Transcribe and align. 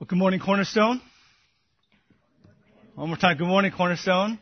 Well, 0.00 0.06
good 0.06 0.18
morning, 0.18 0.40
Cornerstone. 0.40 1.02
One 2.94 3.08
more 3.08 3.18
time, 3.18 3.36
good 3.36 3.46
morning, 3.46 3.70
Cornerstone. 3.70 4.38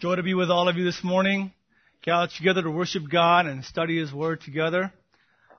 Joy 0.00 0.16
to 0.16 0.22
be 0.22 0.34
with 0.34 0.50
all 0.50 0.68
of 0.68 0.76
you 0.76 0.84
this 0.84 1.02
morning. 1.02 1.50
Gather 2.02 2.30
together 2.36 2.60
to 2.60 2.70
worship 2.70 3.04
God 3.10 3.46
and 3.46 3.64
study 3.64 3.98
His 3.98 4.12
Word 4.12 4.42
together. 4.42 4.92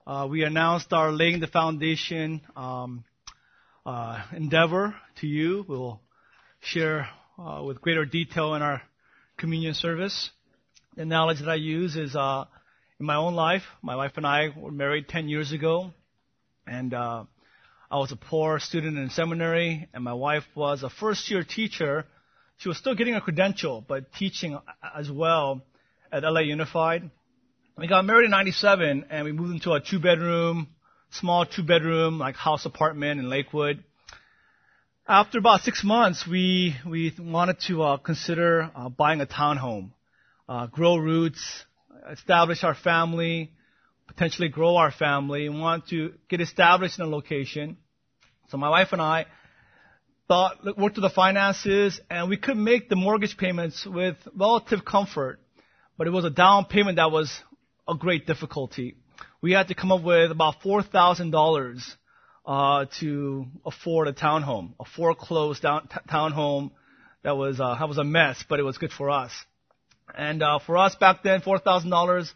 Uh, 0.06 0.28
we 0.30 0.44
announced 0.44 0.94
our 0.94 1.12
laying 1.12 1.40
the 1.40 1.48
foundation 1.48 2.42
um, 2.56 3.04
uh, 3.88 4.22
endeavor 4.38 4.94
to 5.22 5.26
you. 5.26 5.66
We'll 5.68 6.00
share 6.62 7.08
uh, 7.40 7.64
with 7.66 7.82
greater 7.82 8.06
detail 8.06 8.54
in 8.54 8.62
our 8.62 8.84
communion 9.36 9.74
service. 9.74 10.30
The 10.96 11.06
knowledge 11.06 11.40
that 11.40 11.50
I 11.50 11.56
use 11.56 11.96
is 11.96 12.16
uh, 12.16 12.46
in 13.00 13.08
my 13.08 13.16
own 13.16 13.34
life. 13.34 13.64
My 13.82 13.96
wife 13.96 14.12
and 14.18 14.28
I 14.28 14.50
were 14.56 14.70
married 14.70 15.08
10 15.08 15.28
years 15.28 15.52
ago, 15.52 15.90
and 16.68 16.94
uh, 16.94 17.24
I 17.94 17.98
was 17.98 18.12
a 18.12 18.16
poor 18.16 18.60
student 18.60 18.98
in 18.98 19.12
seminary, 19.12 19.88
and 19.94 20.04
my 20.04 20.14
wife 20.14 20.46
was 20.56 20.82
a 20.82 20.90
first 20.90 21.30
year 21.30 21.44
teacher. 21.44 22.06
She 22.58 22.68
was 22.68 22.80
still 22.80 22.96
getting 22.96 23.14
a 23.14 23.22
credential, 23.22 23.86
but 23.88 24.12
teaching 24.14 24.58
as 24.98 25.12
well 25.12 25.62
at 26.12 26.24
LA 26.24 26.40
Unified. 26.40 27.12
We 27.78 27.86
got 27.86 28.04
married 28.04 28.26
in 28.26 28.32
97, 28.32 29.06
and 29.12 29.26
we 29.26 29.32
moved 29.32 29.54
into 29.54 29.74
a 29.74 29.80
two 29.80 30.00
bedroom, 30.00 30.70
small 31.12 31.46
two 31.46 31.62
bedroom, 31.62 32.18
like 32.18 32.36
house 32.36 32.66
apartment 32.66 33.20
in 33.20 33.30
Lakewood. 33.30 33.84
After 35.08 35.38
about 35.38 35.62
six 35.62 35.84
months, 35.84 36.26
we, 36.28 36.76
we 36.90 37.14
wanted 37.20 37.58
to 37.68 37.84
uh, 37.84 37.98
consider 37.98 38.72
uh, 38.76 38.90
buying 38.90 39.22
a 39.22 39.28
townhome, 39.28 39.92
uh, 40.50 40.66
grow 40.66 40.96
roots, 40.96 41.64
establish 42.12 42.64
our 42.64 42.74
family, 42.74 43.52
potentially 44.08 44.50
grow 44.50 44.78
our 44.78 44.92
family, 44.92 45.46
and 45.46 45.62
want 45.62 45.90
to 45.90 46.16
get 46.28 46.42
established 46.42 46.98
in 46.98 47.06
a 47.06 47.08
location. 47.08 47.78
So 48.54 48.58
my 48.60 48.70
wife 48.70 48.90
and 48.92 49.02
I 49.02 49.26
thought, 50.28 50.64
worked 50.78 50.94
through 50.94 51.02
the 51.02 51.10
finances, 51.10 52.00
and 52.08 52.30
we 52.30 52.38
could 52.38 52.56
make 52.56 52.88
the 52.88 52.96
mortgage 52.96 53.36
payments 53.36 53.84
with 53.84 54.16
relative 54.36 54.86
comfort. 54.86 55.40
But 55.98 56.06
it 56.06 56.12
was 56.12 56.24
a 56.24 56.30
down 56.30 56.66
payment 56.66 56.98
that 56.98 57.10
was 57.10 57.36
a 57.88 57.96
great 57.96 58.28
difficulty. 58.28 58.96
We 59.42 59.54
had 59.54 59.70
to 59.70 59.74
come 59.74 59.92
up 59.92 60.04
with 60.04 60.30
about 60.30 60.62
four 60.62 60.84
thousand 60.84 61.32
dollars 61.32 61.98
uh, 62.46 62.86
to 63.00 63.48
afford 63.66 64.08
a 64.08 64.14
townhome, 64.14 64.74
a 64.80 64.86
foreclosed 64.86 65.64
down, 65.64 65.88
t- 65.88 65.98
townhome 66.08 66.70
that 67.24 67.36
was 67.36 67.60
uh, 67.60 67.76
that 67.80 67.90
was 67.90 67.98
a 67.98 68.04
mess, 68.04 68.46
but 68.48 68.60
it 68.60 68.64
was 68.64 68.78
good 68.78 68.92
for 68.92 69.10
us. 69.10 69.32
And 70.16 70.44
uh, 70.44 70.60
for 70.60 70.78
us 70.78 70.94
back 70.94 71.24
then, 71.24 71.42
four 71.42 71.58
thousand 71.58 71.90
dollars 71.90 72.32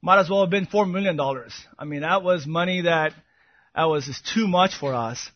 might 0.00 0.18
as 0.18 0.30
well 0.30 0.40
have 0.40 0.50
been 0.50 0.64
four 0.64 0.86
million 0.86 1.16
dollars. 1.16 1.52
I 1.78 1.84
mean, 1.84 2.00
that 2.00 2.22
was 2.22 2.46
money 2.46 2.80
that 2.80 3.12
that 3.74 3.84
was 3.84 4.06
just 4.06 4.26
too 4.34 4.48
much 4.48 4.74
for 4.74 4.94
us. 4.94 5.30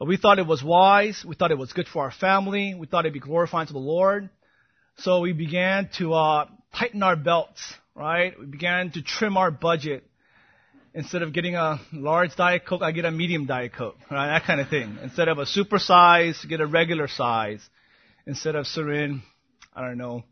We 0.00 0.16
thought 0.16 0.38
it 0.38 0.46
was 0.46 0.62
wise. 0.62 1.24
We 1.26 1.34
thought 1.34 1.50
it 1.50 1.58
was 1.58 1.72
good 1.72 1.86
for 1.86 2.02
our 2.02 2.10
family. 2.10 2.74
We 2.74 2.86
thought 2.86 3.04
it'd 3.04 3.14
be 3.14 3.20
glorifying 3.20 3.68
to 3.68 3.72
the 3.72 3.78
Lord. 3.78 4.28
So 4.98 5.20
we 5.20 5.32
began 5.32 5.88
to 5.98 6.14
uh, 6.14 6.46
tighten 6.76 7.02
our 7.02 7.16
belts, 7.16 7.74
right? 7.94 8.38
We 8.38 8.46
began 8.46 8.90
to 8.92 9.02
trim 9.02 9.36
our 9.36 9.50
budget. 9.50 10.04
Instead 10.96 11.22
of 11.22 11.32
getting 11.32 11.56
a 11.56 11.80
large 11.92 12.36
Diet 12.36 12.64
Coke, 12.66 12.82
I 12.82 12.92
get 12.92 13.04
a 13.04 13.10
medium 13.10 13.46
Diet 13.46 13.72
Coke, 13.72 13.96
right? 14.10 14.28
That 14.28 14.44
kind 14.44 14.60
of 14.60 14.68
thing. 14.68 14.96
Instead 15.02 15.28
of 15.28 15.38
a 15.38 15.46
super 15.46 15.78
size, 15.80 16.44
get 16.48 16.60
a 16.60 16.66
regular 16.66 17.08
size. 17.08 17.60
Instead 18.26 18.54
of 18.54 18.66
Serene, 18.66 19.22
I 19.74 19.80
don't 19.80 19.98
know, 19.98 20.22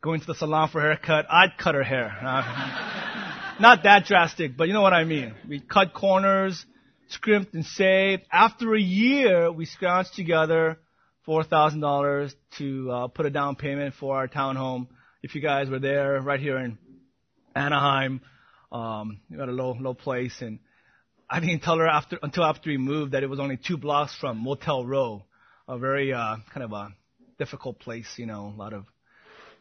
going 0.00 0.20
to 0.20 0.26
the 0.26 0.34
salon 0.34 0.70
for 0.70 0.80
a 0.80 0.82
haircut, 0.84 1.26
I'd 1.30 1.58
cut 1.58 1.74
her 1.74 1.82
hair. 1.82 2.16
Uh, 2.22 3.56
not 3.60 3.82
that 3.82 4.06
drastic, 4.06 4.56
but 4.56 4.68
you 4.68 4.72
know 4.72 4.82
what 4.82 4.94
I 4.94 5.04
mean. 5.04 5.34
We 5.46 5.60
cut 5.60 5.92
corners, 5.92 6.64
scrimped 7.08 7.54
and 7.54 7.64
saved. 7.64 8.24
After 8.32 8.74
a 8.74 8.80
year, 8.80 9.50
we 9.52 9.66
scrounged 9.66 10.14
together 10.14 10.78
$4,000 11.26 12.34
to 12.58 12.90
uh, 12.90 13.06
put 13.08 13.26
a 13.26 13.30
down 13.30 13.56
payment 13.56 13.94
for 13.94 14.16
our 14.16 14.28
townhome. 14.28 14.88
If 15.22 15.34
you 15.34 15.40
guys 15.40 15.68
were 15.68 15.78
there, 15.78 16.20
right 16.20 16.40
here 16.40 16.58
in 16.58 16.78
Anaheim, 17.54 18.20
um, 18.70 19.20
we 19.30 19.36
got 19.36 19.48
a 19.48 19.52
low, 19.52 19.76
low 19.78 19.94
place, 19.94 20.40
and 20.40 20.58
I 21.28 21.40
didn't 21.40 21.60
tell 21.60 21.78
her 21.78 21.86
after 21.86 22.18
until 22.22 22.44
after 22.44 22.70
we 22.70 22.78
moved 22.78 23.12
that 23.12 23.22
it 23.22 23.28
was 23.28 23.40
only 23.40 23.58
two 23.58 23.76
blocks 23.76 24.14
from 24.18 24.38
Motel 24.38 24.86
Row, 24.86 25.24
a 25.66 25.78
very 25.78 26.12
uh, 26.12 26.36
kind 26.52 26.64
of 26.64 26.72
a 26.72 26.94
difficult 27.38 27.78
place, 27.78 28.08
you 28.16 28.26
know, 28.26 28.52
a 28.54 28.58
lot 28.58 28.72
of 28.72 28.84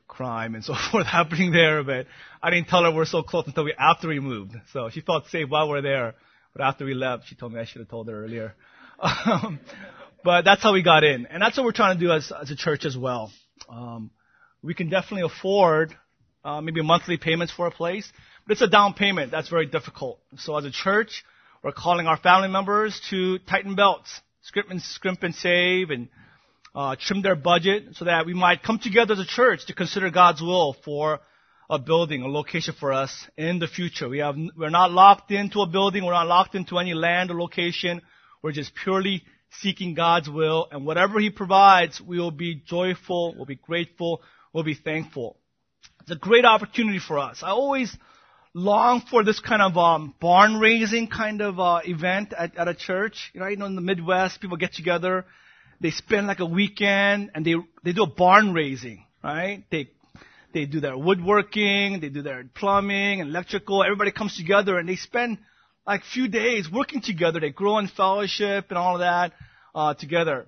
crime 0.07 0.55
and 0.55 0.63
so 0.63 0.73
forth 0.91 1.07
happening 1.07 1.51
there. 1.51 1.83
But 1.83 2.07
I 2.41 2.51
didn't 2.51 2.67
tell 2.67 2.83
her 2.83 2.91
we're 2.91 3.05
so 3.05 3.23
close 3.23 3.47
until 3.47 3.65
we 3.65 3.73
after 3.77 4.07
we 4.07 4.19
moved. 4.19 4.53
So 4.71 4.89
she 4.89 5.01
felt 5.01 5.27
safe 5.27 5.49
while 5.49 5.69
we're 5.69 5.81
there. 5.81 6.15
But 6.57 6.65
after 6.65 6.85
we 6.85 6.95
left, 6.95 7.27
she 7.27 7.35
told 7.35 7.53
me 7.53 7.59
I 7.59 7.65
should 7.65 7.81
have 7.81 7.89
told 7.89 8.07
her 8.07 8.23
earlier. 8.23 8.55
Um, 8.99 9.59
but 10.23 10.43
that's 10.43 10.63
how 10.63 10.73
we 10.73 10.81
got 10.81 11.03
in, 11.03 11.27
and 11.27 11.39
that's 11.39 11.55
what 11.55 11.63
we're 11.63 11.71
trying 11.71 11.99
to 11.99 12.03
do 12.03 12.11
as, 12.11 12.31
as 12.31 12.49
a 12.49 12.55
church 12.55 12.83
as 12.83 12.97
well. 12.97 13.31
Um, 13.69 14.09
we 14.63 14.73
can 14.73 14.89
definitely 14.89 15.21
afford 15.21 15.93
uh, 16.43 16.61
maybe 16.61 16.81
monthly 16.81 17.17
payments 17.17 17.53
for 17.53 17.67
a 17.67 17.71
place, 17.71 18.11
but 18.43 18.53
it's 18.53 18.63
a 18.63 18.67
down 18.67 18.95
payment 18.95 19.29
that's 19.29 19.49
very 19.49 19.67
difficult. 19.67 20.19
So 20.37 20.57
as 20.57 20.65
a 20.65 20.71
church, 20.71 21.23
we're 21.63 21.73
calling 21.73 22.07
our 22.07 22.17
family 22.17 22.47
members 22.47 22.99
to 23.11 23.37
tighten 23.37 23.75
belts, 23.75 24.09
scrimp 24.41 24.71
and, 24.71 24.81
scrimp 24.81 25.21
and 25.21 25.35
save, 25.35 25.91
and 25.91 26.09
uh, 26.73 26.95
trim 26.99 27.21
their 27.21 27.35
budget 27.35 27.89
so 27.93 28.05
that 28.05 28.25
we 28.25 28.33
might 28.33 28.63
come 28.63 28.79
together 28.79 29.13
as 29.13 29.19
a 29.19 29.25
church 29.25 29.67
to 29.67 29.75
consider 29.75 30.09
God's 30.09 30.41
will 30.41 30.75
for 30.83 31.19
a 31.69 31.77
building, 31.77 32.21
a 32.21 32.27
location 32.27 32.73
for 32.79 32.93
us 32.93 33.27
in 33.37 33.59
the 33.59 33.67
future. 33.67 34.07
We 34.07 34.19
have, 34.19 34.35
we're 34.55 34.69
not 34.69 34.91
locked 34.91 35.31
into 35.31 35.61
a 35.61 35.67
building. 35.67 36.05
We're 36.05 36.13
not 36.13 36.27
locked 36.27 36.55
into 36.55 36.77
any 36.77 36.93
land 36.93 37.29
or 37.29 37.39
location. 37.39 38.01
We're 38.41 38.53
just 38.53 38.73
purely 38.75 39.23
seeking 39.59 39.93
God's 39.93 40.29
will. 40.29 40.67
And 40.71 40.85
whatever 40.85 41.19
He 41.19 41.29
provides, 41.29 41.99
we 41.99 42.19
will 42.19 42.31
be 42.31 42.55
joyful, 42.55 43.35
we'll 43.35 43.45
be 43.45 43.55
grateful, 43.55 44.21
we'll 44.53 44.63
be 44.63 44.75
thankful. 44.75 45.37
It's 46.01 46.11
a 46.11 46.15
great 46.15 46.45
opportunity 46.45 46.99
for 46.99 47.19
us. 47.19 47.43
I 47.43 47.49
always 47.49 47.95
long 48.53 49.01
for 49.01 49.23
this 49.23 49.39
kind 49.39 49.61
of 49.61 49.77
um, 49.77 50.15
barn 50.21 50.59
raising 50.59 51.07
kind 51.07 51.41
of 51.41 51.59
uh, 51.59 51.81
event 51.83 52.33
at, 52.37 52.57
at 52.57 52.67
a 52.67 52.73
church. 52.73 53.31
You 53.33 53.41
know, 53.41 53.47
you 53.47 53.57
know, 53.57 53.65
in 53.65 53.75
the 53.75 53.81
Midwest, 53.81 54.39
people 54.39 54.57
get 54.57 54.73
together, 54.73 55.25
they 55.81 55.91
spend 55.91 56.27
like 56.27 56.39
a 56.39 56.45
weekend, 56.45 57.31
and 57.35 57.45
they 57.45 57.55
they 57.83 57.91
do 57.91 58.03
a 58.03 58.07
barn 58.07 58.53
raising, 58.53 59.05
right? 59.23 59.63
They 59.69 59.91
they 60.57 60.65
do 60.65 60.79
their 60.79 60.97
woodworking, 60.97 61.99
they 61.99 62.09
do 62.09 62.23
their 62.23 62.43
plumbing 62.55 63.21
and 63.21 63.29
electrical. 63.29 63.83
Everybody 63.83 64.11
comes 64.11 64.35
together 64.35 64.79
and 64.79 64.89
they 64.89 64.95
spend 64.95 65.37
like 65.85 66.01
few 66.03 66.27
days 66.27 66.67
working 66.71 67.01
together. 67.01 67.39
They 67.39 67.51
grow 67.51 67.77
in 67.77 67.87
fellowship 67.87 68.65
and 68.69 68.77
all 68.77 68.95
of 68.95 68.99
that 69.01 69.33
uh, 69.75 69.93
together. 69.93 70.47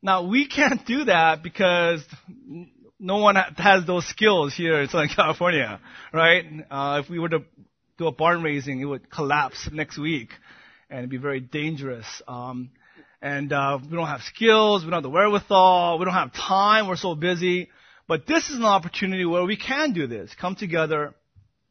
Now 0.00 0.26
we 0.28 0.46
can't 0.46 0.86
do 0.86 1.04
that 1.04 1.42
because 1.42 2.04
no 3.00 3.16
one 3.16 3.34
has 3.56 3.84
those 3.84 4.06
skills 4.06 4.54
here 4.54 4.80
in 4.80 4.88
Southern 4.88 5.08
California, 5.16 5.80
right? 6.12 6.44
Uh, 6.70 7.02
if 7.02 7.10
we 7.10 7.18
were 7.18 7.28
to 7.30 7.40
do 7.98 8.06
a 8.06 8.12
barn 8.12 8.42
raising, 8.42 8.80
it 8.80 8.84
would 8.84 9.10
collapse 9.10 9.68
next 9.72 9.98
week, 9.98 10.30
and 10.88 11.00
it'd 11.00 11.10
be 11.10 11.16
very 11.16 11.40
dangerous. 11.40 12.06
Um, 12.28 12.70
and 13.20 13.52
uh, 13.52 13.80
we 13.82 13.96
don't 13.96 14.06
have 14.06 14.22
skills, 14.22 14.84
we 14.84 14.90
don't 14.90 14.98
have 14.98 15.02
the 15.02 15.10
wherewithal, 15.10 15.98
we 15.98 16.04
don't 16.04 16.14
have 16.14 16.32
time, 16.32 16.86
we're 16.86 16.94
so 16.94 17.16
busy. 17.16 17.68
But 18.08 18.26
this 18.26 18.48
is 18.48 18.56
an 18.56 18.64
opportunity 18.64 19.26
where 19.26 19.44
we 19.44 19.58
can 19.58 19.92
do 19.92 20.06
this. 20.06 20.34
Come 20.40 20.56
together 20.56 21.14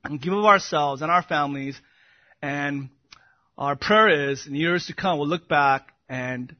and 0.03 0.21
give 0.21 0.33
of 0.33 0.45
ourselves 0.45 1.01
and 1.01 1.09
our 1.09 1.23
families. 1.23 1.75
And 2.43 2.89
our 3.57 3.75
prayer 3.75 4.29
is 4.29 4.45
in 4.45 4.53
years 4.53 4.85
to 4.85 4.93
come, 4.93 5.17
we'll 5.17 5.27
look 5.27 5.49
back 5.49 5.93
and 6.07 6.55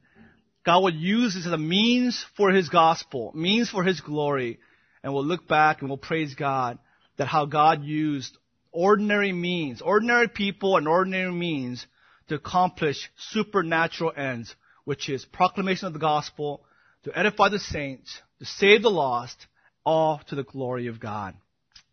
God 0.66 0.80
will 0.80 0.94
use 0.94 1.34
this 1.34 1.46
as 1.46 1.52
a 1.52 1.58
means 1.58 2.26
for 2.36 2.50
His 2.50 2.68
gospel, 2.68 3.30
means 3.36 3.70
for 3.70 3.84
His 3.84 4.00
glory. 4.00 4.58
And 5.04 5.14
we'll 5.14 5.24
look 5.24 5.46
back 5.46 5.80
and 5.80 5.88
we'll 5.88 5.96
praise 5.96 6.34
God 6.34 6.80
that 7.16 7.28
how 7.28 7.46
God 7.46 7.84
used 7.84 8.36
ordinary 8.72 9.32
means, 9.32 9.80
ordinary 9.80 10.26
people 10.26 10.76
and 10.76 10.88
ordinary 10.88 11.30
means 11.30 11.86
to 12.28 12.34
accomplish 12.34 13.08
supernatural 13.16 14.12
ends, 14.16 14.56
which 14.84 15.08
is 15.08 15.24
proclamation 15.24 15.86
of 15.86 15.92
the 15.92 16.00
gospel, 16.00 16.64
to 17.04 17.16
edify 17.16 17.48
the 17.48 17.60
saints, 17.60 18.20
to 18.40 18.44
save 18.44 18.82
the 18.82 18.90
lost, 18.90 19.46
all 19.88 20.20
to 20.28 20.34
the 20.34 20.44
glory 20.44 20.88
of 20.88 21.00
God. 21.00 21.34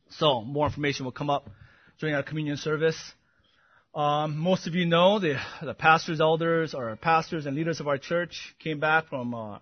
So, 0.10 0.42
more 0.42 0.68
information 0.68 1.06
will 1.06 1.14
come 1.14 1.30
up 1.30 1.50
during 1.98 2.14
our 2.14 2.24
communion 2.24 2.58
service. 2.58 3.00
Um, 3.94 4.38
most 4.38 4.68
of 4.68 4.76
you 4.76 4.86
know 4.86 5.20
the, 5.20 5.40
the 5.64 5.74
pastors, 5.74 6.20
elders, 6.20 6.74
or 6.74 6.94
pastors 6.98 7.46
and 7.46 7.56
leaders 7.56 7.80
of 7.80 7.88
our 7.88 7.98
church 7.98 8.54
came 8.60 8.82
back 8.82 9.08
from 9.08 9.34
uh, 9.34 9.60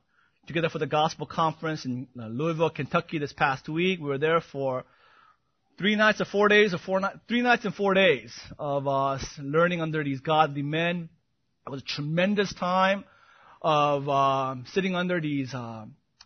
together 0.47 0.69
for 0.69 0.79
the 0.79 0.87
gospel 0.87 1.27
conference 1.27 1.85
in 1.85 2.07
uh, 2.19 2.25
Louisville, 2.25 2.71
Kentucky 2.71 3.19
this 3.19 3.33
past 3.33 3.69
week. 3.69 3.99
We 3.99 4.07
were 4.07 4.17
there 4.17 4.41
for 4.41 4.83
three 5.77 5.95
nights 5.95 6.19
or 6.19 6.25
four 6.25 6.47
days, 6.47 6.73
or 6.73 6.79
four 6.79 7.01
ni- 7.01 7.19
three 7.27 7.43
nights 7.43 7.65
and 7.65 7.75
four 7.75 7.93
days 7.93 8.33
of 8.57 8.87
us 8.87 9.23
learning 9.37 9.79
under 9.79 10.03
these 10.03 10.21
godly 10.21 10.63
men. 10.63 11.07
It 11.67 11.69
was 11.69 11.83
a 11.83 11.85
tremendous 11.85 12.51
time 12.51 13.03
of 13.61 14.09
uh, 14.09 14.55
sitting 14.73 14.95
under 14.95 15.21
these 15.21 15.53
uh, 15.53 15.85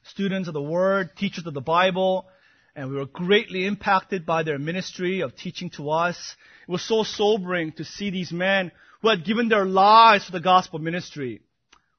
students 0.10 0.48
of 0.48 0.54
the 0.54 0.62
Word, 0.62 1.10
teachers 1.18 1.46
of 1.46 1.54
the 1.54 1.62
Bible, 1.62 2.28
and 2.76 2.90
we 2.90 2.96
were 2.98 3.06
greatly 3.06 3.66
impacted 3.66 4.26
by 4.26 4.44
their 4.44 4.60
ministry 4.60 5.22
of 5.22 5.36
teaching 5.36 5.70
to 5.72 5.90
us. 5.90 6.36
It 6.68 6.72
was 6.72 6.84
so 6.84 7.04
sobering 7.04 7.72
to 7.74 7.84
see 7.84 8.10
these 8.10 8.32
men 8.32 8.72
who 9.02 9.10
had 9.10 9.26
given 9.26 9.50
their 9.50 9.66
lives 9.66 10.26
for 10.26 10.32
the 10.32 10.40
gospel 10.40 10.80
ministry. 10.80 11.42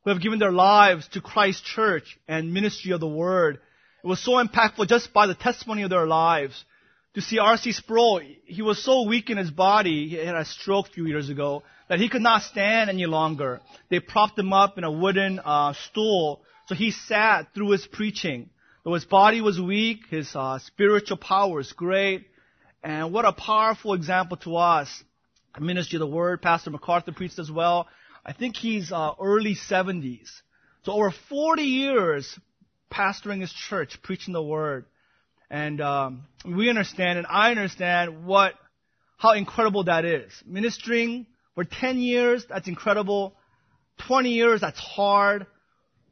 who 0.05 0.11
have 0.11 0.23
given 0.23 0.39
their 0.39 0.53
lives 0.53 1.07
to 1.09 1.21
Christ 1.21 1.65
Church 1.65 2.19
and 2.27 2.55
ministry 2.55 2.93
of 2.93 3.01
the 3.01 3.09
Word. 3.09 3.61
It 4.03 4.07
was 4.07 4.23
so 4.25 4.33
impactful 4.43 4.89
just 4.89 5.13
by 5.13 5.27
the 5.27 5.35
testimony 5.35 5.83
of 5.83 5.91
their 5.91 6.07
lives. 6.07 6.65
To 7.15 7.21
see 7.21 7.39
R.C. 7.39 7.73
Sproul, 7.73 8.21
he 8.45 8.63
was 8.63 8.83
so 8.83 9.03
weak 9.03 9.29
in 9.29 9.39
his 9.39 9.51
body, 9.51 10.09
he 10.09 10.17
had 10.17 10.37
a 10.37 10.45
stroke 10.45 10.89
a 10.89 10.93
few 10.93 11.07
years 11.07 11.29
ago, 11.29 11.63
that 11.89 11.99
he 11.99 12.09
could 12.09 12.23
not 12.23 12.43
stand 12.43 12.89
any 12.89 13.07
longer. 13.07 13.61
They 13.91 13.99
propped 13.99 14.39
him 14.39 14.53
up 14.53 14.79
in 14.79 14.85
a 14.85 14.91
wooden 14.91 15.41
uh, 15.41 15.75
stool, 15.91 16.43
so 16.69 16.75
he 16.75 16.91
sat 16.91 17.55
through 17.55 17.71
his 17.71 17.87
preaching. 17.87 18.51
Though 18.85 18.93
his 18.93 19.07
body 19.07 19.41
was 19.41 19.59
weak, 19.59 20.01
his 20.11 20.31
uh, 20.35 20.59
spiritual 20.59 21.17
power 21.17 21.57
was 21.57 21.73
great, 21.73 22.27
and 22.83 23.13
what 23.13 23.25
a 23.25 23.33
powerful 23.33 23.95
example 23.95 24.37
to 24.39 24.57
us. 24.57 24.89
Ministry 25.59 25.97
of 25.97 26.01
the 26.01 26.15
Word, 26.15 26.43
Pastor 26.43 26.71
MacArthur 26.71 27.13
preached 27.13 27.39
as 27.39 27.51
well. 27.51 27.89
I 28.25 28.33
think 28.35 28.55
he's 28.55 28.93
uh, 28.93 29.13
early 29.21 29.57
70s. 29.57 30.29
So 30.85 30.93
over 30.93 31.13
40 31.31 31.63
years 31.63 32.39
pastoring 32.93 33.41
his 33.41 33.53
church, 33.53 33.99
preaching 34.03 34.35
the 34.35 34.43
Word. 34.43 34.85
And 35.51 35.81
um, 35.81 36.25
we 36.45 36.69
understand, 36.69 37.19
and 37.19 37.27
I 37.27 37.51
understand 37.51 38.27
what 38.27 38.55
how 39.17 39.33
incredible 39.33 39.85
that 39.85 40.05
is. 40.05 40.31
Ministering 40.47 41.27
for 41.55 41.65
10 41.65 41.99
years, 41.99 42.45
that's 42.49 42.69
incredible. 42.69 43.35
20 44.07 44.31
years, 44.31 44.61
that's 44.61 44.79
hard. 44.79 45.47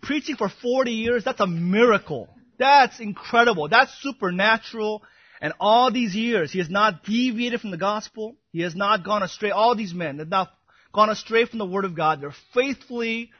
Preaching 0.06 0.36
for 0.36 0.48
40 0.48 0.92
years, 0.92 1.24
that's 1.24 1.40
a 1.40 1.48
miracle. 1.48 2.28
That's 2.58 3.00
incredible. 3.00 3.68
That's 3.68 3.92
supernatural. 4.00 5.02
And 5.40 5.52
all 5.58 5.90
these 5.90 6.14
years, 6.14 6.52
he 6.52 6.60
has 6.60 6.70
not 6.70 7.02
deviated 7.04 7.60
from 7.60 7.72
the 7.72 7.76
gospel. 7.76 8.36
He 8.52 8.60
has 8.60 8.76
not 8.76 9.04
gone 9.04 9.24
astray. 9.24 9.50
All 9.50 9.74
these 9.74 9.92
men 9.92 10.20
have 10.20 10.28
not 10.28 10.50
gone 10.94 11.10
astray 11.10 11.44
from 11.44 11.58
the 11.58 11.66
word 11.66 11.84
of 11.84 11.96
God. 11.96 12.20
They're 12.20 12.34
faithfully 12.54 13.30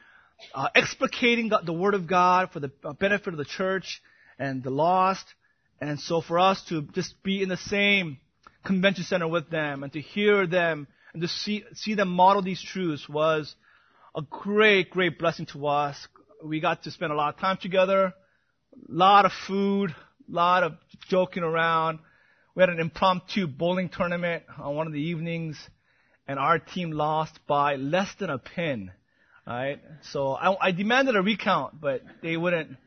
uh, 0.53 0.67
explicating 0.75 1.49
the 1.65 1.73
word 1.73 1.93
of 1.93 2.05
God 2.05 2.51
for 2.51 2.59
the 2.59 2.71
benefit 2.99 3.33
of 3.33 3.37
the 3.37 3.45
church 3.45 4.01
and 4.37 4.61
the 4.61 4.69
lost. 4.69 5.25
And 5.79 5.99
so 5.99 6.19
for 6.19 6.37
us 6.37 6.63
to 6.65 6.81
just 6.81 7.21
be 7.23 7.41
in 7.41 7.49
the 7.49 7.57
same 7.57 8.17
convention 8.65 9.05
center 9.05 9.27
with 9.27 9.49
them 9.49 9.83
and 9.83 9.93
to 9.93 10.01
hear 10.01 10.45
them 10.45 10.87
and 11.13 11.21
to 11.21 11.29
see, 11.29 11.63
see 11.75 11.93
them 11.93 12.09
model 12.09 12.41
these 12.41 12.61
truths 12.61 13.07
was 13.07 13.55
a 14.15 14.21
great, 14.21 14.89
great 14.89 15.17
blessing 15.17 15.45
to 15.47 15.67
us. 15.67 16.07
We 16.43 16.59
got 16.59 16.83
to 16.83 16.91
spend 16.91 17.11
a 17.11 17.15
lot 17.15 17.33
of 17.33 17.39
time 17.39 17.57
together, 17.57 18.05
a 18.07 18.13
lot 18.89 19.25
of 19.25 19.31
food, 19.47 19.91
a 19.91 20.31
lot 20.31 20.63
of 20.63 20.73
joking 21.09 21.43
around. 21.43 21.99
We 22.55 22.61
had 22.61 22.69
an 22.69 22.79
impromptu 22.79 23.47
bowling 23.47 23.89
tournament 23.89 24.43
on 24.57 24.75
one 24.75 24.87
of 24.87 24.93
the 24.93 25.01
evenings, 25.01 25.57
and 26.27 26.39
our 26.39 26.59
team 26.59 26.91
lost 26.91 27.39
by 27.47 27.75
less 27.75 28.09
than 28.19 28.29
a 28.29 28.37
pin. 28.37 28.91
Right? 29.45 29.79
So 30.11 30.33
I, 30.33 30.67
I 30.67 30.71
demanded 30.71 31.15
a 31.15 31.21
recount, 31.21 31.79
but 31.79 32.01
they 32.21 32.35
wouldn't, 32.35 32.77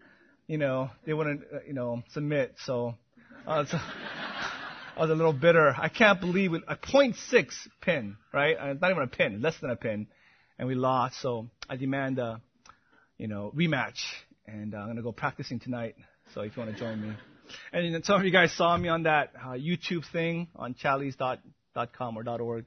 you 0.46 0.58
know, 0.58 0.90
they 1.06 1.14
wouldn't, 1.14 1.42
uh, 1.52 1.58
you 1.66 1.72
know, 1.72 2.02
submit. 2.12 2.54
So 2.64 2.96
I 3.46 3.60
was 3.60 3.72
a 4.96 5.06
little 5.06 5.32
bitter. 5.32 5.74
I 5.76 5.88
can't 5.88 6.20
believe 6.20 6.52
it. 6.52 6.62
A 6.68 6.76
0.6 6.76 7.46
pin, 7.80 8.16
right? 8.32 8.56
Uh, 8.58 8.74
not 8.74 8.90
even 8.90 9.02
a 9.02 9.06
pin, 9.06 9.40
less 9.40 9.58
than 9.60 9.70
a 9.70 9.76
pin, 9.76 10.06
and 10.58 10.68
we 10.68 10.74
lost. 10.74 11.20
So 11.20 11.48
I 11.68 11.76
demand 11.76 12.18
a, 12.18 12.42
you 13.20 13.28
know, 13.28 13.52
rematch, 13.54 13.98
and 14.46 14.74
uh, 14.74 14.78
I'm 14.78 14.86
gonna 14.86 15.02
go 15.02 15.12
practicing 15.12 15.60
tonight. 15.60 15.94
So 16.32 16.40
if 16.40 16.56
you 16.56 16.62
want 16.62 16.74
to 16.74 16.80
join 16.80 17.02
me. 17.02 17.14
And 17.70 18.04
some 18.04 18.18
of 18.18 18.24
you 18.24 18.32
guys 18.32 18.52
saw 18.52 18.74
me 18.76 18.88
on 18.88 19.02
that 19.02 19.32
uh, 19.36 19.50
YouTube 19.50 20.10
thing 20.10 20.48
on 20.56 20.74
challies.com 20.74 22.16
or 22.16 22.40
.org. 22.40 22.64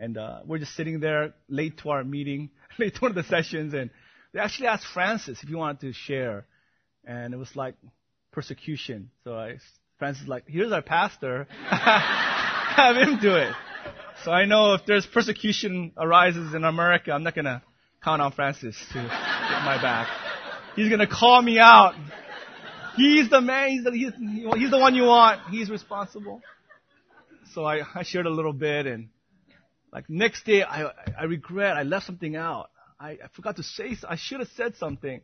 And 0.00 0.18
uh, 0.18 0.40
we're 0.44 0.58
just 0.58 0.74
sitting 0.74 0.98
there 0.98 1.34
late 1.48 1.78
to 1.82 1.90
our 1.90 2.02
meeting, 2.02 2.50
late 2.78 2.94
to 2.96 3.00
one 3.00 3.12
of 3.12 3.14
the 3.14 3.22
sessions, 3.22 3.74
and 3.74 3.90
they 4.32 4.40
actually 4.40 4.66
asked 4.66 4.86
Francis 4.92 5.38
if 5.40 5.48
he 5.48 5.54
wanted 5.54 5.80
to 5.82 5.92
share. 5.92 6.46
And 7.04 7.32
it 7.32 7.36
was 7.36 7.54
like 7.54 7.76
persecution. 8.32 9.10
So 9.22 9.34
I, 9.34 9.58
Francis 9.98 10.22
was 10.22 10.28
like, 10.28 10.44
here's 10.48 10.72
our 10.72 10.82
pastor. 10.82 11.46
Have 11.68 12.96
him 12.96 13.20
do 13.20 13.36
it. 13.36 13.52
So 14.24 14.32
I 14.32 14.46
know 14.46 14.74
if 14.74 14.84
there's 14.84 15.06
persecution 15.06 15.92
arises 15.96 16.54
in 16.54 16.64
America, 16.64 17.12
I'm 17.12 17.22
not 17.22 17.34
going 17.34 17.44
to 17.44 17.62
count 18.02 18.20
on 18.20 18.32
Francis 18.32 18.76
to 18.92 19.31
my 19.64 19.80
back. 19.80 20.08
He's 20.76 20.88
to 20.88 21.06
call 21.06 21.42
me 21.42 21.58
out 21.58 21.94
He's 22.96 23.30
the 23.30 23.40
man. 23.40 23.70
He's 23.70 23.84
the, 23.84 23.90
he's, 23.92 24.12
he's 24.60 24.70
the 24.70 24.78
one 24.78 24.94
you 24.94 25.04
want. 25.04 25.40
He's 25.50 25.70
responsible. 25.70 26.42
So 27.54 27.64
I, 27.64 27.80
I 27.94 28.02
shared 28.02 28.26
a 28.26 28.30
little 28.30 28.52
bit 28.52 28.86
and 28.86 29.08
like 29.92 30.08
next 30.08 30.44
day 30.44 30.62
I, 30.62 30.90
I 31.18 31.24
regret 31.24 31.76
I 31.76 31.82
left 31.82 32.06
something 32.06 32.36
out. 32.36 32.70
I, 32.98 33.10
I 33.10 33.28
forgot 33.34 33.56
to 33.56 33.62
say, 33.62 33.96
I 34.08 34.16
should 34.16 34.40
have 34.40 34.48
said 34.56 34.76
something. 34.76 35.20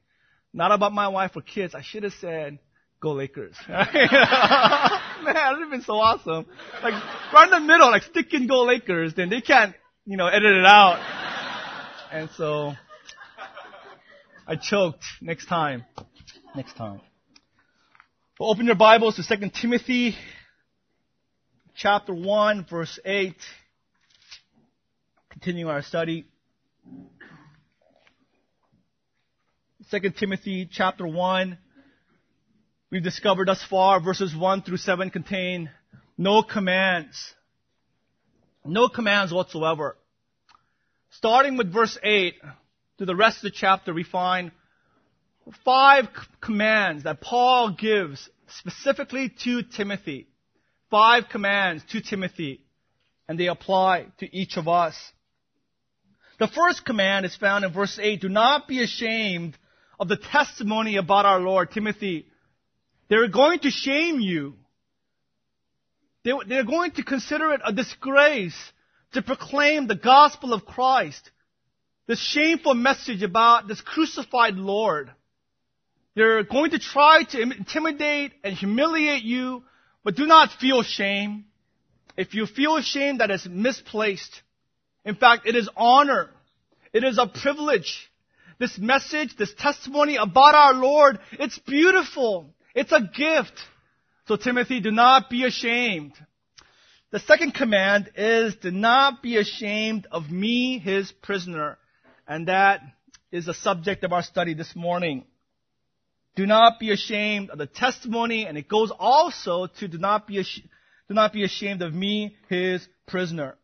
Not 0.52 0.72
about 0.72 0.92
my 0.92 1.08
wife 1.08 1.32
or 1.36 1.42
kids. 1.42 1.74
I 1.74 1.82
should 1.82 2.02
have 2.02 2.14
said, 2.14 2.58
go 3.00 3.12
Lakers. 3.12 3.54
man, 3.68 3.86
that 3.92 5.50
would 5.52 5.62
have 5.62 5.70
been 5.70 5.82
so 5.82 5.94
awesome. 5.94 6.46
Like 6.82 6.94
right 7.32 7.44
in 7.44 7.50
the 7.50 7.60
middle, 7.60 7.90
like 7.90 8.02
stick 8.02 8.32
in 8.32 8.46
go 8.46 8.62
Lakers, 8.62 9.14
then 9.14 9.30
they 9.30 9.40
can't, 9.40 9.74
you 10.04 10.16
know, 10.16 10.26
edit 10.26 10.56
it 10.56 10.64
out. 10.64 10.98
And 12.10 12.30
so 12.36 12.72
I 14.50 14.56
choked 14.56 15.04
next 15.20 15.44
time. 15.44 15.84
Next 16.56 16.74
time. 16.74 17.02
Well, 18.40 18.48
open 18.48 18.64
your 18.64 18.76
Bibles 18.76 19.16
to 19.16 19.36
2 19.36 19.50
Timothy 19.50 20.16
chapter 21.76 22.14
1 22.14 22.64
verse 22.70 22.98
8. 23.04 23.34
Continuing 25.28 25.70
our 25.70 25.82
study. 25.82 26.24
2 29.90 29.98
Timothy 30.18 30.66
chapter 30.72 31.06
1. 31.06 31.58
We've 32.90 33.02
discovered 33.02 33.48
thus 33.48 33.62
far 33.68 34.00
verses 34.00 34.34
1 34.34 34.62
through 34.62 34.78
7 34.78 35.10
contain 35.10 35.68
no 36.16 36.42
commands. 36.42 37.34
No 38.64 38.88
commands 38.88 39.30
whatsoever. 39.30 39.98
Starting 41.10 41.58
with 41.58 41.70
verse 41.70 41.98
8 42.02 42.36
to 42.98 43.04
the 43.04 43.16
rest 43.16 43.38
of 43.38 43.42
the 43.44 43.50
chapter, 43.50 43.94
we 43.94 44.04
find 44.04 44.50
five 45.64 46.08
commands 46.40 47.04
that 47.04 47.20
Paul 47.20 47.70
gives 47.70 48.28
specifically 48.58 49.32
to 49.44 49.62
Timothy. 49.62 50.26
Five 50.90 51.24
commands 51.30 51.84
to 51.90 52.00
Timothy, 52.00 52.62
and 53.28 53.38
they 53.38 53.46
apply 53.46 54.06
to 54.18 54.36
each 54.36 54.56
of 54.56 54.68
us. 54.68 54.96
The 56.38 56.48
first 56.48 56.84
command 56.84 57.26
is 57.26 57.36
found 57.36 57.64
in 57.64 57.72
verse 57.72 57.98
8. 58.00 58.20
Do 58.20 58.28
not 58.28 58.68
be 58.68 58.82
ashamed 58.82 59.56
of 60.00 60.08
the 60.08 60.16
testimony 60.16 60.96
about 60.96 61.26
our 61.26 61.40
Lord, 61.40 61.70
Timothy. 61.70 62.26
They're 63.08 63.28
going 63.28 63.60
to 63.60 63.70
shame 63.70 64.20
you. 64.20 64.54
They're 66.24 66.64
going 66.64 66.92
to 66.92 67.02
consider 67.02 67.52
it 67.52 67.60
a 67.64 67.72
disgrace 67.72 68.56
to 69.12 69.22
proclaim 69.22 69.86
the 69.86 69.96
gospel 69.96 70.52
of 70.52 70.64
Christ. 70.64 71.30
This 72.08 72.18
shameful 72.18 72.72
message 72.72 73.22
about 73.22 73.68
this 73.68 73.82
crucified 73.82 74.54
Lord. 74.54 75.10
They're 76.14 76.42
going 76.42 76.70
to 76.70 76.78
try 76.78 77.22
to 77.22 77.42
intimidate 77.42 78.32
and 78.42 78.54
humiliate 78.54 79.24
you, 79.24 79.62
but 80.02 80.16
do 80.16 80.26
not 80.26 80.50
feel 80.58 80.82
shame. 80.82 81.44
If 82.16 82.32
you 82.32 82.46
feel 82.46 82.80
shame, 82.80 83.18
that 83.18 83.30
is 83.30 83.46
misplaced. 83.46 84.40
In 85.04 85.16
fact, 85.16 85.46
it 85.46 85.54
is 85.54 85.68
honor. 85.76 86.30
It 86.94 87.04
is 87.04 87.18
a 87.18 87.26
privilege. 87.26 88.10
This 88.58 88.78
message, 88.78 89.36
this 89.36 89.52
testimony 89.52 90.16
about 90.16 90.54
our 90.54 90.72
Lord, 90.72 91.18
it's 91.32 91.58
beautiful. 91.58 92.54
It's 92.74 92.90
a 92.90 93.02
gift. 93.02 93.52
So 94.28 94.36
Timothy, 94.36 94.80
do 94.80 94.90
not 94.90 95.28
be 95.28 95.44
ashamed. 95.44 96.14
The 97.10 97.20
second 97.20 97.52
command 97.52 98.10
is 98.16 98.56
do 98.56 98.70
not 98.70 99.22
be 99.22 99.36
ashamed 99.36 100.06
of 100.10 100.30
me, 100.30 100.78
his 100.78 101.12
prisoner. 101.12 101.76
And 102.28 102.48
that 102.48 102.82
is 103.32 103.46
the 103.46 103.54
subject 103.54 104.04
of 104.04 104.12
our 104.12 104.22
study 104.22 104.52
this 104.52 104.76
morning. 104.76 105.24
Do 106.36 106.46
not 106.46 106.78
be 106.78 106.92
ashamed 106.92 107.50
of 107.50 107.58
the 107.58 107.66
testimony, 107.66 108.46
and 108.46 108.56
it 108.58 108.68
goes 108.68 108.92
also 108.96 109.66
to 109.78 109.88
do 109.88 109.98
not 109.98 110.26
be, 110.26 110.38
ash- 110.40 110.60
do 111.08 111.14
not 111.14 111.32
be 111.32 111.42
ashamed 111.42 111.82
of 111.82 111.94
me, 111.94 112.36
his 112.48 112.86
prisoner. 113.06 113.56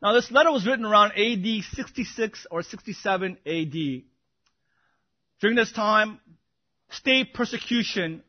Now 0.00 0.12
this 0.12 0.30
letter 0.30 0.52
was 0.52 0.64
written 0.64 0.84
around 0.84 1.12
AD 1.12 1.64
66 1.74 2.46
or 2.50 2.62
67 2.62 3.38
AD. 3.44 3.72
During 5.40 5.56
this 5.56 5.72
time, 5.72 6.20
state 6.90 7.34
persecution 7.34 8.22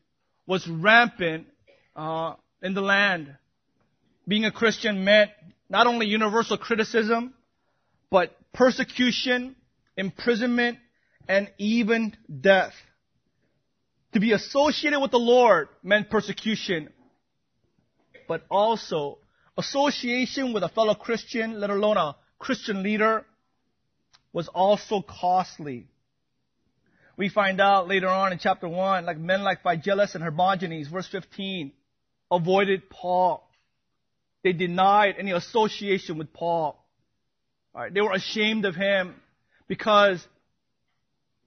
was 0.46 0.66
rampant 0.66 1.46
uh, 1.94 2.34
in 2.60 2.74
the 2.74 2.82
land. 2.82 3.36
Being 4.26 4.44
a 4.44 4.50
Christian 4.50 5.04
meant 5.04 5.30
not 5.70 5.86
only 5.86 6.06
universal 6.06 6.58
criticism, 6.58 7.34
but 8.10 8.36
persecution, 8.52 9.56
imprisonment, 9.96 10.78
and 11.28 11.50
even 11.58 12.16
death. 12.40 12.72
To 14.14 14.20
be 14.20 14.32
associated 14.32 15.00
with 15.00 15.10
the 15.10 15.18
Lord 15.18 15.68
meant 15.82 16.08
persecution, 16.10 16.88
but 18.26 18.44
also 18.50 19.18
association 19.56 20.52
with 20.52 20.62
a 20.62 20.68
fellow 20.68 20.94
Christian, 20.94 21.60
let 21.60 21.70
alone 21.70 21.96
a 21.96 22.16
Christian 22.38 22.82
leader, 22.82 23.26
was 24.32 24.48
also 24.48 25.02
costly. 25.02 25.88
We 27.16 27.28
find 27.28 27.60
out 27.60 27.88
later 27.88 28.08
on 28.08 28.32
in 28.32 28.38
chapter 28.38 28.68
1, 28.68 29.04
like 29.04 29.18
men 29.18 29.42
like 29.42 29.62
Phygellus 29.62 30.14
and 30.14 30.22
Hermogenes, 30.22 30.88
verse 30.88 31.08
15, 31.08 31.72
avoided 32.30 32.88
Paul. 32.88 33.50
They 34.44 34.52
denied 34.52 35.16
any 35.18 35.32
association 35.32 36.16
with 36.16 36.32
Paul. 36.32 36.77
They 37.92 38.00
were 38.00 38.12
ashamed 38.12 38.64
of 38.64 38.74
him 38.74 39.14
because 39.68 40.26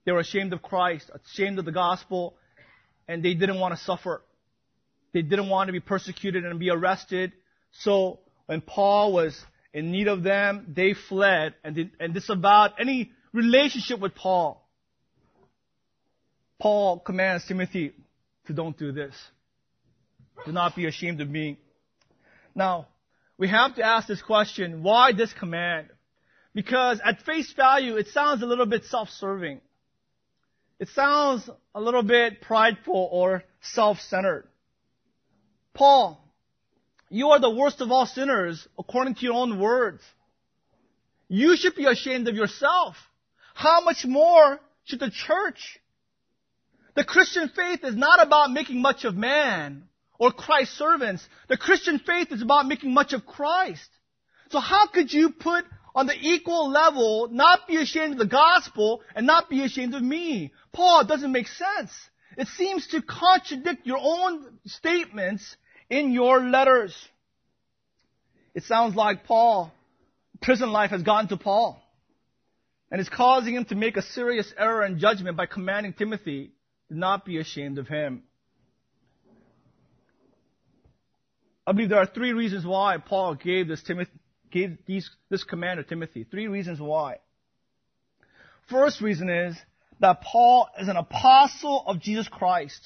they 0.05 0.11
were 0.11 0.19
ashamed 0.19 0.53
of 0.53 0.61
Christ, 0.61 1.09
ashamed 1.33 1.59
of 1.59 1.65
the 1.65 1.71
gospel, 1.71 2.35
and 3.07 3.23
they 3.23 3.33
didn't 3.33 3.59
want 3.59 3.75
to 3.75 3.83
suffer. 3.83 4.21
They 5.13 5.21
didn't 5.21 5.49
want 5.49 5.67
to 5.67 5.73
be 5.73 5.79
persecuted 5.79 6.45
and 6.45 6.59
be 6.59 6.69
arrested. 6.69 7.33
So 7.71 8.19
when 8.45 8.61
Paul 8.61 9.13
was 9.13 9.39
in 9.73 9.91
need 9.91 10.07
of 10.07 10.23
them, 10.23 10.73
they 10.75 10.93
fled 10.93 11.55
and, 11.63 11.75
did, 11.75 11.91
and 11.99 12.13
disavowed 12.13 12.73
any 12.79 13.11
relationship 13.33 13.99
with 13.99 14.15
Paul. 14.15 14.65
Paul 16.59 16.99
commands 16.99 17.45
Timothy 17.45 17.93
to 18.47 18.53
don't 18.53 18.77
do 18.77 18.91
this. 18.91 19.15
Do 20.45 20.51
not 20.51 20.75
be 20.75 20.85
ashamed 20.85 21.21
of 21.21 21.29
me. 21.29 21.59
Now, 22.55 22.87
we 23.37 23.47
have 23.47 23.75
to 23.75 23.83
ask 23.83 24.07
this 24.07 24.21
question, 24.21 24.83
why 24.83 25.13
this 25.13 25.33
command? 25.33 25.89
Because 26.53 26.99
at 27.03 27.21
face 27.21 27.51
value, 27.53 27.97
it 27.97 28.07
sounds 28.07 28.41
a 28.41 28.45
little 28.45 28.65
bit 28.65 28.85
self-serving. 28.85 29.61
It 30.79 30.89
sounds 30.89 31.49
a 31.73 31.81
little 31.81 32.03
bit 32.03 32.41
prideful 32.41 33.09
or 33.11 33.43
self-centered. 33.61 34.47
Paul, 35.73 36.23
you 37.09 37.29
are 37.29 37.39
the 37.39 37.49
worst 37.49 37.81
of 37.81 37.91
all 37.91 38.05
sinners 38.05 38.67
according 38.77 39.15
to 39.15 39.21
your 39.21 39.35
own 39.35 39.59
words. 39.59 40.01
You 41.27 41.55
should 41.55 41.75
be 41.75 41.85
ashamed 41.85 42.27
of 42.27 42.35
yourself. 42.35 42.97
How 43.53 43.81
much 43.81 44.05
more 44.05 44.59
should 44.85 44.99
the 44.99 45.11
church 45.11 45.79
the 46.95 47.03
Christian 47.03 47.49
faith 47.49 47.83
is 47.83 47.95
not 47.95 48.21
about 48.21 48.51
making 48.51 48.81
much 48.81 49.05
of 49.05 49.15
man 49.15 49.83
or 50.19 50.31
Christ's 50.31 50.77
servants. 50.77 51.25
The 51.47 51.57
Christian 51.57 51.99
faith 51.99 52.31
is 52.31 52.41
about 52.41 52.67
making 52.67 52.93
much 52.93 53.13
of 53.13 53.25
Christ. 53.25 53.87
So 54.49 54.59
how 54.59 54.87
could 54.87 55.13
you 55.13 55.31
put 55.31 55.65
on 55.93 56.07
the 56.07 56.15
equal 56.19 56.69
level, 56.69 57.27
not 57.31 57.67
be 57.67 57.77
ashamed 57.77 58.13
of 58.13 58.19
the 58.19 58.25
gospel 58.25 59.01
and 59.15 59.27
not 59.27 59.49
be 59.49 59.63
ashamed 59.63 59.93
of 59.93 60.01
me? 60.01 60.51
Paul, 60.71 61.01
it 61.01 61.07
doesn't 61.07 61.31
make 61.31 61.47
sense. 61.47 61.91
It 62.37 62.47
seems 62.47 62.87
to 62.87 63.01
contradict 63.01 63.85
your 63.85 63.99
own 63.99 64.59
statements 64.65 65.55
in 65.89 66.11
your 66.11 66.39
letters. 66.39 66.95
It 68.53 68.63
sounds 68.63 68.95
like 68.95 69.25
Paul, 69.25 69.71
prison 70.41 70.71
life 70.71 70.91
has 70.91 71.03
gotten 71.03 71.29
to 71.29 71.37
Paul. 71.37 71.81
And 72.89 72.99
is 72.99 73.07
causing 73.07 73.55
him 73.55 73.65
to 73.65 73.75
make 73.75 73.95
a 73.95 74.01
serious 74.01 74.53
error 74.57 74.85
in 74.85 74.99
judgment 74.99 75.37
by 75.37 75.45
commanding 75.45 75.93
Timothy 75.93 76.51
do 76.89 76.95
not 76.95 77.23
be 77.23 77.39
ashamed 77.39 77.77
of 77.77 77.87
him. 77.87 78.23
I 81.65 81.71
believe 81.71 81.89
there 81.89 81.99
are 81.99 82.05
three 82.05 82.33
reasons 82.33 82.65
why 82.65 82.97
Paul 82.97 83.35
gave 83.35 83.67
this 83.69 83.81
Timothy, 83.83 84.11
gave 84.51 84.77
these, 84.85 85.09
this 85.29 85.43
command 85.43 85.77
to 85.77 85.83
Timothy. 85.83 86.23
Three 86.23 86.47
reasons 86.47 86.79
why. 86.79 87.17
First 88.69 89.01
reason 89.01 89.29
is 89.29 89.57
that 89.99 90.21
Paul 90.21 90.67
is 90.79 90.87
an 90.87 90.97
apostle 90.97 91.83
of 91.85 91.99
Jesus 91.99 92.27
Christ, 92.27 92.81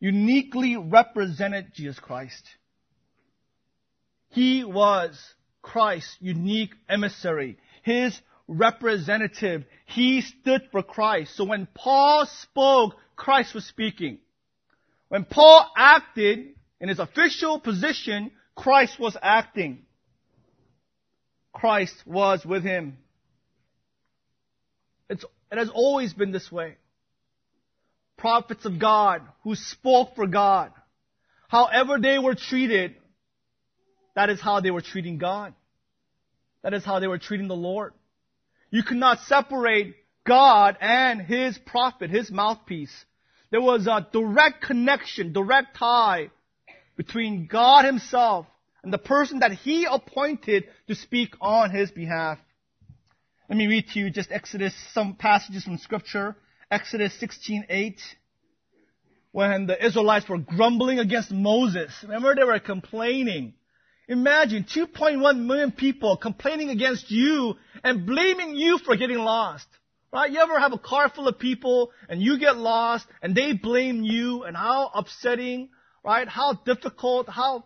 uniquely 0.00 0.76
represented 0.76 1.72
Jesus 1.74 1.98
Christ. 1.98 2.44
He 4.30 4.64
was 4.64 5.18
Christ's 5.62 6.16
unique 6.20 6.74
emissary. 6.88 7.58
His 7.82 8.18
representative. 8.48 9.64
He 9.86 10.22
stood 10.22 10.62
for 10.72 10.82
Christ. 10.82 11.36
So 11.36 11.44
when 11.44 11.68
Paul 11.74 12.26
spoke, 12.26 12.94
Christ 13.14 13.54
was 13.54 13.66
speaking. 13.66 14.18
When 15.08 15.24
Paul 15.24 15.70
acted 15.76 16.54
in 16.80 16.88
his 16.88 16.98
official 16.98 17.60
position, 17.60 18.30
Christ 18.56 18.98
was 18.98 19.16
acting. 19.20 19.84
Christ 21.52 21.94
was 22.06 22.44
with 22.44 22.62
him. 22.62 22.98
It's, 25.08 25.24
it 25.50 25.58
has 25.58 25.70
always 25.70 26.12
been 26.12 26.32
this 26.32 26.50
way. 26.52 26.76
Prophets 28.16 28.64
of 28.64 28.78
God 28.78 29.22
who 29.44 29.54
spoke 29.54 30.16
for 30.16 30.26
God, 30.26 30.72
however 31.48 31.98
they 32.00 32.18
were 32.18 32.34
treated, 32.34 32.96
that 34.14 34.30
is 34.30 34.40
how 34.40 34.60
they 34.60 34.70
were 34.70 34.80
treating 34.80 35.18
God. 35.18 35.54
That 36.62 36.74
is 36.74 36.84
how 36.84 36.98
they 36.98 37.06
were 37.06 37.18
treating 37.18 37.48
the 37.48 37.54
Lord. 37.54 37.92
You 38.70 38.82
could 38.82 38.96
not 38.96 39.20
separate 39.20 39.94
God 40.26 40.76
and 40.80 41.22
His 41.22 41.56
prophet, 41.58 42.10
His 42.10 42.30
mouthpiece. 42.30 42.92
There 43.50 43.60
was 43.60 43.86
a 43.86 44.06
direct 44.12 44.62
connection, 44.62 45.32
direct 45.32 45.76
tie 45.78 46.30
between 46.96 47.46
God 47.46 47.84
Himself 47.84 48.46
and 48.82 48.92
the 48.92 48.98
person 48.98 49.40
that 49.40 49.52
He 49.52 49.84
appointed 49.84 50.64
to 50.86 50.94
speak 50.94 51.34
on 51.40 51.70
His 51.70 51.90
behalf. 51.90 52.38
Let 53.48 53.56
me 53.56 53.66
read 53.66 53.88
to 53.88 53.98
you 53.98 54.10
just 54.10 54.30
Exodus, 54.30 54.74
some 54.92 55.14
passages 55.14 55.64
from 55.64 55.78
scripture. 55.78 56.36
Exodus 56.70 57.16
16:8. 57.20 57.98
When 59.32 59.66
the 59.66 59.84
Israelites 59.84 60.28
were 60.28 60.38
grumbling 60.38 60.98
against 60.98 61.30
Moses. 61.30 61.92
Remember 62.02 62.34
they 62.34 62.44
were 62.44 62.58
complaining. 62.58 63.54
Imagine 64.08 64.64
2.1 64.64 65.46
million 65.46 65.70
people 65.70 66.16
complaining 66.16 66.70
against 66.70 67.10
you 67.10 67.56
and 67.84 68.06
blaming 68.06 68.54
you 68.54 68.78
for 68.78 68.96
getting 68.96 69.18
lost. 69.18 69.66
Right? 70.10 70.32
You 70.32 70.40
ever 70.40 70.58
have 70.58 70.72
a 70.72 70.78
car 70.78 71.10
full 71.10 71.28
of 71.28 71.38
people 71.38 71.90
and 72.08 72.22
you 72.22 72.38
get 72.38 72.56
lost 72.56 73.06
and 73.22 73.34
they 73.34 73.52
blame 73.52 74.02
you 74.02 74.44
and 74.44 74.56
how 74.56 74.90
upsetting, 74.94 75.68
right? 76.02 76.26
How 76.26 76.54
difficult, 76.54 77.28
how 77.28 77.64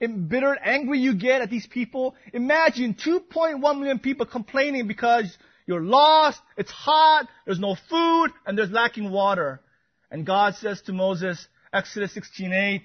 embittered, 0.00 0.58
angry 0.62 0.98
you 0.98 1.14
get 1.14 1.42
at 1.42 1.50
these 1.50 1.66
people. 1.66 2.14
Imagine 2.32 2.94
2.1 2.94 3.60
million 3.60 3.98
people 3.98 4.26
complaining 4.26 4.86
because 4.86 5.36
you're 5.66 5.82
lost, 5.82 6.40
it's 6.56 6.70
hot, 6.70 7.28
there's 7.44 7.58
no 7.58 7.76
food, 7.88 8.30
and 8.46 8.56
there's 8.56 8.70
lacking 8.70 9.10
water. 9.10 9.60
And 10.10 10.24
God 10.24 10.54
says 10.54 10.80
to 10.82 10.92
Moses, 10.92 11.48
Exodus 11.72 12.14
16:8, 12.14 12.82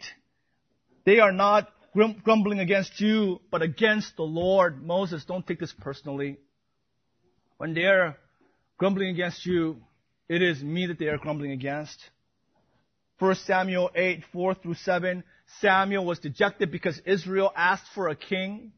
they 1.06 1.20
are 1.20 1.32
not 1.32 1.70
grumbling 1.94 2.60
against 2.60 3.00
you, 3.00 3.41
but 3.51 3.62
against 3.62 4.15
the 4.15 4.24
Lord. 4.24 4.82
Moses, 4.82 5.25
don't 5.25 5.46
take 5.46 5.60
this 5.60 5.74
personally. 5.74 6.38
When 7.58 7.74
they 7.74 7.84
are 7.84 8.18
grumbling 8.77 9.10
against 9.10 9.46
you, 9.46 9.82
it 10.27 10.41
is 10.41 10.63
me 10.63 10.88
that 10.88 10.98
they 10.98 11.08
are 11.08 11.18
grumbling 11.18 11.51
against. 11.51 12.00
1 13.20 13.36
Samuel 13.36 13.91
8, 13.94 14.24
4 14.32 14.56
through 14.56 14.74
7, 14.74 15.24
Samuel 15.60 16.05
was 16.05 16.20
dejected 16.20 16.72
because 16.72 17.00
Israel 17.05 17.51
asked 17.55 17.88
for 17.93 18.08
a 18.10 18.15
king. 18.15 18.72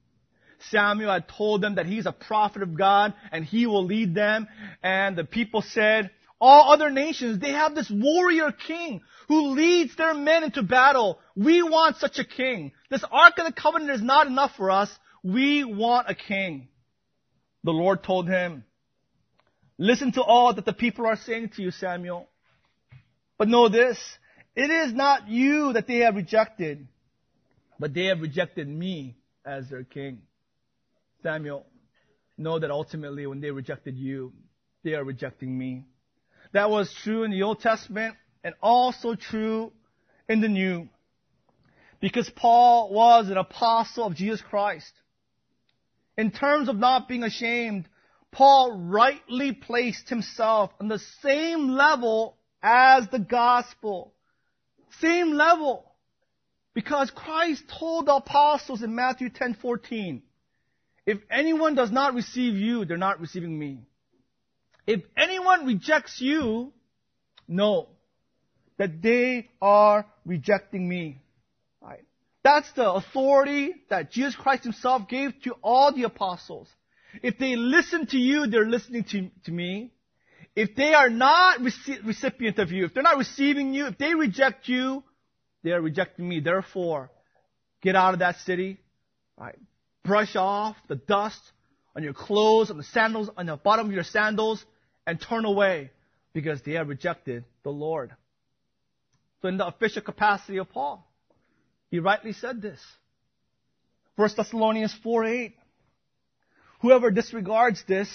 Samuel 0.70 1.12
had 1.12 1.28
told 1.28 1.62
them 1.62 1.76
that 1.76 1.86
he's 1.86 2.06
a 2.06 2.12
prophet 2.12 2.64
of 2.64 2.78
God 2.78 3.14
and 3.32 3.46
he 3.46 3.66
will 3.66 3.86
lead 3.86 4.16
them. 4.16 4.48
And 4.82 5.18
the 5.18 5.24
people 5.24 5.62
said, 5.62 6.12
all 6.40 6.74
other 6.74 6.90
nations, 6.90 7.40
they 7.40 7.52
have 7.52 7.74
this 7.74 7.90
warrior 7.90 8.52
king 8.52 9.02
who 9.30 9.52
leads 9.52 9.96
their 9.96 10.14
men 10.14 10.44
into 10.44 10.62
battle. 10.62 11.20
We 11.36 11.64
want 11.64 11.98
such 11.98 12.20
a 12.20 12.26
king. 12.26 12.74
This 12.90 13.04
Ark 13.10 13.36
of 13.38 13.46
the 13.46 13.54
Covenant 13.54 13.92
is 13.92 14.02
not 14.02 14.28
enough 14.28 14.52
for 14.58 14.70
us. 14.70 14.90
We 15.24 15.64
want 15.64 16.10
a 16.10 16.16
king. 16.16 16.68
The 17.64 17.72
Lord 17.72 18.04
told 18.04 18.28
him, 18.28 18.66
listen 19.78 20.12
to 20.14 20.22
all 20.22 20.54
that 20.54 20.66
the 20.66 20.74
people 20.74 21.06
are 21.06 21.16
saying 21.16 21.52
to 21.56 21.62
you, 21.62 21.72
Samuel. 21.72 22.28
But 23.38 23.48
know 23.48 23.70
this, 23.70 23.98
it 24.56 24.70
is 24.70 24.94
not 24.94 25.28
you 25.28 25.74
that 25.74 25.88
they 25.88 26.00
have 26.00 26.16
rejected, 26.16 26.88
but 27.80 27.94
they 27.94 28.06
have 28.06 28.22
rejected 28.22 28.68
me 28.68 29.16
as 29.46 29.70
their 29.70 29.84
king. 29.84 30.22
Samuel, 31.22 31.66
know 32.38 32.60
that 32.60 32.72
ultimately 32.72 33.26
when 33.28 33.42
they 33.42 33.52
rejected 33.52 33.98
you, 33.98 34.34
they 34.84 34.94
are 34.94 35.04
rejecting 35.04 35.58
me. 35.58 35.86
That 36.52 36.70
was 36.70 36.94
true 37.04 37.24
in 37.24 37.32
the 37.32 37.44
Old 37.44 37.62
Testament 37.62 38.16
and 38.44 38.54
also 38.62 39.16
true 39.16 39.72
in 40.30 40.42
the 40.42 40.48
New. 40.48 40.90
Because 42.00 42.30
Paul 42.30 42.94
was 42.94 43.30
an 43.30 43.38
apostle 43.38 44.06
of 44.06 44.16
Jesus 44.16 44.42
Christ. 44.42 44.92
In 46.18 46.32
terms 46.32 46.70
of 46.70 46.76
not 46.76 47.08
being 47.08 47.24
ashamed, 47.24 47.88
Paul 48.32 48.78
rightly 48.90 49.54
placed 49.54 50.10
himself 50.10 50.72
on 50.80 50.88
the 50.90 51.00
same 51.22 51.70
level 51.70 52.38
as 52.62 53.08
the 53.10 53.20
gospel. 53.20 54.13
Same 55.00 55.34
level. 55.34 55.90
Because 56.74 57.12
Christ 57.12 57.64
told 57.80 58.08
the 58.08 58.16
apostles 58.16 58.82
in 58.82 58.96
Matthew 58.96 59.30
10:14, 59.30 60.22
if 61.06 61.20
anyone 61.30 61.76
does 61.76 61.92
not 61.92 62.14
receive 62.14 62.56
you, 62.56 62.86
they're 62.86 62.98
not 62.98 63.20
receiving 63.20 63.58
me. 63.58 63.80
If 64.88 65.02
anyone 65.16 65.66
rejects 65.66 66.20
you, 66.20 66.74
know 67.48 67.90
that 68.78 69.02
they 69.02 69.50
are 69.62 70.06
rejecting 70.26 70.88
me. 70.88 71.22
Right? 71.82 72.04
That's 72.44 72.72
the 72.74 72.92
authority 72.92 73.74
that 73.90 74.12
Jesus 74.12 74.36
Christ 74.36 74.64
himself 74.64 75.08
gave 75.08 75.34
to 75.44 75.54
all 75.62 75.94
the 75.94 76.04
apostles. 76.04 76.68
If 77.22 77.38
they 77.38 77.56
listen 77.56 78.08
to 78.08 78.18
you, 78.18 78.48
they're 78.48 78.70
listening 78.70 79.04
to, 79.06 79.30
to 79.46 79.52
me. 79.52 79.92
If 80.56 80.76
they 80.76 80.94
are 80.94 81.10
not 81.10 81.60
reci- 81.60 82.06
recipient 82.06 82.60
of 82.60 82.72
you, 82.72 82.86
if 82.86 82.94
they're 82.94 83.04
not 83.04 83.18
receiving 83.18 83.74
you, 83.74 83.88
if 83.88 83.98
they 83.98 84.14
reject 84.14 84.68
you, 84.68 85.04
they 85.64 85.72
are 85.72 85.82
rejecting 85.82 86.28
me. 86.28 86.40
Therefore, 86.40 87.10
get 87.82 87.96
out 87.96 88.14
of 88.14 88.20
that 88.20 88.38
city, 88.40 88.80
right? 89.38 89.58
Brush 90.04 90.36
off 90.36 90.76
the 90.88 90.96
dust 90.96 91.40
on 91.96 92.04
your 92.04 92.14
clothes, 92.14 92.70
on 92.70 92.78
the 92.78 92.84
sandals, 92.84 93.30
on 93.36 93.46
the 93.46 93.56
bottom 93.56 93.88
of 93.88 93.94
your 93.94 94.04
sandals, 94.04 94.64
and 95.08 95.20
turn 95.20 95.46
away 95.46 95.92
because 96.34 96.62
they 96.62 96.74
have 96.74 96.88
rejected 96.88 97.46
the 97.64 97.70
Lord. 97.70 98.12
So 99.42 99.48
in 99.48 99.58
the 99.58 99.68
official 99.68 100.02
capacity 100.02 100.58
of 100.58 100.70
Paul, 100.70 101.08
he 101.90 102.00
rightly 102.00 102.34
said 102.34 102.62
this. 102.62 102.80
1 104.16 104.30
Thessalonians 104.38 104.94
4 105.04 105.26
8. 105.26 105.56
Whoever 106.82 107.12
disregards 107.12 107.84
this, 107.88 108.10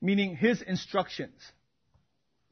meaning 0.00 0.36
his 0.36 0.62
instructions, 0.62 1.40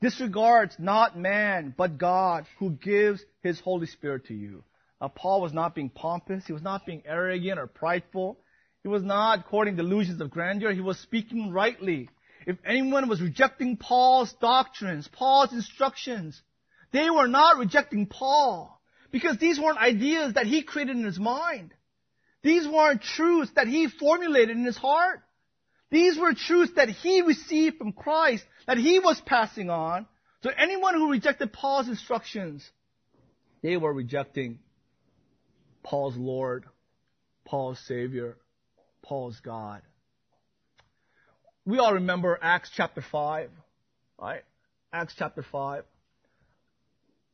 disregards 0.01 0.77
not 0.79 1.19
man, 1.19 1.75
but 1.77 1.99
God, 1.99 2.47
who 2.59 2.71
gives 2.71 3.25
his 3.43 3.61
Holy 3.61 3.87
Spirit 3.87 4.27
to 4.27 4.35
you. 4.35 4.65
Now, 5.01 5.09
Paul 5.09 5.43
was 5.43 5.53
not 5.53 5.75
being 5.75 5.91
pompous. 5.91 6.47
He 6.47 6.53
was 6.53 6.63
not 6.63 6.87
being 6.87 7.03
arrogant 7.07 7.59
or 7.59 7.67
prideful. 7.67 8.39
He 8.83 8.89
was 8.89 9.03
not 9.03 9.47
courting 9.47 9.77
delusions 9.77 10.21
of 10.21 10.31
grandeur. 10.31 10.73
He 10.73 10.81
was 10.81 10.99
speaking 10.99 11.53
rightly. 11.53 12.09
If 12.47 12.57
anyone 12.65 13.09
was 13.09 13.21
rejecting 13.21 13.77
Paul's 13.77 14.33
doctrines, 14.41 15.09
Paul's 15.09 15.53
instructions, 15.53 16.41
they 16.93 17.11
were 17.11 17.27
not 17.27 17.59
rejecting 17.59 18.07
Paul 18.07 18.81
because 19.11 19.39
these 19.39 19.59
weren't 19.59 19.79
ideas 19.79 20.35
that 20.35 20.47
he 20.47 20.63
created 20.63 20.97
in 20.97 21.05
his 21.05 21.19
mind. 21.19 21.75
These 22.43 22.69
weren't 22.69 23.03
truths 23.03 23.51
that 23.57 23.67
he 23.67 23.89
formulated 23.89 24.57
in 24.57 24.65
his 24.65 24.77
heart. 24.77 25.23
These 25.91 26.19
were 26.19 26.35
truths 26.35 26.73
that 26.77 26.89
he 26.89 27.23
received 27.23 27.79
from 27.79 27.93
Christ, 27.93 28.45
that 28.67 28.79
he 28.79 28.99
was 28.99 29.21
passing 29.21 29.71
on. 29.71 30.07
So 30.43 30.51
anyone 30.57 30.95
who 30.95 31.11
rejected 31.11 31.53
Paul's 31.53 31.89
instructions, 31.89 32.69
they 33.63 33.77
were 33.77 33.93
rejecting 33.93 34.59
Paul's 35.83 36.17
Lord, 36.17 36.65
Paul's 37.45 37.79
Savior, 37.87 38.37
Paul's 39.03 39.39
God. 39.41 39.83
We 41.65 41.79
all 41.79 41.95
remember 41.95 42.39
Acts 42.41 42.71
chapter 42.77 43.03
5, 43.03 43.51
right? 44.21 44.43
Acts 44.93 45.15
chapter 45.17 45.45
5. 45.51 45.85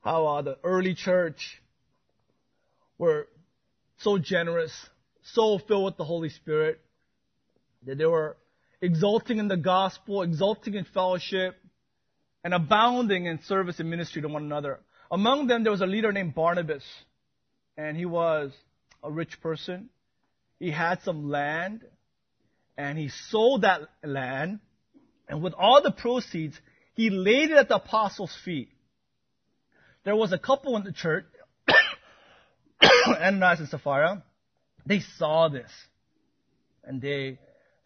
How 0.02 0.26
uh, 0.26 0.42
the 0.42 0.59
early 0.64 0.94
church 0.94 1.61
were 2.99 3.28
so 3.99 4.18
generous, 4.18 4.73
so 5.23 5.59
filled 5.59 5.85
with 5.85 5.97
the 5.97 6.04
Holy 6.04 6.28
Spirit, 6.28 6.80
that 7.87 7.99
they 7.99 8.06
were 8.06 8.37
exulting 8.83 9.39
in 9.39 9.49
the 9.49 9.57
gospel, 9.57 10.23
exulting 10.23 10.75
in 10.75 10.85
fellowship, 10.85 11.57
and 12.45 12.53
abounding 12.53 13.27
in 13.27 13.41
service 13.45 13.79
and 13.79 13.89
ministry 13.89 14.21
to 14.21 14.29
one 14.29 14.43
another. 14.43 14.81
Among 15.11 15.47
them, 15.47 15.62
there 15.62 15.71
was 15.71 15.81
a 15.81 15.87
leader 15.87 16.12
named 16.12 16.35
Barnabas, 16.35 16.83
and 17.77 17.97
he 17.97 18.05
was 18.05 18.51
a 19.03 19.11
rich 19.11 19.41
person. 19.41 19.89
He 20.59 20.73
had 20.73 21.01
some 21.03 21.31
land, 21.31 21.83
and 22.77 22.99
he 22.99 23.09
sold 23.31 23.62
that 23.62 23.83
land, 24.03 24.59
and 25.29 25.43
with 25.43 25.55
all 25.55 25.81
the 25.81 25.93
proceeds, 25.93 26.59
he 26.95 27.09
laid 27.09 27.51
it 27.51 27.57
at 27.57 27.69
the 27.69 27.77
apostles' 27.77 28.37
feet. 28.45 28.69
There 30.05 30.17
was 30.17 30.33
a 30.33 30.39
couple 30.39 30.77
in 30.77 30.83
the 30.83 30.93
church, 30.93 31.25
Ananias 33.07 33.61
and 33.61 33.69
Sapphira. 33.69 34.25
They 34.85 34.99
saw 34.99 35.49
this, 35.49 35.71
and 36.83 37.01
they 37.01 37.39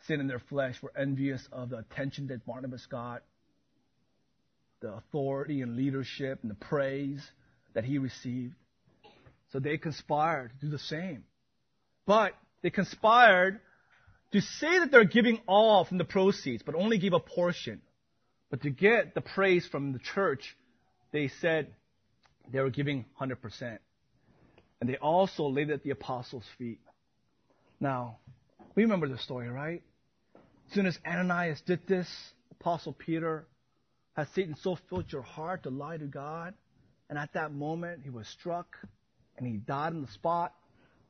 sin 0.06 0.20
in 0.20 0.26
their 0.26 0.38
flesh 0.38 0.80
were 0.82 0.92
envious 0.96 1.46
of 1.52 1.70
the 1.70 1.78
attention 1.78 2.28
that 2.28 2.46
Barnabas 2.46 2.86
got, 2.86 3.22
the 4.80 4.92
authority 4.94 5.62
and 5.62 5.76
leadership 5.76 6.40
and 6.42 6.50
the 6.50 6.56
praise 6.56 7.24
that 7.74 7.84
he 7.84 7.98
received. 7.98 8.54
So 9.52 9.58
they 9.58 9.78
conspired 9.78 10.50
to 10.50 10.66
do 10.66 10.70
the 10.70 10.78
same. 10.78 11.24
But 12.06 12.32
they 12.62 12.70
conspired 12.70 13.60
to 14.32 14.40
say 14.40 14.80
that 14.80 14.90
they're 14.90 15.04
giving 15.04 15.40
all 15.46 15.84
from 15.84 15.98
the 15.98 16.04
proceeds, 16.04 16.62
but 16.62 16.74
only 16.74 16.98
give 16.98 17.12
a 17.12 17.20
portion. 17.20 17.80
But 18.50 18.62
to 18.62 18.70
get 18.70 19.14
the 19.14 19.20
praise 19.20 19.66
from 19.66 19.92
the 19.92 19.98
church, 19.98 20.56
they 21.12 21.28
said 21.40 21.68
they 22.52 22.60
were 22.60 22.70
giving 22.70 23.04
100%. 23.20 23.78
And 24.80 24.90
they 24.90 24.96
also 24.96 25.44
laid 25.44 25.70
at 25.70 25.82
the 25.82 25.90
apostles' 25.90 26.44
feet. 26.58 26.80
Now, 27.80 28.18
we 28.74 28.82
remember 28.82 29.08
the 29.08 29.18
story, 29.18 29.48
right? 29.48 29.82
As 30.68 30.74
soon 30.74 30.86
as 30.86 30.98
Ananias 31.06 31.60
did 31.66 31.86
this, 31.86 32.08
Apostle 32.50 32.92
Peter, 32.92 33.46
has 34.16 34.28
Satan 34.34 34.56
so 34.62 34.76
filled 34.88 35.12
your 35.12 35.22
heart 35.22 35.62
to 35.64 35.70
lie 35.70 35.96
to 35.96 36.06
God? 36.06 36.54
And 37.08 37.18
at 37.18 37.32
that 37.34 37.52
moment, 37.52 38.00
he 38.02 38.10
was 38.10 38.26
struck 38.28 38.76
and 39.36 39.46
he 39.46 39.54
died 39.58 39.92
on 39.92 40.02
the 40.02 40.12
spot. 40.12 40.54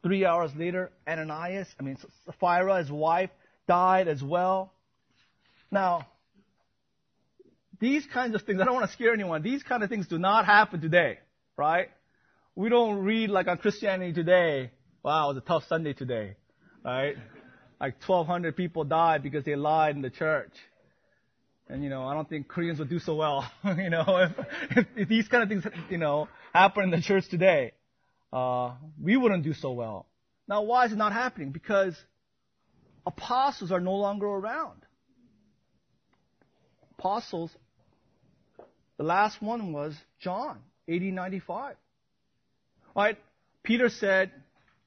Three 0.02 0.24
hours 0.26 0.50
later, 0.56 0.92
Ananias, 1.08 1.68
I 1.80 1.82
mean, 1.82 1.96
Sapphira, 2.26 2.78
his 2.78 2.90
wife, 2.90 3.30
died 3.66 4.08
as 4.08 4.22
well. 4.22 4.72
Now, 5.70 6.06
these 7.80 8.06
kinds 8.12 8.34
of 8.34 8.42
things, 8.42 8.60
I 8.60 8.64
don't 8.64 8.74
want 8.74 8.86
to 8.86 8.92
scare 8.92 9.12
anyone, 9.12 9.42
these 9.42 9.62
kind 9.62 9.82
of 9.82 9.88
things 9.88 10.06
do 10.06 10.18
not 10.18 10.44
happen 10.44 10.80
today, 10.80 11.18
right? 11.56 11.88
We 12.54 12.68
don't 12.68 12.98
read 13.04 13.30
like 13.30 13.48
on 13.48 13.58
Christianity 13.58 14.12
Today, 14.12 14.70
wow, 15.02 15.30
it 15.30 15.34
was 15.34 15.42
a 15.42 15.46
tough 15.46 15.64
Sunday 15.68 15.92
today, 15.92 16.36
right? 16.84 17.16
Like 17.80 17.94
1,200 18.06 18.56
people 18.56 18.84
died 18.84 19.22
because 19.22 19.44
they 19.44 19.56
lied 19.56 19.96
in 19.96 20.02
the 20.02 20.10
church. 20.10 20.52
And 21.68 21.82
you 21.82 21.90
know, 21.90 22.04
I 22.04 22.14
don't 22.14 22.28
think 22.28 22.48
Koreans 22.48 22.78
would 22.78 22.88
do 22.88 22.98
so 22.98 23.16
well. 23.16 23.50
you 23.64 23.90
know, 23.90 24.04
if, 24.06 24.46
if, 24.76 24.86
if, 24.96 25.08
these 25.08 25.28
kind 25.28 25.42
of 25.42 25.48
things, 25.48 25.64
you 25.90 25.98
know, 25.98 26.28
happen 26.54 26.84
in 26.84 26.90
the 26.90 27.00
church 27.00 27.28
today, 27.28 27.72
uh, 28.32 28.74
we 29.02 29.16
wouldn't 29.16 29.42
do 29.42 29.52
so 29.52 29.72
well. 29.72 30.06
Now, 30.48 30.62
why 30.62 30.86
is 30.86 30.92
it 30.92 30.96
not 30.96 31.12
happening? 31.12 31.50
Because 31.50 31.96
apostles 33.04 33.72
are 33.72 33.80
no 33.80 33.94
longer 33.94 34.26
around. 34.26 34.82
Apostles, 36.98 37.50
the 38.96 39.04
last 39.04 39.42
one 39.42 39.72
was 39.72 39.94
John, 40.20 40.60
AD 40.88 41.02
95. 41.02 41.76
Right? 42.94 43.18
Peter 43.64 43.88
said, 43.88 44.30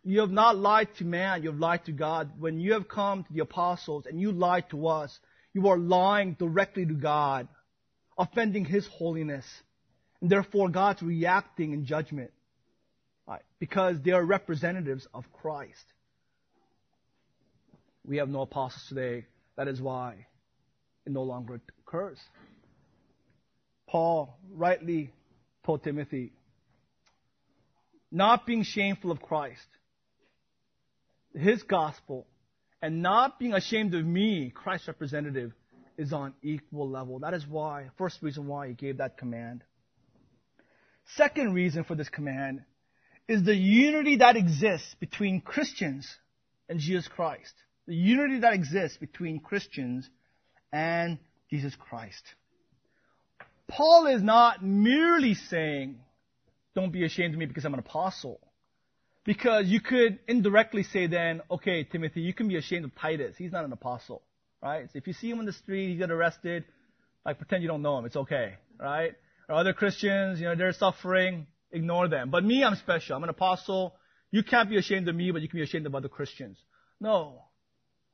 you 0.03 0.21
have 0.21 0.31
not 0.31 0.57
lied 0.57 0.87
to 0.97 1.05
man, 1.05 1.43
you 1.43 1.49
have 1.49 1.59
lied 1.59 1.85
to 1.85 1.91
God. 1.91 2.31
When 2.39 2.59
you 2.59 2.73
have 2.73 2.87
come 2.87 3.23
to 3.23 3.33
the 3.33 3.41
apostles 3.41 4.05
and 4.05 4.19
you 4.19 4.31
lied 4.31 4.69
to 4.71 4.87
us, 4.87 5.17
you 5.53 5.67
are 5.67 5.77
lying 5.77 6.33
directly 6.33 6.85
to 6.85 6.93
God, 6.93 7.47
offending 8.17 8.65
His 8.65 8.87
holiness. 8.87 9.45
And 10.21 10.29
therefore 10.29 10.69
God's 10.69 11.01
reacting 11.01 11.73
in 11.73 11.85
judgment. 11.85 12.31
Right? 13.27 13.41
Because 13.59 13.97
they 14.03 14.11
are 14.11 14.23
representatives 14.23 15.07
of 15.13 15.25
Christ. 15.33 15.85
We 18.05 18.17
have 18.17 18.29
no 18.29 18.41
apostles 18.41 18.85
today. 18.87 19.25
That 19.55 19.67
is 19.67 19.81
why 19.81 20.25
it 21.05 21.11
no 21.11 21.23
longer 21.23 21.59
occurs. 21.85 22.17
Paul 23.87 24.37
rightly 24.51 25.11
told 25.65 25.83
Timothy, 25.83 26.31
not 28.11 28.45
being 28.45 28.63
shameful 28.63 29.11
of 29.11 29.21
Christ, 29.21 29.65
his 31.35 31.63
gospel 31.63 32.27
and 32.81 33.01
not 33.01 33.39
being 33.39 33.53
ashamed 33.53 33.93
of 33.93 34.05
me, 34.05 34.51
Christ's 34.53 34.87
representative, 34.87 35.51
is 35.97 36.13
on 36.13 36.33
equal 36.41 36.89
level. 36.89 37.19
That 37.19 37.33
is 37.33 37.45
why, 37.45 37.89
first 37.97 38.21
reason 38.21 38.47
why 38.47 38.69
he 38.69 38.73
gave 38.73 38.97
that 38.97 39.17
command. 39.17 39.63
Second 41.15 41.53
reason 41.53 41.83
for 41.83 41.95
this 41.95 42.09
command 42.09 42.63
is 43.27 43.43
the 43.43 43.55
unity 43.55 44.17
that 44.17 44.37
exists 44.37 44.95
between 44.99 45.41
Christians 45.41 46.07
and 46.69 46.79
Jesus 46.79 47.07
Christ. 47.07 47.53
The 47.87 47.95
unity 47.95 48.39
that 48.39 48.53
exists 48.53 48.97
between 48.97 49.39
Christians 49.39 50.09
and 50.71 51.17
Jesus 51.49 51.75
Christ. 51.75 52.23
Paul 53.67 54.07
is 54.07 54.21
not 54.21 54.63
merely 54.63 55.33
saying, 55.33 55.99
don't 56.75 56.91
be 56.91 57.03
ashamed 57.03 57.33
of 57.33 57.39
me 57.39 57.45
because 57.45 57.65
I'm 57.65 57.73
an 57.73 57.79
apostle. 57.79 58.39
Because 59.25 59.67
you 59.67 59.81
could 59.81 60.19
indirectly 60.27 60.83
say 60.83 61.07
then, 61.07 61.41
okay, 61.51 61.83
Timothy, 61.83 62.21
you 62.21 62.33
can 62.33 62.47
be 62.47 62.55
ashamed 62.55 62.85
of 62.85 62.95
Titus. 62.95 63.35
He's 63.37 63.51
not 63.51 63.65
an 63.65 63.73
apostle, 63.73 64.21
right? 64.61 64.85
So 64.91 64.97
if 64.97 65.07
you 65.07 65.13
see 65.13 65.29
him 65.29 65.39
on 65.39 65.45
the 65.45 65.53
street, 65.53 65.89
he 65.89 65.97
got 65.97 66.09
arrested, 66.09 66.63
like 67.25 67.37
pretend 67.37 67.61
you 67.61 67.67
don't 67.67 67.81
know 67.81 67.97
him. 67.97 68.05
It's 68.05 68.15
okay, 68.15 68.55
right? 68.79 69.13
Or 69.49 69.55
other 69.55 69.73
Christians, 69.73 70.39
you 70.39 70.45
know, 70.45 70.55
they're 70.55 70.73
suffering, 70.73 71.47
ignore 71.71 72.07
them. 72.07 72.29
But 72.29 72.45
me, 72.45 72.63
I'm 72.63 72.75
special. 72.75 73.15
I'm 73.15 73.23
an 73.23 73.29
apostle. 73.29 73.95
You 74.31 74.43
can't 74.43 74.69
be 74.69 74.77
ashamed 74.77 75.07
of 75.09 75.15
me, 75.15 75.31
but 75.31 75.41
you 75.41 75.49
can 75.49 75.59
be 75.59 75.63
ashamed 75.63 75.85
of 75.85 75.95
other 75.95 76.07
Christians. 76.07 76.57
No. 76.99 77.43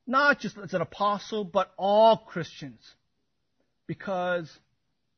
Not 0.08 0.39
just 0.39 0.58
as 0.58 0.74
an 0.74 0.82
apostle, 0.82 1.44
but 1.44 1.72
all 1.78 2.18
Christians. 2.18 2.82
Because 3.86 4.50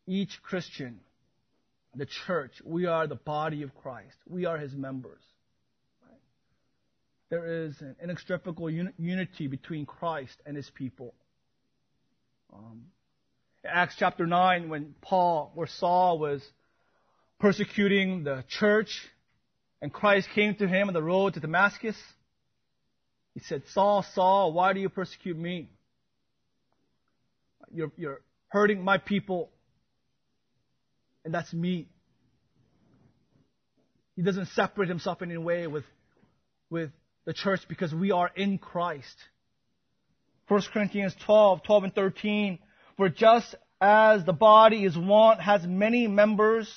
each 0.06 0.42
Christian, 0.44 1.00
the 1.96 2.06
church, 2.06 2.52
we 2.66 2.86
are 2.86 3.08
the 3.08 3.16
body 3.16 3.64
of 3.64 3.74
Christ. 3.76 4.18
We 4.28 4.46
are 4.46 4.58
his 4.58 4.74
members 4.74 5.22
there 7.30 7.66
is 7.66 7.80
an 7.82 7.96
inextricable 8.02 8.68
un- 8.68 8.94
unity 8.98 9.48
between 9.48 9.86
Christ 9.86 10.36
and 10.46 10.56
his 10.56 10.70
people. 10.70 11.14
Um, 12.54 12.86
Acts 13.66 13.96
chapter 13.98 14.26
9, 14.26 14.70
when 14.70 14.96
Paul 15.02 15.52
or 15.56 15.68
Saul 15.68 16.20
was 16.20 16.42
persecuting 17.40 18.24
the 18.24 18.44
church 18.48 19.08
and 19.82 19.92
Christ 19.92 20.30
came 20.34 20.56
to 20.56 20.68
him 20.68 20.88
on 20.88 20.94
the 20.94 21.04
road 21.04 21.34
to 21.34 21.40
Damascus, 21.40 21.98
he 23.34 23.42
said, 23.42 23.64
Saul, 23.74 24.06
Saul, 24.14 24.54
why 24.54 24.74
do 24.74 24.80
you 24.80 24.90
persecute 24.90 25.38
me? 25.38 25.70
You're, 27.72 27.92
you're 27.98 28.22
hurting 28.48 28.84
my 28.84 28.98
people. 28.98 29.50
And 31.26 31.34
that's 31.34 31.54
me. 31.54 31.90
He 34.16 34.22
doesn't 34.24 34.48
separate 34.48 34.90
himself 34.90 35.22
in 35.22 35.30
any 35.30 35.38
way 35.38 35.68
with, 35.68 35.84
with 36.70 36.90
the 37.28 37.34
church 37.34 37.60
because 37.68 37.94
we 37.94 38.12
are 38.12 38.32
in 38.36 38.58
Christ. 38.58 39.16
1 40.48 40.62
Corinthians 40.74 41.14
12, 41.26 41.62
12 41.62 41.84
and 41.84 41.94
13. 41.94 42.60
For 42.96 43.10
just 43.10 43.54
as 43.82 44.24
the 44.24 44.34
body 44.34 44.86
is 44.86 44.98
one, 44.98 45.38
has 45.40 45.68
many 45.68 46.08
members, 46.08 46.74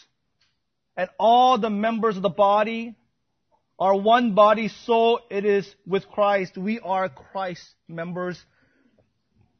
and 0.96 1.08
all 1.20 1.56
the 1.56 1.70
members 1.70 2.16
of 2.16 2.22
the 2.22 2.28
body 2.28 2.96
are 3.78 3.96
one 3.96 4.34
body, 4.34 4.68
so 4.86 5.20
it 5.30 5.44
is 5.44 5.72
with 5.86 6.06
Christ. 6.08 6.58
We 6.58 6.80
are 6.80 7.08
Christ 7.08 7.64
members, 7.86 8.44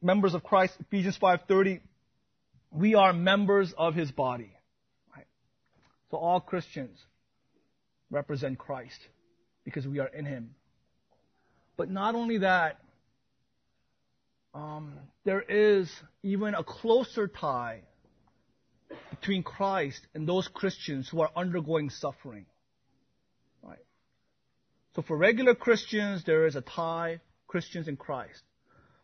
members 0.01 0.33
of 0.33 0.43
Christ. 0.43 0.73
Ephesians 0.81 1.17
5:30. 1.17 1.79
We 2.69 2.95
are 2.95 3.13
members 3.13 3.73
of 3.77 3.95
His 3.95 4.11
body. 4.11 4.51
Right? 5.15 5.25
So 6.11 6.17
all 6.17 6.41
Christians 6.41 6.99
represent 8.09 8.59
Christ 8.59 8.99
because 9.63 9.87
we 9.87 9.99
are 9.99 10.07
in 10.07 10.25
Him. 10.25 10.53
But 11.81 11.89
not 11.89 12.13
only 12.13 12.37
that, 12.37 12.77
um, 14.53 14.93
there 15.25 15.41
is 15.41 15.91
even 16.21 16.53
a 16.53 16.63
closer 16.63 17.27
tie 17.27 17.81
between 19.09 19.41
Christ 19.41 19.99
and 20.13 20.27
those 20.27 20.47
Christians 20.47 21.09
who 21.09 21.21
are 21.21 21.31
undergoing 21.35 21.89
suffering. 21.89 22.45
Right? 23.63 23.83
So 24.95 25.01
for 25.01 25.17
regular 25.17 25.55
Christians, 25.55 26.23
there 26.23 26.45
is 26.45 26.55
a 26.55 26.61
tie, 26.61 27.19
Christians 27.47 27.87
in 27.87 27.97
Christ. 27.97 28.43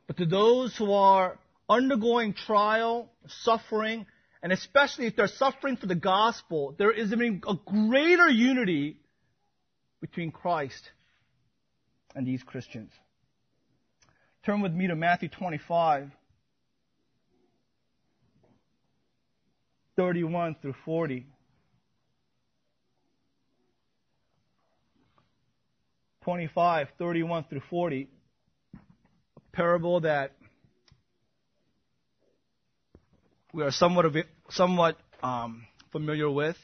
But 0.06 0.18
to 0.18 0.28
those 0.28 0.78
who 0.78 0.94
are 0.94 1.40
undergoing 1.68 2.36
trial, 2.36 3.10
suffering, 3.26 4.06
and 4.44 4.54
especially 4.54 5.08
if 5.08 5.16
they're 5.16 5.26
suffering 5.26 5.78
for 5.78 5.88
the 5.88 5.96
gospel, 5.96 6.76
there 6.78 6.92
is 6.92 7.12
even 7.12 7.42
a 7.48 7.56
greater 7.56 8.30
unity 8.30 9.00
between 10.00 10.30
Christ 10.30 10.92
and 12.16 12.26
these 12.26 12.44
Christians. 12.44 12.92
Turn 14.46 14.62
with 14.62 14.74
me 14.74 14.88
to 14.88 14.96
Matthew 14.96 15.30
25, 15.30 16.12
31 19.96 20.56
through 20.62 20.76
40. 20.86 21.26
Twenty-five, 26.28 26.90
thirty-one 26.98 27.46
through 27.50 27.62
forty, 27.70 28.10
a 28.76 29.40
parable 29.56 30.02
that 30.02 30.34
we 33.54 33.64
are 33.64 33.72
somewhat 33.72 34.06
somewhat 34.50 34.98
um, 35.24 35.66
familiar 35.94 36.30
with. 36.30 36.58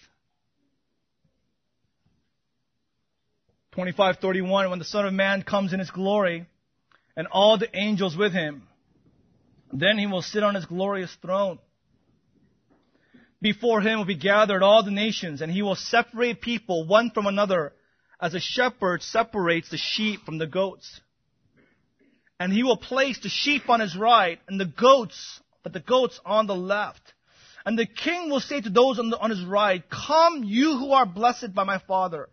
25:31 3.76 4.70
when 4.70 4.80
the 4.80 4.86
son 4.86 5.06
of 5.06 5.14
man 5.14 5.42
comes 5.42 5.74
in 5.74 5.80
his 5.80 5.92
glory 5.92 6.46
and 7.16 7.28
all 7.28 7.58
the 7.58 7.76
angels 7.76 8.16
with 8.16 8.34
him 8.34 8.68
then 9.74 9.98
he 9.98 10.06
will 10.06 10.22
sit 10.22 10.44
on 10.44 10.54
his 10.54 10.66
glorious 10.66 11.14
throne. 11.22 11.58
Before 13.42 13.82
him 13.82 13.98
will 13.98 14.06
be 14.06 14.16
gathered 14.16 14.62
all 14.62 14.84
the 14.84 14.92
nations 14.92 15.42
and 15.42 15.52
he 15.52 15.64
will 15.64 15.76
separate 15.76 16.42
people 16.42 16.86
one 16.86 17.12
from 17.12 17.26
another 17.26 17.74
as 18.22 18.36
a 18.36 18.40
shepherd 18.40 19.02
separates 19.02 19.70
the 19.70 19.78
sheep 19.78 20.24
from 20.26 20.38
the 20.38 20.48
goats. 20.48 21.02
And 22.40 22.54
he 22.54 22.64
will 22.64 22.78
place 22.78 23.20
the 23.20 23.30
sheep 23.30 23.70
on 23.70 23.80
his 23.80 23.98
right 23.98 24.40
and 24.48 24.60
the 24.60 24.66
goats 24.66 25.42
but 25.64 25.74
the 25.74 25.80
goats 25.80 26.20
on 26.26 26.46
the 26.46 26.56
left. 26.56 27.02
And 27.66 27.80
the 27.80 27.86
king 27.86 28.30
will 28.30 28.42
say 28.42 28.62
to 28.62 28.70
those 28.70 29.00
on, 29.00 29.10
the, 29.10 29.18
on 29.18 29.30
his 29.30 29.44
right 29.44 29.84
come 29.90 30.44
you 30.44 30.78
who 30.78 30.92
are 30.92 31.06
blessed 31.06 31.56
by 31.56 31.64
my 31.64 31.80
father 31.80 32.30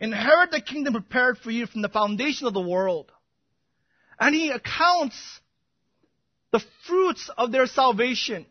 Inherit 0.00 0.50
the 0.50 0.62
kingdom 0.62 0.94
prepared 0.94 1.38
for 1.38 1.50
you 1.50 1.66
from 1.66 1.82
the 1.82 1.88
foundation 1.88 2.46
of 2.46 2.54
the 2.54 2.60
world. 2.60 3.12
And 4.18 4.34
he 4.34 4.50
accounts 4.50 5.40
the 6.52 6.62
fruits 6.86 7.30
of 7.36 7.52
their 7.52 7.66
salvation, 7.66 8.46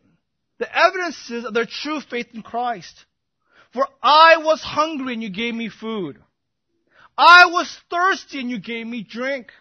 the 0.58 0.68
evidences 0.74 1.44
of 1.44 1.52
their 1.52 1.66
true 1.66 2.00
faith 2.00 2.28
in 2.32 2.42
Christ. 2.42 3.04
For 3.72 3.86
I 4.02 4.38
was 4.38 4.62
hungry 4.62 5.14
and 5.14 5.22
you 5.22 5.30
gave 5.30 5.54
me 5.54 5.68
food. 5.68 6.18
I 7.18 7.46
was 7.46 7.78
thirsty 7.90 8.40
and 8.40 8.50
you 8.50 8.58
gave 8.58 8.86
me 8.86 9.02
drink. 9.02 9.52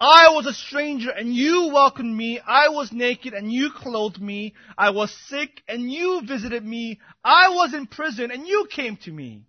I 0.00 0.30
was 0.30 0.46
a 0.46 0.54
stranger 0.54 1.10
and 1.10 1.34
you 1.34 1.70
welcomed 1.72 2.16
me. 2.16 2.40
I 2.40 2.68
was 2.68 2.92
naked 2.92 3.34
and 3.34 3.52
you 3.52 3.70
clothed 3.70 4.20
me. 4.20 4.54
I 4.76 4.90
was 4.90 5.14
sick 5.28 5.62
and 5.68 5.90
you 5.90 6.22
visited 6.26 6.64
me. 6.64 7.00
I 7.24 7.50
was 7.50 7.74
in 7.74 7.86
prison 7.86 8.30
and 8.30 8.46
you 8.46 8.68
came 8.70 8.96
to 8.98 9.10
me. 9.10 9.42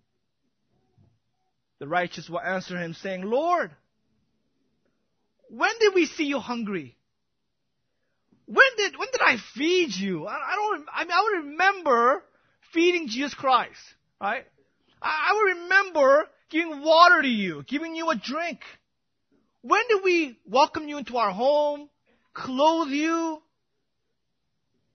The 1.80 1.88
righteous 1.88 2.28
will 2.28 2.40
answer 2.40 2.78
him 2.78 2.94
saying, 2.94 3.22
Lord, 3.22 3.70
when 5.48 5.72
did 5.80 5.94
we 5.94 6.06
see 6.06 6.24
you 6.24 6.38
hungry? 6.38 6.94
When 8.46 8.66
did, 8.76 8.98
when 8.98 9.08
did 9.10 9.22
I 9.22 9.36
feed 9.54 9.94
you? 9.94 10.26
I, 10.26 10.34
I 10.34 10.54
don't, 10.56 10.86
I 10.92 11.04
mean, 11.04 11.12
I 11.12 11.38
remember 11.38 12.22
feeding 12.72 13.08
Jesus 13.08 13.32
Christ, 13.32 13.80
right? 14.20 14.44
I, 15.00 15.30
I 15.30 15.34
would 15.34 15.62
remember 15.62 16.28
giving 16.50 16.82
water 16.82 17.22
to 17.22 17.28
you, 17.28 17.64
giving 17.66 17.96
you 17.96 18.10
a 18.10 18.16
drink. 18.16 18.60
When 19.62 19.82
did 19.88 20.04
we 20.04 20.38
welcome 20.46 20.86
you 20.86 20.98
into 20.98 21.16
our 21.16 21.30
home, 21.30 21.88
clothe 22.34 22.88
you? 22.88 23.40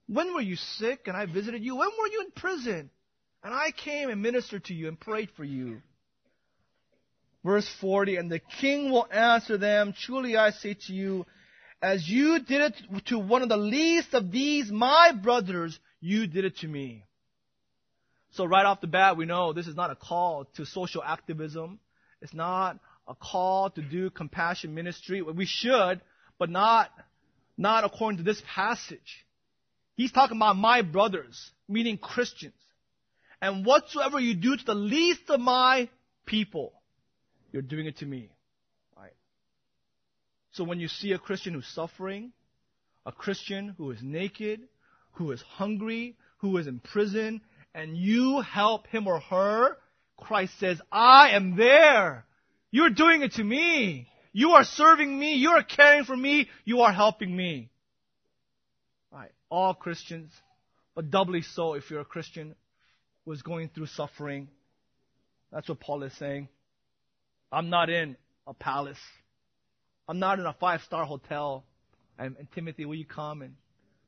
When 0.06 0.34
were 0.34 0.40
you 0.40 0.56
sick 0.56 1.08
and 1.08 1.16
I 1.16 1.26
visited 1.26 1.64
you? 1.64 1.76
When 1.76 1.88
were 1.98 2.06
you 2.06 2.20
in 2.26 2.30
prison 2.30 2.90
and 3.42 3.52
I 3.52 3.72
came 3.72 4.08
and 4.08 4.22
ministered 4.22 4.64
to 4.66 4.74
you 4.74 4.86
and 4.86 5.00
prayed 5.00 5.30
for 5.36 5.44
you? 5.44 5.82
Verse 7.46 7.68
40, 7.80 8.16
and 8.16 8.28
the 8.28 8.40
king 8.60 8.90
will 8.90 9.06
answer 9.08 9.56
them, 9.56 9.94
Truly 9.96 10.36
I 10.36 10.50
say 10.50 10.74
to 10.88 10.92
you, 10.92 11.26
as 11.80 12.08
you 12.08 12.40
did 12.40 12.60
it 12.60 13.04
to 13.06 13.20
one 13.20 13.42
of 13.42 13.48
the 13.48 13.56
least 13.56 14.14
of 14.14 14.32
these, 14.32 14.72
my 14.72 15.12
brothers, 15.12 15.78
you 16.00 16.26
did 16.26 16.44
it 16.44 16.56
to 16.58 16.66
me. 16.66 17.04
So 18.32 18.46
right 18.46 18.66
off 18.66 18.80
the 18.80 18.88
bat, 18.88 19.16
we 19.16 19.26
know 19.26 19.52
this 19.52 19.68
is 19.68 19.76
not 19.76 19.92
a 19.92 19.94
call 19.94 20.46
to 20.56 20.66
social 20.66 21.04
activism. 21.04 21.78
It's 22.20 22.34
not 22.34 22.80
a 23.06 23.14
call 23.14 23.70
to 23.70 23.80
do 23.80 24.10
compassion 24.10 24.74
ministry. 24.74 25.22
We 25.22 25.46
should, 25.46 26.00
but 26.40 26.50
not, 26.50 26.90
not 27.56 27.84
according 27.84 28.18
to 28.18 28.24
this 28.24 28.42
passage. 28.56 29.24
He's 29.94 30.10
talking 30.10 30.36
about 30.36 30.56
my 30.56 30.82
brothers, 30.82 31.52
meaning 31.68 31.96
Christians. 31.96 32.54
And 33.40 33.64
whatsoever 33.64 34.18
you 34.18 34.34
do 34.34 34.56
to 34.56 34.64
the 34.64 34.74
least 34.74 35.30
of 35.30 35.38
my 35.38 35.88
people, 36.26 36.72
you're 37.56 37.62
doing 37.62 37.86
it 37.86 37.96
to 37.96 38.04
me. 38.04 38.28
Right? 38.98 39.14
So 40.52 40.62
when 40.62 40.78
you 40.78 40.88
see 40.88 41.12
a 41.12 41.18
Christian 41.18 41.54
who's 41.54 41.66
suffering, 41.66 42.32
a 43.06 43.12
Christian 43.12 43.74
who 43.78 43.90
is 43.92 44.02
naked, 44.02 44.60
who 45.12 45.32
is 45.32 45.40
hungry, 45.40 46.16
who 46.38 46.58
is 46.58 46.66
in 46.66 46.80
prison, 46.80 47.40
and 47.74 47.96
you 47.96 48.42
help 48.42 48.86
him 48.88 49.06
or 49.06 49.20
her, 49.20 49.78
Christ 50.18 50.58
says, 50.60 50.78
I 50.92 51.30
am 51.30 51.56
there. 51.56 52.26
You're 52.70 52.90
doing 52.90 53.22
it 53.22 53.32
to 53.34 53.44
me. 53.44 54.06
You 54.34 54.50
are 54.50 54.64
serving 54.64 55.18
me. 55.18 55.36
You 55.36 55.52
are 55.52 55.62
caring 55.62 56.04
for 56.04 56.14
me. 56.14 56.50
You 56.66 56.82
are 56.82 56.92
helping 56.92 57.34
me. 57.34 57.70
Right. 59.10 59.32
All 59.48 59.72
Christians, 59.72 60.30
but 60.94 61.10
doubly 61.10 61.40
so 61.40 61.72
if 61.72 61.90
you're 61.90 62.00
a 62.00 62.04
Christian 62.04 62.54
who 63.24 63.32
is 63.32 63.40
going 63.40 63.70
through 63.70 63.86
suffering. 63.86 64.48
That's 65.50 65.70
what 65.70 65.80
Paul 65.80 66.02
is 66.02 66.12
saying. 66.18 66.50
I'm 67.52 67.70
not 67.70 67.90
in 67.90 68.16
a 68.46 68.54
palace. 68.54 68.98
I'm 70.08 70.18
not 70.18 70.38
in 70.38 70.46
a 70.46 70.52
five 70.52 70.82
star 70.82 71.04
hotel. 71.04 71.64
And, 72.18 72.36
and, 72.38 72.50
Timothy, 72.52 72.84
will 72.84 72.94
you 72.94 73.04
come 73.04 73.42
and 73.42 73.54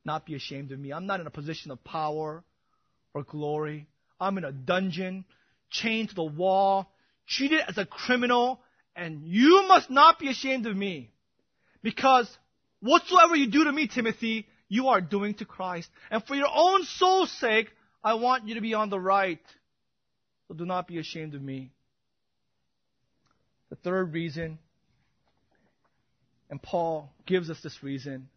not 0.04 0.24
be 0.24 0.34
ashamed 0.34 0.72
of 0.72 0.78
me? 0.78 0.92
I'm 0.92 1.06
not 1.06 1.20
in 1.20 1.26
a 1.26 1.30
position 1.30 1.70
of 1.70 1.82
power 1.84 2.42
or 3.14 3.22
glory. 3.22 3.86
I'm 4.20 4.38
in 4.38 4.44
a 4.44 4.52
dungeon, 4.52 5.24
chained 5.70 6.10
to 6.10 6.14
the 6.14 6.24
wall, 6.24 6.90
treated 7.28 7.60
as 7.68 7.76
a 7.78 7.84
criminal, 7.84 8.60
and 8.96 9.22
you 9.24 9.66
must 9.68 9.90
not 9.90 10.18
be 10.18 10.28
ashamed 10.28 10.66
of 10.66 10.76
me. 10.76 11.10
Because 11.82 12.28
whatsoever 12.80 13.36
you 13.36 13.50
do 13.50 13.64
to 13.64 13.72
me, 13.72 13.86
Timothy, 13.86 14.46
you 14.68 14.88
are 14.88 15.00
doing 15.00 15.34
to 15.34 15.44
Christ. 15.44 15.88
And 16.10 16.24
for 16.24 16.34
your 16.34 16.48
own 16.52 16.84
soul's 16.84 17.30
sake, 17.38 17.68
I 18.02 18.14
want 18.14 18.48
you 18.48 18.54
to 18.54 18.60
be 18.60 18.74
on 18.74 18.90
the 18.90 18.98
right. 19.00 19.40
So 20.48 20.54
do 20.54 20.64
not 20.64 20.88
be 20.88 20.98
ashamed 20.98 21.34
of 21.34 21.42
me. 21.42 21.70
The 23.70 23.76
third 23.76 24.12
reason, 24.12 24.58
and 26.50 26.60
Paul 26.62 27.10
gives 27.26 27.50
us 27.50 27.60
this 27.62 27.82
reason, 27.82 28.28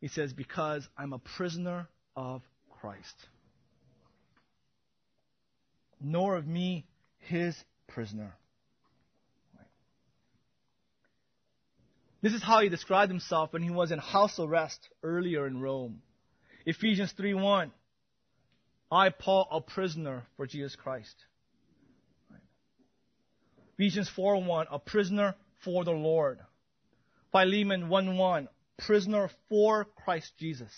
He 0.00 0.08
says, 0.08 0.32
Because 0.32 0.88
I'm 0.96 1.12
a 1.12 1.18
prisoner 1.18 1.88
of 2.16 2.42
Christ. 2.80 3.16
Nor 6.00 6.36
of 6.36 6.46
me 6.46 6.86
his 7.18 7.56
prisoner. 7.88 8.34
This 12.20 12.32
is 12.32 12.42
how 12.42 12.60
he 12.60 12.68
described 12.68 13.10
himself 13.10 13.52
when 13.52 13.62
he 13.62 13.70
was 13.70 13.92
in 13.92 13.98
house 13.98 14.38
arrest 14.38 14.88
earlier 15.02 15.46
in 15.46 15.60
Rome. 15.60 16.02
Ephesians 16.66 17.12
3:1. 17.12 17.70
I, 18.90 19.10
Paul, 19.10 19.46
a 19.50 19.60
prisoner 19.60 20.26
for 20.36 20.46
Jesus 20.46 20.74
Christ. 20.74 21.24
Ephesians 23.78 24.10
4:1, 24.16 24.66
a 24.72 24.78
prisoner 24.80 25.36
for 25.62 25.84
the 25.84 25.92
Lord. 25.92 26.40
Philemon 27.30 27.88
1:1, 27.88 28.48
prisoner 28.76 29.30
for 29.48 29.84
Christ 29.84 30.32
Jesus. 30.36 30.72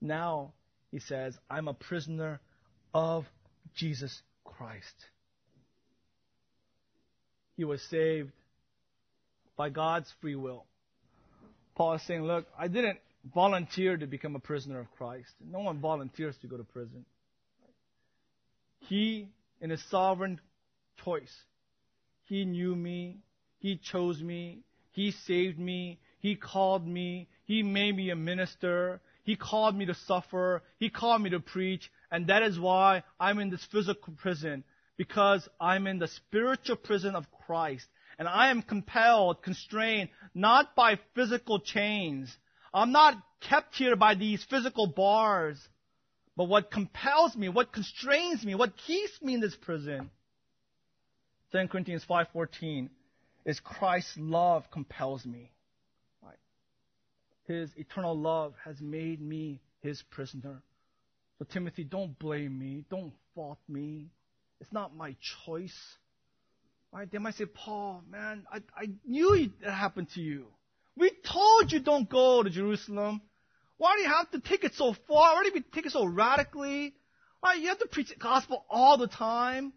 Now, 0.00 0.52
he 0.92 1.00
says, 1.00 1.36
I'm 1.50 1.66
a 1.66 1.74
prisoner 1.74 2.40
of 2.94 3.26
Jesus 3.74 4.22
Christ. 4.44 4.94
He 7.56 7.64
was 7.64 7.82
saved 7.82 8.30
by 9.56 9.70
God's 9.70 10.12
free 10.20 10.36
will. 10.36 10.64
Paul 11.74 11.94
is 11.94 12.02
saying, 12.06 12.22
look, 12.22 12.46
I 12.58 12.68
didn't 12.68 12.98
volunteer 13.34 13.96
to 13.96 14.06
become 14.06 14.36
a 14.36 14.40
prisoner 14.40 14.80
of 14.80 14.90
Christ. 14.92 15.30
No 15.44 15.60
one 15.60 15.80
volunteers 15.80 16.36
to 16.38 16.46
go 16.46 16.56
to 16.56 16.64
prison. 16.64 17.04
He, 18.88 19.28
in 19.60 19.70
his 19.70 19.82
sovereign 19.90 20.40
choice, 21.04 21.34
he 22.24 22.44
knew 22.44 22.74
me, 22.74 23.18
he 23.58 23.76
chose 23.76 24.22
me, 24.22 24.60
he 24.92 25.10
saved 25.10 25.58
me, 25.58 25.98
he 26.20 26.36
called 26.36 26.86
me, 26.86 27.28
he 27.44 27.62
made 27.62 27.96
me 27.96 28.10
a 28.10 28.16
minister, 28.16 29.00
he 29.24 29.36
called 29.36 29.76
me 29.76 29.86
to 29.86 29.94
suffer, 29.94 30.62
he 30.78 30.90
called 30.90 31.22
me 31.22 31.30
to 31.30 31.40
preach, 31.40 31.90
and 32.10 32.26
that 32.26 32.42
is 32.42 32.58
why 32.58 33.02
I'm 33.18 33.38
in 33.38 33.50
this 33.50 33.64
physical 33.70 34.14
prison, 34.14 34.64
because 34.96 35.48
I'm 35.60 35.86
in 35.86 35.98
the 35.98 36.08
spiritual 36.08 36.76
prison 36.76 37.14
of 37.14 37.26
Christ. 37.46 37.86
And 38.18 38.28
I 38.28 38.50
am 38.50 38.60
compelled, 38.60 39.42
constrained, 39.42 40.10
not 40.34 40.74
by 40.74 40.98
physical 41.14 41.58
chains. 41.58 42.36
I'm 42.74 42.92
not 42.92 43.14
kept 43.40 43.76
here 43.76 43.96
by 43.96 44.14
these 44.14 44.44
physical 44.44 44.86
bars. 44.86 45.58
But 46.36 46.44
what 46.44 46.70
compels 46.70 47.34
me, 47.34 47.48
what 47.48 47.72
constrains 47.72 48.44
me, 48.44 48.54
what 48.54 48.76
keeps 48.76 49.22
me 49.22 49.34
in 49.34 49.40
this 49.40 49.56
prison, 49.56 50.10
2 51.52 51.68
Corinthians 51.68 52.04
5.14, 52.08 52.88
is 53.44 53.58
Christ's 53.60 54.16
love 54.16 54.70
compels 54.70 55.24
me. 55.24 55.50
Right? 56.22 56.38
His 57.46 57.70
eternal 57.76 58.16
love 58.16 58.54
has 58.64 58.80
made 58.80 59.20
me 59.20 59.60
his 59.82 60.02
prisoner. 60.10 60.62
So 61.38 61.46
Timothy, 61.50 61.84
don't 61.84 62.18
blame 62.18 62.58
me. 62.58 62.84
Don't 62.90 63.12
fault 63.34 63.58
me. 63.68 64.06
It's 64.60 64.72
not 64.72 64.94
my 64.94 65.16
choice. 65.46 65.76
Right? 66.92 67.10
They 67.10 67.18
might 67.18 67.34
say, 67.34 67.46
Paul, 67.46 68.02
man, 68.10 68.44
I, 68.52 68.58
I 68.76 68.90
knew 69.06 69.34
it 69.34 69.50
happened 69.64 70.08
to 70.14 70.20
you. 70.20 70.46
We 70.96 71.10
told 71.24 71.72
you 71.72 71.80
don't 71.80 72.08
go 72.08 72.42
to 72.42 72.50
Jerusalem. 72.50 73.22
Why 73.78 73.96
do 73.96 74.02
you 74.02 74.08
have 74.08 74.30
to 74.32 74.40
take 74.40 74.64
it 74.64 74.74
so 74.74 74.94
far? 75.08 75.34
Why 75.34 75.42
do 75.42 75.50
you 75.54 75.64
take 75.72 75.86
it 75.86 75.92
so 75.92 76.04
radically? 76.04 76.94
Why 77.40 77.54
you 77.54 77.68
have 77.68 77.78
to 77.78 77.86
preach 77.86 78.10
the 78.10 78.16
gospel 78.16 78.64
all 78.68 78.98
the 78.98 79.06
time? 79.06 79.72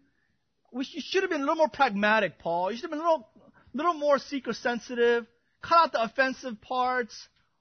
We, 0.74 0.82
should 0.84 1.22
have 1.22 1.30
been 1.30 1.40
a 1.40 1.44
little 1.44 1.54
more 1.54 1.68
pragmatic, 1.68 2.40
Paul. 2.40 2.72
You 2.72 2.76
should 2.76 2.90
have 2.90 2.90
been 2.90 2.98
a 2.98 3.02
little, 3.02 3.28
little 3.72 3.94
more 3.94 4.18
seeker 4.18 4.52
sensitive. 4.52 5.24
Cut 5.62 5.76
out 5.76 5.92
the 5.92 6.02
offensive 6.02 6.60
parts, 6.60 7.16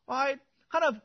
right? 0.07 0.39
Kind 0.71 0.83
of 0.83 0.95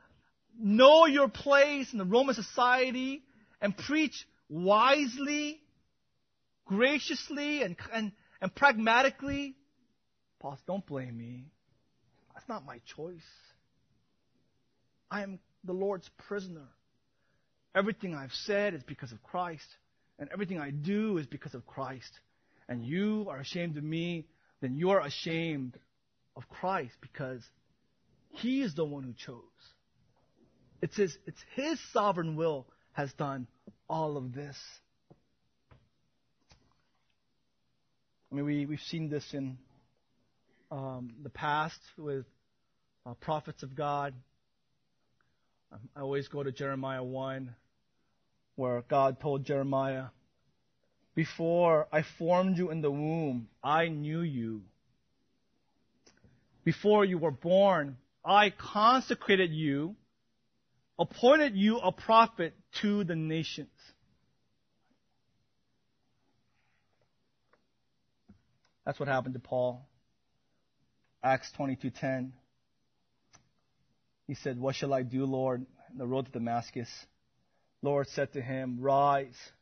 know 0.58 1.04
your 1.04 1.28
place 1.28 1.92
in 1.92 1.98
the 1.98 2.06
Roman 2.06 2.34
society 2.34 3.22
and 3.60 3.76
preach 3.76 4.26
wisely, 4.48 5.60
graciously, 6.64 7.62
and, 7.62 7.76
and, 7.92 8.12
and 8.40 8.54
pragmatically, 8.54 9.54
Paul, 10.40 10.58
don't 10.66 10.86
blame 10.86 11.14
me. 11.16 11.44
That's 12.32 12.48
not 12.48 12.64
my 12.64 12.80
choice. 12.96 13.20
I 15.10 15.22
am 15.22 15.40
the 15.62 15.74
Lord's 15.74 16.08
prisoner. 16.26 16.68
Everything 17.74 18.14
I've 18.14 18.32
said 18.32 18.72
is 18.72 18.82
because 18.82 19.12
of 19.12 19.22
Christ, 19.22 19.66
and 20.18 20.28
everything 20.32 20.58
I 20.58 20.70
do 20.70 21.18
is 21.18 21.26
because 21.26 21.54
of 21.54 21.66
Christ. 21.66 22.10
And 22.68 22.84
you 22.84 23.26
are 23.30 23.38
ashamed 23.38 23.76
of 23.76 23.84
me, 23.84 24.26
then 24.60 24.76
you 24.76 24.90
are 24.90 25.00
ashamed 25.00 25.78
of 26.36 26.48
Christ 26.48 26.94
because 27.00 27.42
He 28.30 28.62
is 28.62 28.74
the 28.74 28.84
one 28.84 29.04
who 29.04 29.14
chose. 29.14 29.42
It's 30.82 30.96
His, 30.96 31.16
it's 31.26 31.40
His 31.54 31.78
sovereign 31.92 32.36
will 32.36 32.66
has 32.92 33.12
done 33.14 33.46
all 33.88 34.16
of 34.16 34.34
this. 34.34 34.56
I 38.30 38.34
mean, 38.34 38.44
we, 38.44 38.66
we've 38.66 38.80
seen 38.80 39.08
this 39.08 39.24
in 39.32 39.56
um, 40.70 41.14
the 41.22 41.30
past 41.30 41.80
with 41.96 42.26
uh, 43.06 43.14
prophets 43.14 43.62
of 43.62 43.74
God. 43.74 44.14
Um, 45.72 45.80
I 45.96 46.00
always 46.00 46.28
go 46.28 46.42
to 46.42 46.52
Jeremiah 46.52 47.02
1, 47.02 47.54
where 48.58 48.82
God 48.82 49.20
told 49.20 49.44
Jeremiah, 49.44 50.06
Before 51.14 51.86
I 51.92 52.02
formed 52.02 52.58
you 52.58 52.72
in 52.72 52.80
the 52.80 52.90
womb, 52.90 53.48
I 53.62 53.86
knew 53.86 54.20
you. 54.20 54.62
Before 56.64 57.04
you 57.04 57.18
were 57.18 57.30
born, 57.30 57.98
I 58.24 58.50
consecrated 58.50 59.52
you, 59.52 59.94
appointed 60.98 61.54
you 61.54 61.78
a 61.78 61.92
prophet 61.92 62.52
to 62.82 63.04
the 63.04 63.14
nations. 63.14 63.70
That's 68.84 68.98
what 68.98 69.08
happened 69.08 69.34
to 69.34 69.40
Paul. 69.40 69.88
Acts 71.22 71.52
22:10. 71.52 72.32
He 74.26 74.34
said, 74.34 74.58
"What 74.58 74.74
shall 74.74 74.92
I 74.92 75.04
do, 75.04 75.24
Lord?" 75.26 75.64
On 75.92 75.98
the 75.98 76.06
road 76.08 76.26
to 76.26 76.32
Damascus, 76.32 77.06
Lord 77.82 78.08
said 78.08 78.32
to 78.32 78.42
him, 78.42 78.80
"Rise, 78.80 79.52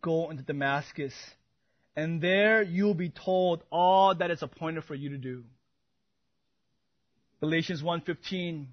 go 0.00 0.30
into 0.30 0.42
Damascus, 0.42 1.14
and 1.94 2.20
there 2.20 2.62
you 2.62 2.84
will 2.84 2.94
be 2.94 3.10
told 3.10 3.62
all 3.70 4.14
that 4.14 4.30
is 4.30 4.42
appointed 4.42 4.84
for 4.84 4.94
you 4.94 5.10
to 5.10 5.18
do." 5.18 5.44
Galatians 7.40 7.82
1:15. 7.82 8.68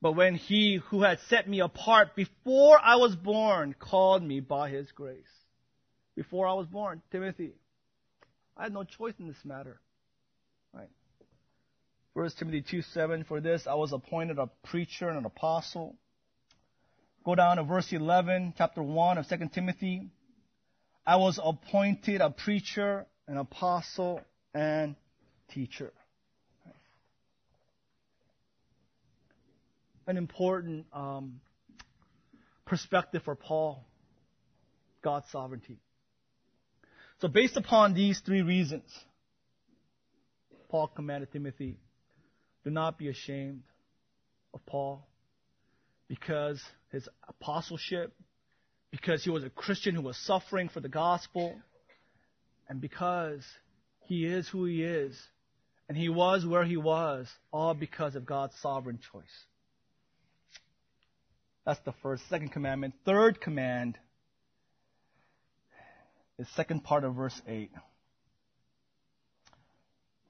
But 0.00 0.12
when 0.12 0.34
he 0.34 0.76
who 0.76 1.02
had 1.02 1.20
set 1.20 1.48
me 1.48 1.60
apart 1.60 2.14
before 2.14 2.78
I 2.78 2.96
was 2.96 3.16
born 3.16 3.74
called 3.74 4.22
me 4.22 4.40
by 4.40 4.70
his 4.70 4.92
grace. 4.92 5.44
Before 6.14 6.46
I 6.46 6.54
was 6.54 6.66
born, 6.66 7.02
Timothy, 7.10 7.52
I 8.56 8.64
had 8.64 8.72
no 8.72 8.84
choice 8.84 9.14
in 9.18 9.26
this 9.26 9.44
matter. 9.44 9.80
Right? 10.72 10.90
1 12.14 12.30
Timothy 12.38 12.62
2 12.62 12.82
7, 12.82 13.24
for 13.24 13.40
this 13.40 13.66
I 13.66 13.74
was 13.74 13.92
appointed 13.92 14.38
a 14.38 14.46
preacher 14.64 15.08
and 15.08 15.18
an 15.18 15.26
apostle. 15.26 15.96
Go 17.26 17.34
down 17.34 17.56
to 17.56 17.64
verse 17.64 17.92
11, 17.92 18.54
chapter 18.56 18.80
1 18.80 19.18
of 19.18 19.28
2 19.28 19.36
Timothy. 19.52 20.10
I 21.04 21.16
was 21.16 21.40
appointed 21.42 22.20
a 22.20 22.30
preacher, 22.30 23.04
an 23.26 23.36
apostle, 23.36 24.20
and 24.54 24.94
teacher. 25.52 25.92
An 30.06 30.16
important 30.16 30.86
um, 30.92 31.40
perspective 32.64 33.22
for 33.24 33.34
Paul 33.34 33.84
God's 35.02 35.28
sovereignty. 35.32 35.80
So 37.20 37.26
based 37.26 37.56
upon 37.56 37.94
these 37.94 38.20
three 38.20 38.42
reasons, 38.42 38.88
Paul 40.68 40.86
commanded 40.86 41.32
Timothy, 41.32 41.80
do 42.62 42.70
not 42.70 42.98
be 42.98 43.08
ashamed 43.08 43.64
of 44.54 44.64
Paul 44.64 45.08
because 46.06 46.62
his 46.96 47.08
apostleship, 47.28 48.14
because 48.90 49.22
he 49.22 49.30
was 49.30 49.44
a 49.44 49.50
Christian 49.50 49.94
who 49.94 50.02
was 50.02 50.16
suffering 50.16 50.68
for 50.68 50.80
the 50.80 50.88
gospel, 50.88 51.54
and 52.68 52.80
because 52.80 53.44
he 54.06 54.24
is 54.24 54.48
who 54.48 54.64
he 54.64 54.82
is, 54.82 55.16
and 55.88 55.96
he 55.96 56.08
was 56.08 56.44
where 56.44 56.64
he 56.64 56.76
was, 56.76 57.28
all 57.52 57.74
because 57.74 58.16
of 58.16 58.24
God's 58.26 58.54
sovereign 58.60 58.98
choice. 59.12 59.22
That's 61.66 61.80
the 61.84 61.92
first. 62.02 62.28
Second 62.28 62.52
commandment. 62.52 62.94
Third 63.04 63.40
command 63.40 63.98
is 66.38 66.46
second 66.56 66.82
part 66.82 67.04
of 67.04 67.14
verse 67.14 67.40
8. 67.46 67.70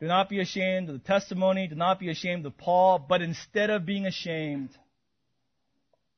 Do 0.01 0.07
not 0.07 0.29
be 0.29 0.41
ashamed 0.41 0.89
of 0.89 0.95
the 0.95 1.07
testimony. 1.07 1.69
Do 1.69 1.75
not 1.75 2.01
be 2.01 2.11
ashamed 2.11 2.45
of 2.45 2.57
Paul. 2.59 2.99
But 2.99 3.23
instead 3.23 3.71
of 3.71 3.87
being 3.87 4.07
ashamed, 4.07 4.71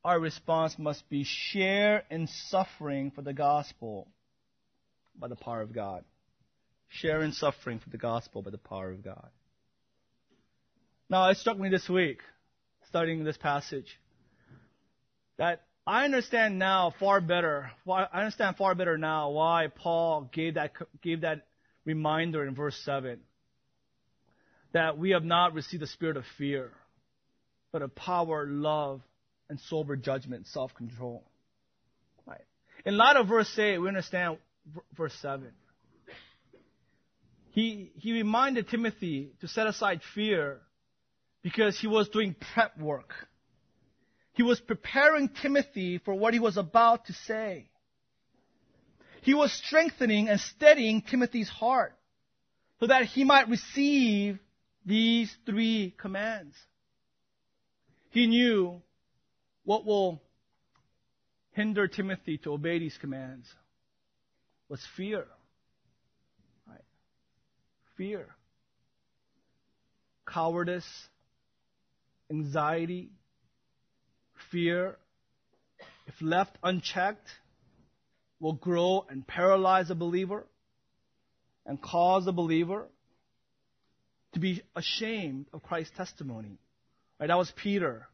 our 0.09 0.19
response 0.19 0.75
must 0.79 1.07
be 1.11 1.23
share 1.23 2.03
in 2.11 2.27
suffering 2.49 3.11
for 3.11 3.21
the 3.21 3.35
gospel 3.35 4.09
by 5.15 5.29
the 5.29 5.37
power 5.37 5.61
of 5.61 5.75
God. 5.75 6.03
Share 6.89 7.21
in 7.21 7.33
suffering 7.33 7.79
for 7.79 7.91
the 7.91 7.99
gospel 7.99 8.41
by 8.41 8.51
the 8.51 8.57
power 8.57 8.91
of 8.91 9.05
God. 9.05 9.29
Now, 11.11 11.29
it 11.29 11.37
struck 11.37 11.59
me 11.59 11.69
this 11.69 11.91
week. 11.91 12.21
studying 12.89 13.23
this 13.23 13.37
passage 13.37 13.99
that 15.37 15.61
I 15.87 16.07
understand 16.07 16.59
now 16.59 16.95
far 16.99 17.21
better. 17.21 17.71
I 17.87 18.05
understand 18.15 18.57
far 18.57 18.75
better 18.75 18.97
now 18.97 19.29
why 19.29 19.67
Paul 19.75 20.31
gave 20.33 20.55
that 20.55 20.73
gave 21.03 21.21
that 21.21 21.47
reminder 21.85 22.47
in 22.47 22.55
verse 22.55 22.81
seven 22.83 23.21
that 24.73 24.97
we 24.97 25.11
have 25.11 25.25
not 25.25 25.53
received 25.53 25.83
the 25.83 25.87
spirit 25.87 26.17
of 26.17 26.25
fear, 26.39 26.73
but 27.73 27.83
of 27.83 27.95
power, 27.95 28.47
love, 28.47 29.03
and 29.49 29.59
sober 29.61 29.97
judgment, 29.97 30.47
self-control. 30.47 31.25
Right. 32.27 32.45
In 32.85 32.97
light 32.97 33.17
of 33.17 33.29
verse 33.29 33.59
eight, 33.59 33.79
we 33.79 33.89
understand 33.89 34.39
verse 34.97 35.15
seven. 35.21 35.53
He 37.51 37.93
he 37.97 38.13
reminded 38.13 38.69
Timothy 38.69 39.33
to 39.41 39.49
set 39.49 39.67
aside 39.67 40.01
fear 40.15 40.61
because 41.43 41.79
he 41.79 41.87
was 41.87 42.09
doing 42.09 42.35
prep 42.55 42.79
work 42.79 43.15
he 44.39 44.45
was 44.45 44.61
preparing 44.61 45.31
Timothy 45.31 45.99
for 45.99 46.15
what 46.15 46.33
he 46.33 46.39
was 46.39 46.57
about 46.57 47.07
to 47.07 47.13
say. 47.13 47.69
He 49.23 49.35
was 49.35 49.53
strengthening 49.53 50.29
and 50.29 50.39
steadying 50.39 51.03
Timothy's 51.03 51.49
heart 51.49 51.93
so 52.79 52.87
that 52.87 53.07
he 53.07 53.25
might 53.25 53.49
receive 53.49 54.39
these 54.87 55.37
three 55.45 55.93
commands. 55.99 56.55
He 58.11 58.29
knew 58.29 58.81
what 59.69 59.85
will 59.85 60.23
hinder 61.51 61.87
Timothy 61.87 62.39
to 62.39 62.55
obey 62.55 62.79
these 62.79 62.97
commands 63.03 63.47
was 64.71 64.81
fear. 64.97 65.27
Right? 66.67 66.81
Fear. 67.99 68.29
Cowardice, 70.27 70.89
anxiety, 72.31 73.11
fear, 74.51 74.97
if 76.07 76.15
left 76.23 76.57
unchecked, 76.63 77.29
will 78.41 78.55
grow 78.55 79.05
and 79.11 79.27
paralyze 79.27 79.91
a 79.91 79.95
believer 79.95 80.47
and 81.67 81.79
cause 81.83 82.27
a 82.27 82.33
believer 82.33 82.87
to 84.33 84.41
be 84.41 84.63
ashamed 84.75 85.45
of 85.53 85.63
Christ's 85.63 85.95
testimony. 85.95 86.57
Right? 87.21 87.27
That 87.27 87.37
was 87.37 87.53
Peter. 87.55 88.09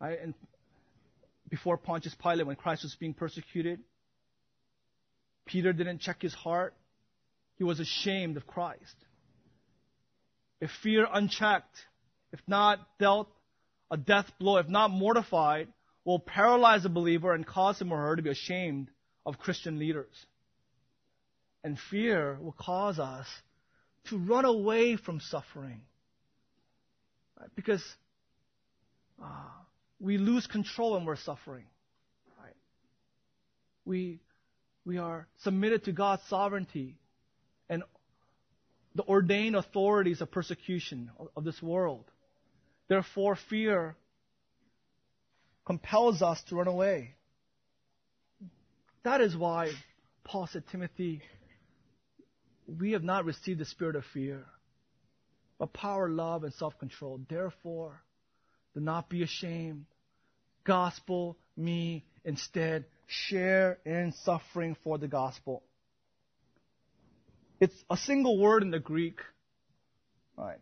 Right? 0.00 0.20
And 0.22 0.32
before 1.50 1.76
Pontius 1.76 2.14
Pilate, 2.14 2.46
when 2.46 2.56
Christ 2.56 2.84
was 2.84 2.94
being 2.94 3.12
persecuted, 3.12 3.80
Peter 5.46 5.72
didn't 5.72 6.00
check 6.00 6.22
his 6.22 6.32
heart. 6.32 6.74
He 7.56 7.64
was 7.64 7.80
ashamed 7.80 8.36
of 8.36 8.46
Christ. 8.46 8.94
If 10.60 10.70
fear 10.82 11.06
unchecked, 11.12 11.76
if 12.32 12.40
not 12.46 12.78
dealt 12.98 13.28
a 13.90 13.96
death 13.96 14.30
blow, 14.38 14.58
if 14.58 14.68
not 14.68 14.90
mortified, 14.90 15.68
will 16.04 16.20
paralyze 16.20 16.84
a 16.84 16.88
believer 16.88 17.34
and 17.34 17.46
cause 17.46 17.80
him 17.80 17.92
or 17.92 17.98
her 17.98 18.16
to 18.16 18.22
be 18.22 18.30
ashamed 18.30 18.88
of 19.26 19.38
Christian 19.38 19.78
leaders. 19.78 20.14
And 21.64 21.78
fear 21.90 22.38
will 22.40 22.54
cause 22.58 22.98
us 22.98 23.26
to 24.06 24.18
run 24.18 24.44
away 24.44 24.96
from 24.96 25.20
suffering. 25.20 25.82
Right? 27.38 27.50
Because 27.54 27.84
uh, 29.22 29.26
we 30.00 30.18
lose 30.18 30.46
control 30.46 30.94
when 30.94 31.04
we're 31.04 31.16
suffering. 31.16 31.66
Right? 32.42 32.56
We, 33.84 34.20
we 34.84 34.98
are 34.98 35.28
submitted 35.42 35.84
to 35.84 35.92
God's 35.92 36.22
sovereignty 36.28 36.96
and 37.68 37.82
the 38.94 39.04
ordained 39.04 39.54
authorities 39.54 40.20
of 40.20 40.30
persecution 40.30 41.10
of 41.36 41.44
this 41.44 41.62
world. 41.62 42.04
Therefore, 42.88 43.36
fear 43.36 43.94
compels 45.64 46.22
us 46.22 46.42
to 46.48 46.56
run 46.56 46.66
away. 46.66 47.14
That 49.04 49.20
is 49.20 49.36
why 49.36 49.70
Paul 50.24 50.48
said, 50.52 50.64
Timothy, 50.72 51.22
we 52.66 52.92
have 52.92 53.04
not 53.04 53.24
received 53.24 53.60
the 53.60 53.64
spirit 53.64 53.96
of 53.96 54.04
fear, 54.12 54.44
but 55.58 55.72
power, 55.72 56.08
love, 56.08 56.42
and 56.44 56.52
self 56.54 56.78
control. 56.78 57.20
Therefore, 57.28 58.02
do 58.74 58.80
not 58.80 59.08
be 59.08 59.22
ashamed. 59.22 59.86
Gospel 60.64 61.36
me 61.56 62.04
instead. 62.24 62.84
Share 63.06 63.78
in 63.84 64.12
suffering 64.24 64.76
for 64.84 64.98
the 64.98 65.08
gospel. 65.08 65.62
It's 67.60 67.74
a 67.90 67.96
single 67.96 68.38
word 68.38 68.62
in 68.62 68.70
the 68.70 68.78
Greek. 68.78 69.18
Right 70.36 70.60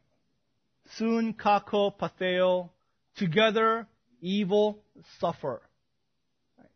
sun 0.96 1.34
kako 1.34 1.92
patheo, 1.98 2.70
together 3.16 3.86
evil 4.20 4.78
suffer. 5.20 5.62
Right. 6.56 6.66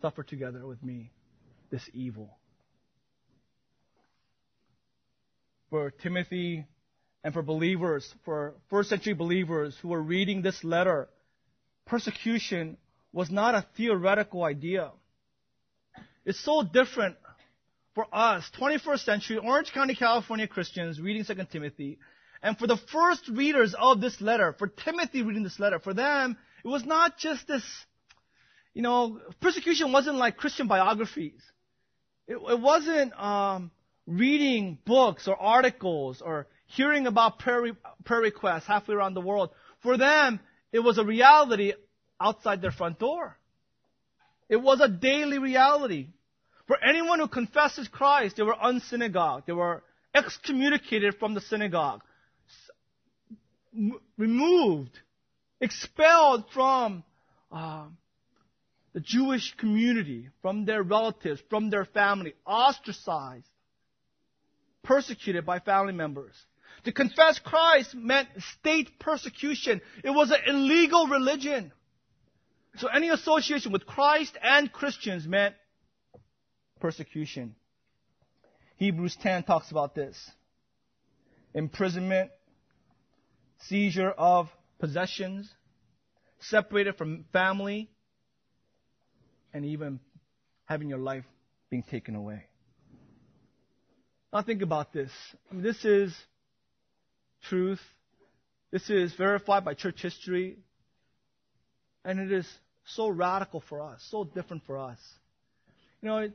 Suffer 0.00 0.22
together 0.22 0.66
with 0.66 0.82
me 0.82 1.10
this 1.70 1.88
evil. 1.92 2.36
For 5.70 5.90
Timothy 5.90 6.64
and 7.26 7.34
for 7.34 7.42
believers, 7.42 8.14
for 8.24 8.54
first 8.70 8.88
century 8.88 9.12
believers 9.12 9.76
who 9.82 9.88
were 9.88 10.00
reading 10.00 10.42
this 10.42 10.62
letter, 10.62 11.08
persecution 11.84 12.76
was 13.12 13.32
not 13.32 13.56
a 13.56 13.66
theoretical 13.76 14.44
idea. 14.44 14.92
It's 16.24 16.38
so 16.38 16.62
different 16.62 17.16
for 17.96 18.06
us, 18.12 18.48
21st 18.60 19.04
century 19.04 19.38
Orange 19.38 19.72
County, 19.72 19.96
California 19.96 20.46
Christians 20.46 21.00
reading 21.00 21.24
2 21.24 21.34
Timothy, 21.50 21.98
and 22.44 22.56
for 22.56 22.68
the 22.68 22.76
first 22.76 23.26
readers 23.26 23.74
of 23.76 24.00
this 24.00 24.20
letter, 24.20 24.54
for 24.56 24.68
Timothy 24.68 25.22
reading 25.22 25.42
this 25.42 25.58
letter, 25.58 25.80
for 25.80 25.94
them, 25.94 26.36
it 26.64 26.68
was 26.68 26.84
not 26.84 27.18
just 27.18 27.48
this, 27.48 27.64
you 28.72 28.82
know, 28.82 29.20
persecution 29.40 29.90
wasn't 29.90 30.16
like 30.16 30.36
Christian 30.36 30.68
biographies. 30.68 31.42
It, 32.28 32.36
it 32.36 32.60
wasn't 32.60 33.20
um, 33.20 33.72
reading 34.06 34.78
books 34.84 35.26
or 35.26 35.34
articles 35.34 36.22
or 36.24 36.46
hearing 36.66 37.06
about 37.06 37.38
prayer, 37.38 37.72
prayer 38.04 38.20
requests 38.20 38.66
halfway 38.66 38.94
around 38.94 39.14
the 39.14 39.20
world. 39.20 39.50
For 39.82 39.96
them, 39.96 40.40
it 40.72 40.80
was 40.80 40.98
a 40.98 41.04
reality 41.04 41.72
outside 42.20 42.60
their 42.60 42.72
front 42.72 42.98
door. 42.98 43.36
It 44.48 44.56
was 44.56 44.80
a 44.80 44.88
daily 44.88 45.38
reality. 45.38 46.08
For 46.66 46.76
anyone 46.82 47.20
who 47.20 47.28
confesses 47.28 47.88
Christ, 47.88 48.36
they 48.36 48.42
were 48.42 48.54
unsynagogued. 48.54 49.46
They 49.46 49.52
were 49.52 49.82
excommunicated 50.14 51.16
from 51.18 51.34
the 51.34 51.40
synagogue, 51.40 52.02
removed, 54.16 54.98
expelled 55.60 56.44
from 56.52 57.04
uh, 57.52 57.86
the 58.92 59.00
Jewish 59.00 59.54
community, 59.56 60.30
from 60.42 60.64
their 60.64 60.82
relatives, 60.82 61.40
from 61.50 61.70
their 61.70 61.84
family, 61.84 62.34
ostracized, 62.46 63.46
persecuted 64.82 65.44
by 65.44 65.58
family 65.58 65.92
members. 65.92 66.34
To 66.86 66.92
confess 66.92 67.40
Christ 67.40 67.96
meant 67.96 68.28
state 68.60 69.00
persecution. 69.00 69.80
It 70.04 70.10
was 70.10 70.30
an 70.30 70.38
illegal 70.46 71.08
religion. 71.08 71.72
So 72.76 72.86
any 72.86 73.08
association 73.08 73.72
with 73.72 73.84
Christ 73.86 74.38
and 74.40 74.72
Christians 74.72 75.26
meant 75.26 75.56
persecution. 76.78 77.56
Hebrews 78.76 79.16
10 79.20 79.42
talks 79.42 79.72
about 79.72 79.96
this. 79.96 80.16
Imprisonment, 81.54 82.30
seizure 83.62 84.10
of 84.10 84.48
possessions, 84.78 85.50
separated 86.38 86.96
from 86.96 87.24
family, 87.32 87.90
and 89.52 89.64
even 89.64 89.98
having 90.66 90.88
your 90.88 91.00
life 91.00 91.24
being 91.68 91.82
taken 91.82 92.14
away. 92.14 92.44
Now 94.32 94.42
think 94.42 94.62
about 94.62 94.92
this. 94.92 95.10
This 95.50 95.84
is 95.84 96.14
truth. 97.48 97.80
This 98.70 98.90
is 98.90 99.14
verified 99.14 99.64
by 99.64 99.74
church 99.74 100.02
history. 100.02 100.56
And 102.04 102.20
it 102.20 102.32
is 102.32 102.48
so 102.86 103.08
radical 103.08 103.62
for 103.68 103.80
us, 103.82 104.04
so 104.10 104.24
different 104.24 104.64
for 104.66 104.78
us. 104.78 104.98
You 106.02 106.08
know, 106.08 106.28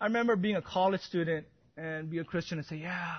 I 0.00 0.04
remember 0.04 0.36
being 0.36 0.56
a 0.56 0.62
college 0.62 1.02
student 1.02 1.46
and 1.76 2.10
be 2.10 2.18
a 2.18 2.24
Christian 2.24 2.58
and 2.58 2.66
say, 2.66 2.76
yeah, 2.76 3.14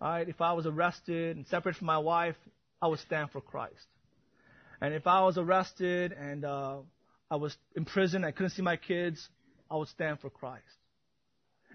right, 0.00 0.28
if 0.28 0.40
I 0.40 0.52
was 0.52 0.66
arrested 0.66 1.36
and 1.36 1.46
separated 1.46 1.78
from 1.78 1.86
my 1.86 1.98
wife, 1.98 2.36
I 2.80 2.88
would 2.88 2.98
stand 3.00 3.30
for 3.30 3.40
Christ. 3.40 3.86
And 4.80 4.92
if 4.92 5.06
I 5.06 5.22
was 5.22 5.38
arrested 5.38 6.12
and 6.12 6.44
uh, 6.44 6.78
I 7.30 7.36
was 7.36 7.56
in 7.74 7.84
prison, 7.84 8.24
I 8.24 8.30
couldn't 8.30 8.50
see 8.50 8.62
my 8.62 8.76
kids, 8.76 9.28
I 9.70 9.76
would 9.76 9.88
stand 9.88 10.20
for 10.20 10.30
Christ. 10.30 10.62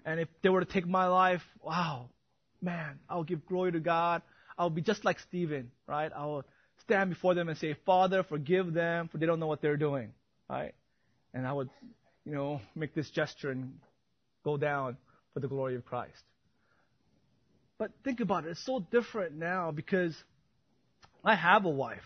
And 0.04 0.20
if 0.20 0.28
they 0.42 0.48
were 0.48 0.60
to 0.60 0.72
take 0.72 0.86
my 0.86 1.06
life, 1.06 1.42
wow, 1.62 2.08
man, 2.62 2.98
I 3.08 3.16
will 3.16 3.24
give 3.24 3.46
glory 3.46 3.72
to 3.72 3.80
God. 3.80 4.22
I 4.56 4.62
will 4.62 4.70
be 4.70 4.82
just 4.82 5.04
like 5.04 5.18
Stephen, 5.20 5.70
right? 5.86 6.12
I 6.14 6.24
will 6.26 6.44
stand 6.82 7.10
before 7.10 7.34
them 7.34 7.48
and 7.48 7.58
say, 7.58 7.74
Father, 7.84 8.22
forgive 8.22 8.72
them, 8.72 9.08
for 9.08 9.18
they 9.18 9.26
don't 9.26 9.40
know 9.40 9.46
what 9.46 9.62
they're 9.62 9.76
doing, 9.76 10.12
right? 10.48 10.74
And 11.34 11.46
I 11.46 11.52
would 11.52 11.70
you 12.24 12.32
know, 12.32 12.60
make 12.74 12.94
this 12.94 13.10
gesture 13.10 13.50
and 13.50 13.78
go 14.44 14.56
down 14.56 14.96
for 15.34 15.40
the 15.40 15.48
glory 15.48 15.76
of 15.76 15.84
Christ. 15.84 16.22
But 17.78 17.90
think 18.04 18.20
about 18.20 18.44
it. 18.44 18.50
It's 18.50 18.64
so 18.64 18.84
different 18.90 19.34
now 19.34 19.72
because 19.72 20.14
I 21.24 21.34
have 21.34 21.64
a 21.64 21.70
wife. 21.70 22.02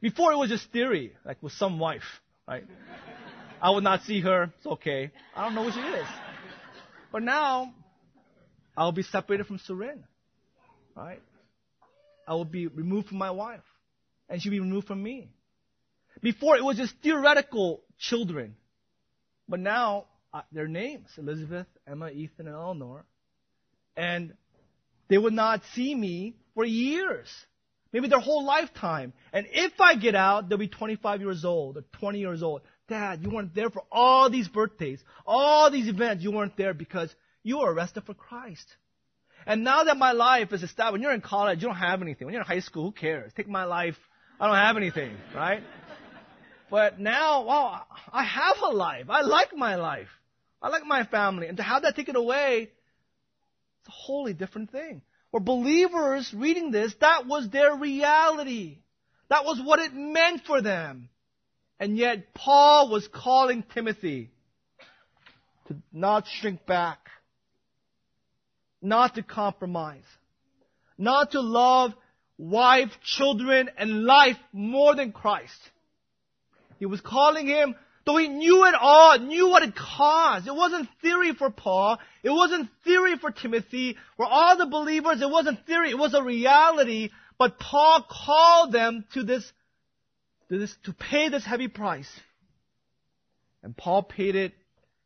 Before 0.00 0.32
it 0.32 0.36
was 0.36 0.50
just 0.50 0.70
theory, 0.72 1.12
like 1.24 1.40
with 1.42 1.52
some 1.52 1.78
wife, 1.78 2.02
right? 2.48 2.64
I 3.62 3.70
would 3.70 3.84
not 3.84 4.02
see 4.02 4.20
her. 4.20 4.52
It's 4.56 4.66
okay. 4.66 5.12
I 5.36 5.44
don't 5.44 5.54
know 5.54 5.70
who 5.70 5.70
she 5.70 5.86
is. 5.86 6.06
But 7.12 7.22
now, 7.22 7.72
I'll 8.76 8.92
be 8.92 9.02
separated 9.02 9.46
from 9.46 9.58
Surin, 9.58 10.02
right? 10.96 11.22
I 12.26 12.34
will 12.34 12.44
be 12.44 12.66
removed 12.66 13.08
from 13.08 13.18
my 13.18 13.30
wife, 13.30 13.60
and 14.28 14.40
she'll 14.40 14.52
be 14.52 14.60
removed 14.60 14.86
from 14.86 15.02
me. 15.02 15.30
Before 16.22 16.56
it 16.56 16.64
was 16.64 16.76
just 16.76 16.94
theoretical 17.02 17.82
children, 17.98 18.56
but 19.48 19.60
now 19.60 20.06
uh, 20.32 20.42
their 20.52 20.68
names 20.68 21.08
Elizabeth, 21.18 21.66
Emma, 21.86 22.10
Ethan, 22.10 22.46
and 22.46 22.54
Eleanor, 22.54 23.04
and 23.96 24.34
they 25.08 25.18
would 25.18 25.32
not 25.32 25.62
see 25.74 25.94
me 25.94 26.36
for 26.54 26.64
years, 26.64 27.28
maybe 27.92 28.08
their 28.08 28.20
whole 28.20 28.44
lifetime. 28.44 29.12
And 29.32 29.46
if 29.50 29.80
I 29.80 29.96
get 29.96 30.14
out, 30.14 30.48
they'll 30.48 30.58
be 30.58 30.68
25 30.68 31.20
years 31.20 31.44
old 31.44 31.76
or 31.76 31.84
20 31.98 32.18
years 32.18 32.42
old. 32.42 32.62
Dad, 32.88 33.22
you 33.22 33.30
weren't 33.30 33.54
there 33.54 33.70
for 33.70 33.84
all 33.90 34.30
these 34.30 34.48
birthdays, 34.48 35.00
all 35.26 35.70
these 35.70 35.88
events. 35.88 36.22
You 36.24 36.32
weren't 36.32 36.56
there 36.56 36.74
because 36.74 37.14
you 37.42 37.58
were 37.58 37.72
arrested 37.72 38.04
for 38.04 38.14
Christ. 38.14 38.66
And 39.46 39.64
now 39.64 39.84
that 39.84 39.96
my 39.96 40.12
life 40.12 40.52
is 40.52 40.62
established, 40.62 40.92
when 40.92 41.02
you're 41.02 41.12
in 41.12 41.20
college, 41.20 41.60
you 41.60 41.68
don't 41.68 41.76
have 41.76 42.00
anything. 42.02 42.26
When 42.26 42.32
you're 42.32 42.42
in 42.42 42.46
high 42.46 42.60
school, 42.60 42.84
who 42.84 42.92
cares? 42.92 43.32
Take 43.36 43.48
my 43.48 43.64
life. 43.64 43.96
I 44.40 44.46
don't 44.46 44.56
have 44.56 44.76
anything, 44.76 45.16
right? 45.34 45.62
But 46.70 46.98
now, 46.98 47.44
wow, 47.44 47.82
I 48.12 48.24
have 48.24 48.56
a 48.62 48.68
life. 48.68 49.06
I 49.08 49.22
like 49.22 49.54
my 49.54 49.74
life. 49.74 50.08
I 50.62 50.68
like 50.68 50.86
my 50.86 51.04
family. 51.04 51.48
And 51.48 51.56
to 51.56 51.62
have 51.62 51.82
that 51.82 51.96
taken 51.96 52.16
away, 52.16 52.70
it's 53.80 53.88
a 53.88 53.90
wholly 53.90 54.32
different 54.32 54.70
thing. 54.70 55.02
For 55.32 55.40
believers 55.40 56.32
reading 56.36 56.70
this, 56.70 56.94
that 57.00 57.26
was 57.26 57.48
their 57.48 57.74
reality. 57.74 58.78
That 59.28 59.44
was 59.44 59.60
what 59.62 59.80
it 59.80 59.92
meant 59.92 60.42
for 60.46 60.62
them. 60.62 61.08
And 61.80 61.96
yet 61.96 62.32
Paul 62.32 62.90
was 62.90 63.08
calling 63.08 63.64
Timothy 63.74 64.30
to 65.66 65.76
not 65.92 66.26
shrink 66.40 66.64
back, 66.64 67.08
not 68.82 69.14
to 69.14 69.22
compromise, 69.22 70.04
not 70.98 71.32
to 71.32 71.40
love 71.40 71.94
wife, 72.36 72.90
children, 73.04 73.70
and 73.78 74.04
life 74.04 74.36
more 74.52 74.94
than 74.94 75.12
Christ. 75.12 75.58
He 76.78 76.86
was 76.86 77.00
calling 77.00 77.46
him, 77.46 77.76
though 78.04 78.16
he 78.16 78.28
knew 78.28 78.64
it 78.64 78.74
all, 78.74 79.18
knew 79.18 79.48
what 79.48 79.62
it 79.62 79.76
cost. 79.76 80.48
It 80.48 80.54
wasn't 80.54 80.88
theory 81.00 81.32
for 81.32 81.50
Paul. 81.50 81.98
It 82.24 82.30
wasn't 82.30 82.70
theory 82.84 83.16
for 83.18 83.30
Timothy. 83.30 83.96
For 84.16 84.26
all 84.26 84.56
the 84.56 84.66
believers, 84.66 85.22
it 85.22 85.30
wasn't 85.30 85.64
theory. 85.64 85.90
It 85.90 85.98
was 85.98 86.14
a 86.14 86.22
reality. 86.22 87.10
But 87.38 87.60
Paul 87.60 88.04
called 88.10 88.72
them 88.72 89.04
to 89.14 89.22
this, 89.22 89.50
to 90.48 90.58
this, 90.58 90.74
to 90.84 90.92
pay 90.92 91.28
this 91.28 91.44
heavy 91.44 91.68
price. 91.68 92.10
And 93.62 93.76
Paul 93.76 94.02
paid 94.02 94.34
it. 94.34 94.52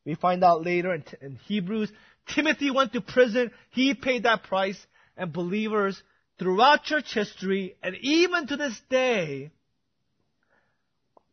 We 0.06 0.14
find 0.14 0.42
out 0.42 0.64
later 0.64 0.94
in, 0.94 1.04
in 1.20 1.36
Hebrews. 1.46 1.92
Timothy 2.34 2.70
went 2.70 2.92
to 2.92 3.00
prison. 3.00 3.50
He 3.70 3.94
paid 3.94 4.24
that 4.24 4.44
price. 4.44 4.78
And 5.16 5.32
believers 5.32 6.00
throughout 6.38 6.84
church 6.84 7.14
history 7.14 7.76
and 7.82 7.96
even 8.02 8.46
to 8.48 8.56
this 8.56 8.78
day 8.90 9.50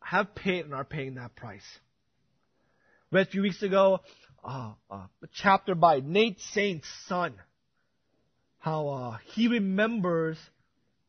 have 0.00 0.34
paid 0.34 0.64
and 0.64 0.74
are 0.74 0.84
paying 0.84 1.16
that 1.16 1.36
price. 1.36 1.66
Read 3.10 3.26
a 3.26 3.30
few 3.30 3.42
weeks 3.42 3.62
ago 3.62 4.00
uh, 4.44 4.72
uh, 4.90 4.94
a 4.94 5.28
chapter 5.34 5.74
by 5.74 6.00
Nate 6.00 6.40
Saint's 6.52 6.88
son. 7.06 7.34
How 8.58 8.88
uh, 8.88 9.18
he 9.34 9.48
remembers 9.48 10.38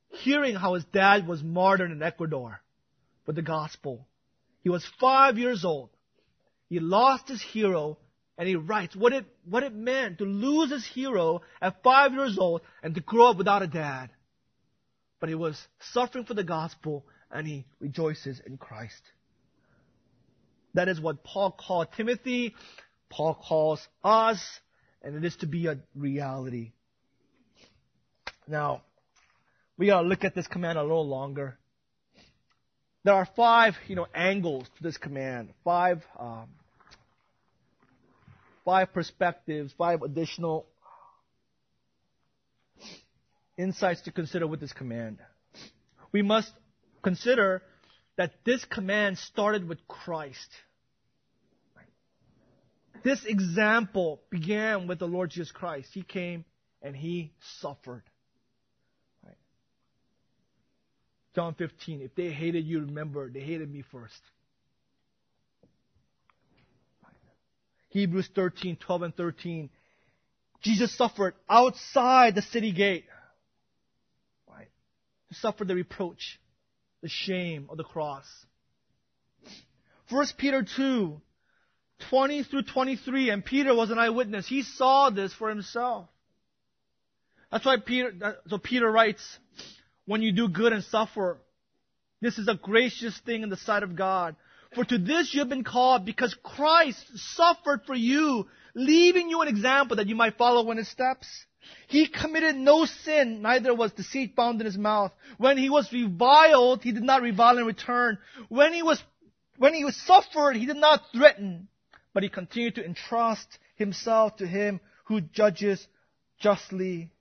hearing 0.09 0.55
how 0.55 0.73
his 0.73 0.85
dad 0.85 1.27
was 1.27 1.41
martyred 1.43 1.91
in 1.91 2.01
Ecuador 2.01 2.61
for 3.25 3.33
the 3.33 3.41
gospel. 3.41 4.07
He 4.61 4.69
was 4.69 4.85
five 4.99 5.37
years 5.37 5.65
old. 5.65 5.89
He 6.67 6.79
lost 6.79 7.27
his 7.27 7.41
hero, 7.41 7.97
and 8.37 8.47
he 8.47 8.55
writes 8.55 8.95
what 8.95 9.13
it, 9.13 9.25
what 9.49 9.63
it 9.63 9.73
meant 9.73 10.17
to 10.17 10.25
lose 10.25 10.71
his 10.71 10.85
hero 10.85 11.41
at 11.61 11.81
five 11.83 12.13
years 12.13 12.37
old 12.37 12.61
and 12.83 12.95
to 12.95 13.01
grow 13.01 13.31
up 13.31 13.37
without 13.37 13.61
a 13.61 13.67
dad. 13.67 14.09
But 15.19 15.29
he 15.29 15.35
was 15.35 15.59
suffering 15.93 16.25
for 16.25 16.33
the 16.33 16.43
gospel, 16.43 17.05
and 17.31 17.47
he 17.47 17.65
rejoices 17.79 18.41
in 18.45 18.57
Christ. 18.57 19.01
That 20.73 20.89
is 20.89 20.99
what 20.99 21.23
Paul 21.23 21.51
called 21.51 21.87
Timothy. 21.95 22.53
Paul 23.09 23.33
calls 23.33 23.87
us, 24.03 24.41
and 25.01 25.15
it 25.15 25.23
is 25.23 25.35
to 25.37 25.47
be 25.47 25.67
a 25.67 25.77
reality. 25.95 26.73
Now, 28.47 28.83
we 29.77 29.87
gotta 29.87 30.07
look 30.07 30.25
at 30.25 30.35
this 30.35 30.47
command 30.47 30.77
a 30.77 30.83
little 30.83 31.07
longer. 31.07 31.57
There 33.05 33.13
are 33.13 33.27
five, 33.35 33.75
you 33.87 33.95
know, 33.95 34.07
angles 34.13 34.65
to 34.77 34.83
this 34.83 34.97
command. 34.97 35.53
Five, 35.63 36.03
um, 36.19 36.49
five 38.65 38.91
perspectives, 38.93 39.73
five 39.77 40.01
additional 40.01 40.65
insights 43.57 44.01
to 44.01 44.11
consider 44.11 44.47
with 44.47 44.59
this 44.59 44.73
command. 44.73 45.19
We 46.11 46.23
must 46.23 46.51
consider 47.01 47.61
that 48.17 48.33
this 48.43 48.65
command 48.65 49.17
started 49.17 49.67
with 49.67 49.87
Christ. 49.87 50.49
This 53.03 53.23
example 53.25 54.21
began 54.31 54.87
with 54.87 54.97
the 54.97 55.07
Lord 55.07 55.29
Jesus 55.29 55.51
Christ. 55.51 55.89
He 55.93 56.01
came 56.01 56.43
and 56.81 56.95
he 56.95 57.33
suffered. 57.59 58.03
John 61.35 61.53
15, 61.53 62.01
if 62.01 62.15
they 62.15 62.31
hated 62.31 62.65
you, 62.65 62.79
remember, 62.79 63.29
they 63.29 63.41
hated 63.41 63.69
me 63.69 63.83
first. 63.91 64.21
Hebrews 67.95 68.27
13, 68.35 68.75
12 68.75 69.01
and 69.03 69.15
13. 69.15 69.69
Jesus 70.61 70.93
suffered 70.97 71.33
outside 71.49 72.35
the 72.35 72.41
city 72.41 72.73
gate. 72.73 73.05
Right. 74.49 74.67
To 75.29 75.35
suffer 75.35 75.63
the 75.63 75.75
reproach, 75.75 76.37
the 77.01 77.07
shame 77.07 77.67
of 77.69 77.77
the 77.77 77.85
cross. 77.85 78.25
1 80.09 80.27
Peter 80.37 80.65
2, 80.75 81.21
20 82.09 82.43
through 82.43 82.63
23, 82.63 83.29
and 83.29 83.45
Peter 83.45 83.73
was 83.73 83.91
an 83.91 83.97
eyewitness. 83.97 84.45
He 84.45 84.63
saw 84.63 85.09
this 85.09 85.33
for 85.33 85.47
himself. 85.47 86.09
That's 87.49 87.65
why 87.65 87.77
Peter, 87.77 88.35
so 88.47 88.57
Peter 88.57 88.91
writes, 88.91 89.25
when 90.05 90.21
you 90.21 90.33
do 90.33 90.49
good 90.49 90.73
and 90.73 90.83
suffer, 90.83 91.37
this 92.19 92.37
is 92.39 92.49
a 92.49 92.55
gracious 92.55 93.17
thing 93.25 93.41
in 93.41 93.49
the 93.49 93.55
sight 93.55 93.83
of 93.83 93.95
God. 93.95 94.35
For 94.75 94.85
to 94.85 94.97
this 94.97 95.33
you 95.33 95.39
have 95.39 95.49
been 95.49 95.63
called 95.63 96.05
because 96.05 96.35
Christ 96.43 97.03
suffered 97.15 97.81
for 97.85 97.95
you, 97.95 98.47
leaving 98.73 99.29
you 99.29 99.41
an 99.41 99.47
example 99.47 99.97
that 99.97 100.07
you 100.07 100.15
might 100.15 100.37
follow 100.37 100.69
in 100.71 100.77
his 100.77 100.89
steps. 100.89 101.27
He 101.87 102.07
committed 102.07 102.55
no 102.55 102.85
sin, 102.85 103.41
neither 103.41 103.73
was 103.73 103.93
deceit 103.93 104.35
found 104.35 104.61
in 104.61 104.65
his 104.65 104.77
mouth. 104.77 105.11
When 105.37 105.57
he 105.57 105.69
was 105.69 105.91
reviled, 105.91 106.83
he 106.83 106.91
did 106.91 107.03
not 107.03 107.21
revile 107.21 107.57
in 107.57 107.65
return. 107.65 108.19
When 108.49 108.73
he 108.73 108.83
was, 108.83 109.01
when 109.57 109.73
he 109.73 109.83
was 109.83 109.95
suffered, 109.95 110.55
he 110.55 110.65
did 110.65 110.77
not 110.77 111.01
threaten 111.11 111.69
but 112.15 112.23
he 112.23 112.29
continued 112.29 112.75
to 112.75 112.85
entrust 112.85 113.59
himself 113.75 114.37
to 114.37 114.47
him 114.47 114.79
who 115.03 115.19
judges 115.19 115.85
justly. 116.39 117.11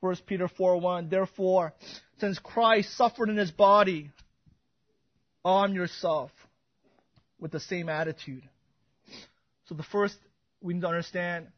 1 0.00 0.16
Peter 0.26 0.48
4:1 0.48 1.08
Therefore, 1.08 1.72
since 2.18 2.40
Christ 2.40 2.94
suffered 2.96 3.30
in 3.30 3.36
his 3.36 3.52
body, 3.52 4.10
arm 5.44 5.74
yourself 5.74 6.32
with 7.44 7.52
the 7.52 7.60
same 7.60 7.90
attitude. 7.90 8.42
So 9.68 9.74
the 9.74 9.82
first 9.82 10.16
we 10.62 10.72
need 10.72 10.80
to 10.80 10.88
understand 10.88 11.48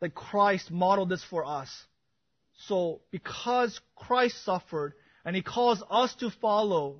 that 0.00 0.12
Christ 0.12 0.72
modeled 0.72 1.08
this 1.08 1.22
for 1.22 1.46
us. 1.46 1.70
So 2.66 3.00
because 3.12 3.80
Christ 3.94 4.44
suffered 4.44 4.94
and 5.24 5.36
he 5.36 5.42
calls 5.42 5.80
us 5.88 6.12
to 6.16 6.30
follow, 6.42 6.96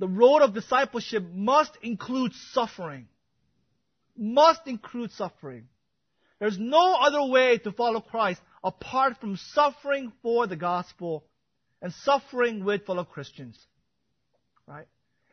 the 0.00 0.08
road 0.08 0.42
of 0.42 0.54
discipleship 0.54 1.22
must 1.32 1.78
include 1.82 2.32
suffering 2.52 3.06
must 4.16 4.66
include 4.66 5.12
suffering. 5.12 5.68
There's 6.38 6.58
no 6.58 6.96
other 7.00 7.24
way 7.30 7.58
to 7.58 7.72
follow 7.72 8.00
Christ 8.00 8.40
apart 8.62 9.18
from 9.20 9.36
suffering 9.36 10.12
for 10.22 10.46
the 10.46 10.56
gospel 10.56 11.24
and 11.80 11.92
suffering 11.92 12.64
with 12.64 12.86
fellow 12.86 13.04
Christians. 13.04 13.58
Right? 14.66 14.86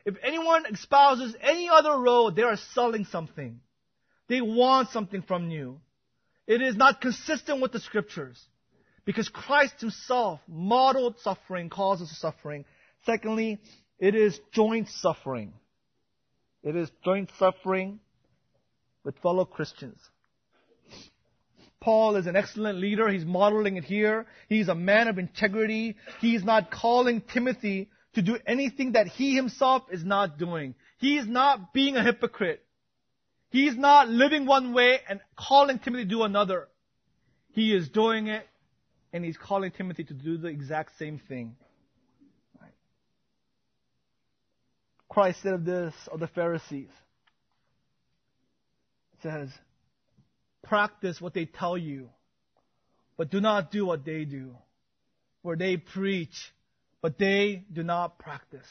If 0.06 0.16
anyone 0.24 0.66
espouses 0.66 1.36
any 1.42 1.70
other 1.70 1.98
road, 1.98 2.36
they 2.36 2.42
are 2.44 2.58
selling 2.74 3.06
something. 3.06 3.60
They 4.28 4.42
want 4.42 4.90
something 4.90 5.22
from 5.22 5.50
you. 5.52 5.80
It 6.48 6.62
is 6.62 6.76
not 6.76 7.02
consistent 7.02 7.62
with 7.62 7.72
the 7.72 7.80
scriptures. 7.80 8.42
Because 9.06 9.30
Christ 9.30 9.82
himself 9.82 10.40
modeled 10.48 11.20
suffering, 11.20 11.70
causes 11.70 12.16
suffering. 12.20 12.66
Secondly, 13.06 13.60
it 14.00 14.16
is 14.16 14.40
joint 14.52 14.90
suffering. 14.90 15.54
It 16.64 16.76
is 16.76 16.90
joint 17.04 17.30
suffering 17.40 18.00
with 19.04 19.18
fellow 19.20 19.46
Christians. 19.46 20.00
Paul 21.80 22.16
is 22.16 22.28
an 22.28 22.36
excellent 22.36 22.78
leader. 22.78 23.10
He's 23.10 23.26
modeling 23.26 23.78
it 23.78 23.84
here. 23.84 24.28
He's 24.48 24.68
a 24.68 24.76
man 24.76 25.08
of 25.08 25.18
integrity. 25.18 25.96
He's 26.20 26.44
not 26.44 26.70
calling 26.70 27.22
Timothy 27.22 27.90
to 28.14 28.22
do 28.22 28.38
anything 28.46 28.94
that 28.94 29.08
he 29.08 29.36
himself 29.36 29.84
is 29.92 30.04
not 30.04 30.38
doing. 30.38 30.76
He's 30.98 31.26
not 31.26 31.74
being 31.74 31.96
a 31.96 32.04
hypocrite. 32.04 32.64
He's 33.50 33.76
not 33.76 34.10
living 34.10 34.46
one 34.46 34.74
way 34.74 35.00
and 35.10 35.20
calling 35.38 35.80
Timothy 35.80 36.04
to 36.04 36.10
do 36.10 36.24
another. 36.24 36.68
He 37.52 37.74
is 37.74 37.90
doing 37.90 38.28
it 38.28 38.48
and 39.14 39.26
he's 39.26 39.38
calling 39.38 39.72
Timothy 39.72 40.04
to 40.06 40.14
do 40.14 40.38
the 40.38 40.48
exact 40.48 40.98
same 40.98 41.20
thing. 41.28 41.56
Christ 45.10 45.40
said 45.44 45.54
of 45.54 45.66
this 45.66 45.94
of 46.10 46.22
the 46.22 46.28
Pharisees. 46.28 46.88
says, 49.22 49.50
practice 50.64 51.20
what 51.20 51.34
they 51.34 51.46
tell 51.46 51.78
you, 51.78 52.10
but 53.18 53.30
do 53.30 53.42
not 53.42 53.72
do 53.72 53.86
what 53.86 54.06
they 54.06 54.24
do. 54.24 54.56
For 55.44 55.58
they 55.58 55.76
preach, 55.76 56.54
but 57.02 57.18
they 57.18 57.64
do 57.72 57.84
not 57.84 58.20
practice. 58.20 58.68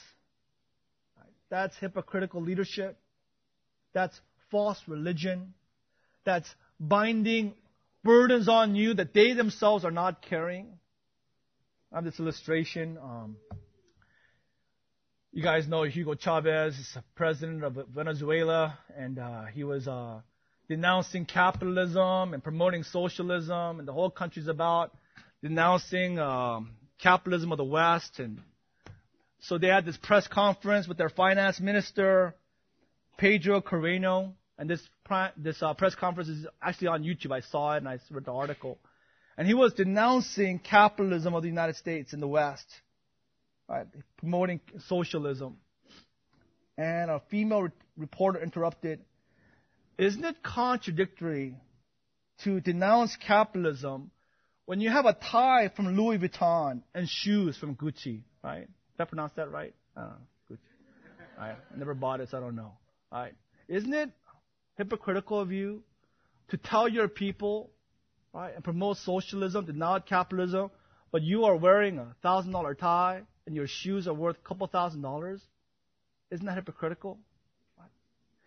That's 1.50 1.76
hypocritical 1.78 2.42
leadership. 2.42 2.96
That's 3.92 4.18
false 4.50 4.80
religion. 4.86 5.54
That's 6.24 6.48
binding 6.78 7.54
burdens 8.04 8.48
on 8.48 8.76
you 8.76 8.94
that 8.94 9.12
they 9.12 9.32
themselves 9.32 9.84
are 9.84 9.90
not 9.90 10.22
carrying. 10.22 10.68
I 11.92 11.96
have 11.96 12.04
this 12.04 12.20
illustration. 12.20 12.98
Um, 13.02 13.36
you 15.32 15.42
guys 15.42 15.66
know 15.66 15.82
Hugo 15.82 16.14
Chavez 16.14 16.74
is 16.74 16.98
president 17.16 17.64
of 17.64 17.78
Venezuela, 17.92 18.78
and 18.96 19.18
uh, 19.18 19.44
he 19.46 19.64
was 19.64 19.88
uh, 19.88 20.20
denouncing 20.68 21.24
capitalism 21.24 22.32
and 22.32 22.42
promoting 22.42 22.84
socialism, 22.84 23.80
and 23.80 23.88
the 23.88 23.92
whole 23.92 24.10
country's 24.10 24.46
about 24.46 24.96
denouncing 25.42 26.18
um, 26.18 26.70
capitalism 27.02 27.52
of 27.52 27.58
the 27.58 27.64
West. 27.64 28.18
And 28.18 28.40
so 29.40 29.58
they 29.58 29.68
had 29.68 29.84
this 29.84 29.96
press 29.96 30.26
conference 30.28 30.86
with 30.86 30.98
their 30.98 31.08
finance 31.08 31.60
minister, 31.60 32.34
Pedro 33.16 33.60
Carreño, 33.60 34.32
and 34.58 34.68
this 34.68 34.82
this 35.36 35.62
uh, 35.62 35.74
press 35.74 35.94
conference 35.94 36.28
is 36.28 36.46
actually 36.62 36.88
on 36.88 37.02
YouTube. 37.02 37.32
I 37.32 37.40
saw 37.40 37.74
it 37.74 37.78
and 37.78 37.88
I 37.88 37.98
read 38.10 38.24
the 38.24 38.32
article, 38.32 38.78
and 39.36 39.46
he 39.46 39.54
was 39.54 39.72
denouncing 39.72 40.58
capitalism 40.58 41.34
of 41.34 41.42
the 41.42 41.48
United 41.48 41.76
States 41.76 42.12
in 42.12 42.20
the 42.20 42.28
West, 42.28 42.66
right, 43.68 43.86
promoting 44.18 44.60
socialism. 44.86 45.56
And 46.78 47.10
a 47.10 47.20
female 47.30 47.62
re- 47.62 47.70
reporter 47.96 48.42
interrupted 48.42 49.00
isn't 49.98 50.24
it 50.24 50.42
contradictory 50.42 51.56
to 52.44 52.60
denounce 52.60 53.16
capitalism 53.16 54.10
when 54.70 54.80
you 54.80 54.88
have 54.88 55.04
a 55.04 55.14
tie 55.14 55.68
from 55.74 55.96
Louis 55.96 56.18
Vuitton 56.18 56.82
and 56.94 57.08
shoes 57.08 57.56
from 57.56 57.74
Gucci, 57.74 58.20
right? 58.44 58.68
Did 58.68 59.00
I 59.00 59.04
pronounce 59.04 59.32
that 59.34 59.50
right? 59.50 59.74
Uh, 59.96 60.12
Gucci. 60.48 60.58
I 61.36 61.54
never 61.76 61.92
bought 61.92 62.20
it, 62.20 62.28
so 62.30 62.38
I 62.38 62.40
don't 62.40 62.54
know. 62.54 62.74
Right? 63.10 63.32
Isn't 63.66 63.92
it 63.92 64.12
hypocritical 64.78 65.40
of 65.40 65.50
you 65.50 65.82
to 66.50 66.56
tell 66.56 66.88
your 66.88 67.08
people, 67.08 67.72
right, 68.32 68.54
and 68.54 68.62
promote 68.62 68.98
socialism, 68.98 69.66
denounce 69.66 70.04
capitalism, 70.08 70.70
but 71.10 71.22
you 71.22 71.46
are 71.46 71.56
wearing 71.56 71.98
a 71.98 72.14
thousand 72.22 72.52
dollar 72.52 72.76
tie 72.76 73.22
and 73.46 73.56
your 73.56 73.66
shoes 73.66 74.06
are 74.06 74.14
worth 74.14 74.36
a 74.36 74.48
couple 74.48 74.68
thousand 74.68 75.02
dollars? 75.02 75.42
Isn't 76.30 76.46
that 76.46 76.54
hypocritical? 76.54 77.18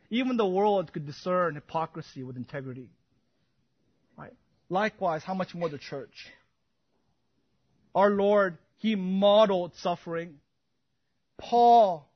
Even 0.10 0.38
the 0.38 0.48
world 0.48 0.94
could 0.94 1.06
discern 1.06 1.56
hypocrisy 1.56 2.24
with 2.24 2.38
integrity. 2.38 2.88
Right? 4.18 4.32
Likewise, 4.74 5.24
how 5.24 5.36
much 5.36 5.54
more 5.54 5.70
the 5.70 5.78
church? 5.78 6.28
Our 7.94 8.10
Lord, 8.10 8.58
He 8.78 8.96
modeled 8.96 9.76
suffering. 9.76 10.40
Paul, 11.38 12.10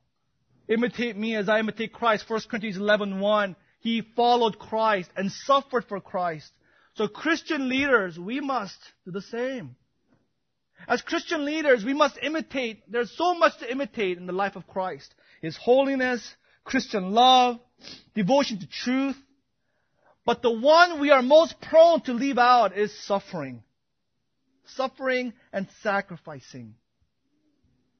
imitate 0.66 1.16
me 1.16 1.36
as 1.36 1.48
I 1.48 1.60
imitate 1.60 1.92
Christ. 1.92 2.28
1 2.28 2.40
Corinthians 2.50 2.76
11, 2.76 3.20
1. 3.20 3.56
He 3.78 4.02
followed 4.16 4.58
Christ 4.58 5.08
and 5.16 5.30
suffered 5.30 5.84
for 5.84 6.00
Christ. 6.00 6.50
So 6.94 7.06
Christian 7.06 7.68
leaders, 7.68 8.18
we 8.18 8.40
must 8.40 8.76
do 9.04 9.12
the 9.12 9.22
same. 9.22 9.76
As 10.88 11.00
Christian 11.00 11.44
leaders, 11.44 11.84
we 11.84 11.94
must 11.94 12.18
imitate. 12.20 12.82
There's 12.90 13.16
so 13.16 13.34
much 13.34 13.56
to 13.60 13.70
imitate 13.70 14.18
in 14.18 14.26
the 14.26 14.32
life 14.32 14.56
of 14.56 14.66
Christ. 14.66 15.14
His 15.40 15.56
holiness, 15.56 16.28
Christian 16.64 17.12
love, 17.12 17.60
devotion 18.16 18.58
to 18.58 18.66
truth. 18.66 19.16
But 20.28 20.42
the 20.42 20.50
one 20.50 21.00
we 21.00 21.08
are 21.10 21.22
most 21.22 21.58
prone 21.58 22.02
to 22.02 22.12
leave 22.12 22.36
out 22.36 22.76
is 22.76 22.92
suffering. 23.06 23.62
Suffering 24.66 25.32
and 25.54 25.66
sacrificing. 25.82 26.74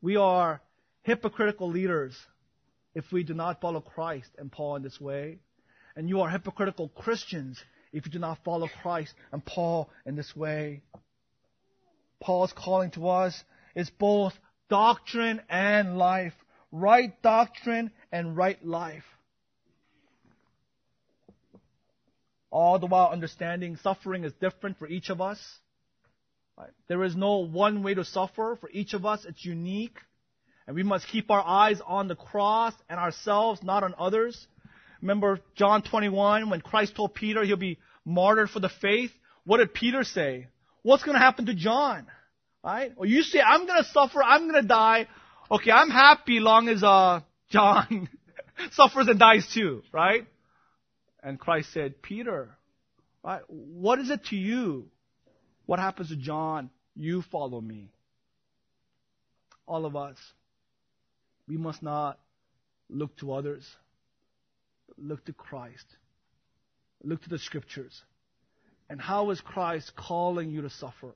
We 0.02 0.16
are 0.16 0.60
hypocritical 1.04 1.70
leaders 1.70 2.14
if 2.94 3.10
we 3.12 3.22
do 3.24 3.32
not 3.32 3.62
follow 3.62 3.80
Christ 3.80 4.28
and 4.36 4.52
Paul 4.52 4.76
in 4.76 4.82
this 4.82 5.00
way. 5.00 5.38
And 5.96 6.06
you 6.06 6.20
are 6.20 6.28
hypocritical 6.28 6.90
Christians 6.90 7.58
if 7.94 8.04
you 8.04 8.12
do 8.12 8.18
not 8.18 8.44
follow 8.44 8.68
Christ 8.82 9.14
and 9.32 9.42
Paul 9.42 9.88
in 10.04 10.14
this 10.14 10.36
way. 10.36 10.82
Paul's 12.20 12.52
calling 12.52 12.90
to 12.90 13.08
us 13.08 13.42
is 13.74 13.88
both 13.88 14.34
doctrine 14.68 15.40
and 15.48 15.96
life. 15.96 16.34
Right 16.72 17.14
doctrine 17.22 17.90
and 18.12 18.36
right 18.36 18.62
life. 18.62 19.04
All 22.58 22.80
the 22.80 22.86
while 22.86 23.10
understanding 23.10 23.76
suffering 23.76 24.24
is 24.24 24.32
different 24.40 24.78
for 24.78 24.88
each 24.88 25.10
of 25.10 25.20
us. 25.20 25.38
Right? 26.56 26.70
There 26.88 27.04
is 27.04 27.14
no 27.14 27.36
one 27.46 27.84
way 27.84 27.94
to 27.94 28.04
suffer. 28.04 28.58
For 28.60 28.68
each 28.70 28.94
of 28.94 29.06
us, 29.06 29.24
it's 29.24 29.44
unique. 29.44 29.96
And 30.66 30.74
we 30.74 30.82
must 30.82 31.06
keep 31.06 31.30
our 31.30 31.40
eyes 31.40 31.80
on 31.86 32.08
the 32.08 32.16
cross 32.16 32.74
and 32.88 32.98
ourselves, 32.98 33.62
not 33.62 33.84
on 33.84 33.94
others. 33.96 34.48
Remember 35.00 35.38
John 35.54 35.82
21, 35.82 36.50
when 36.50 36.60
Christ 36.60 36.96
told 36.96 37.14
Peter 37.14 37.44
he'll 37.44 37.56
be 37.56 37.78
martyred 38.04 38.50
for 38.50 38.58
the 38.58 38.68
faith? 38.68 39.12
What 39.44 39.58
did 39.58 39.72
Peter 39.72 40.02
say? 40.02 40.48
What's 40.82 41.04
going 41.04 41.14
to 41.14 41.20
happen 41.20 41.46
to 41.46 41.54
John? 41.54 42.08
Right? 42.64 42.92
Well, 42.96 43.08
you 43.08 43.22
say, 43.22 43.40
I'm 43.40 43.66
going 43.66 43.84
to 43.84 43.88
suffer, 43.88 44.20
I'm 44.20 44.50
going 44.50 44.60
to 44.60 44.68
die. 44.68 45.06
Okay, 45.48 45.70
I'm 45.70 45.90
happy 45.90 46.40
long 46.40 46.68
as, 46.68 46.82
uh, 46.82 47.20
John 47.50 48.08
suffers 48.72 49.06
and 49.06 49.18
dies 49.18 49.48
too, 49.54 49.82
right? 49.92 50.26
And 51.28 51.38
Christ 51.38 51.74
said, 51.74 52.00
Peter, 52.00 52.56
right, 53.22 53.42
what 53.48 53.98
is 53.98 54.08
it 54.08 54.24
to 54.30 54.36
you? 54.36 54.86
What 55.66 55.78
happens 55.78 56.08
to 56.08 56.16
John? 56.16 56.70
You 56.96 57.20
follow 57.20 57.60
me. 57.60 57.90
All 59.66 59.84
of 59.84 59.94
us. 59.94 60.16
We 61.46 61.58
must 61.58 61.82
not 61.82 62.18
look 62.88 63.14
to 63.18 63.34
others. 63.34 63.68
Look 64.96 65.26
to 65.26 65.34
Christ. 65.34 65.84
Look 67.04 67.22
to 67.24 67.28
the 67.28 67.38
scriptures. 67.38 68.02
And 68.88 68.98
how 68.98 69.28
is 69.28 69.42
Christ 69.42 69.94
calling 69.94 70.50
you 70.50 70.62
to 70.62 70.70
suffer? 70.70 71.14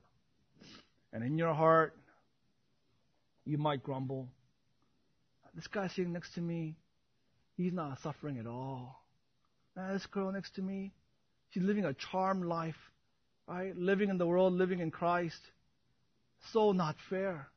And 1.15 1.25
in 1.25 1.39
your 1.39 1.55
heart, 1.55 1.97
you 3.47 3.57
might 3.57 3.83
grumble. 3.83 4.29
This 5.55 5.69
guy 5.69 5.89
sitting 5.89 6.13
next 6.13 6.35
to 6.35 6.43
me, 6.43 6.77
he's 7.57 7.73
not 7.73 7.99
suffering 8.03 8.39
at 8.39 8.47
all. 8.47 9.02
Now, 9.77 9.93
this 9.93 10.07
girl 10.07 10.31
next 10.33 10.57
to 10.57 10.63
me, 10.63 10.93
she's 11.51 11.63
living 11.63 11.85
a 11.85 11.95
charmed 11.95 12.45
life, 12.45 12.77
right? 13.49 13.77
Living 13.77 14.11
in 14.11 14.19
the 14.19 14.27
world, 14.27 14.53
living 14.53 14.81
in 14.81 14.91
Christ. 14.91 15.41
So 16.53 16.73
not 16.73 16.97
fair. 17.09 17.49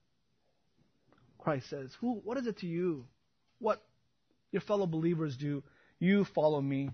Christ 1.39 1.70
says, 1.70 1.91
Who, 1.99 2.22
what 2.24 2.38
is 2.38 2.47
it 2.47 2.59
to 2.59 2.68
you? 2.68 3.05
What 3.59 3.82
your 4.51 4.61
fellow 4.61 4.88
believers 4.88 5.36
do, 5.36 5.63
you 5.99 6.26
follow 6.34 6.61
me. 6.61 6.89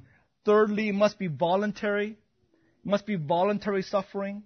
Thirdly, 0.45 0.89
it 0.89 0.95
must 0.95 1.19
be 1.19 1.27
voluntary. 1.27 2.11
It 2.11 2.89
must 2.89 3.05
be 3.05 3.15
voluntary 3.15 3.83
suffering. 3.83 4.43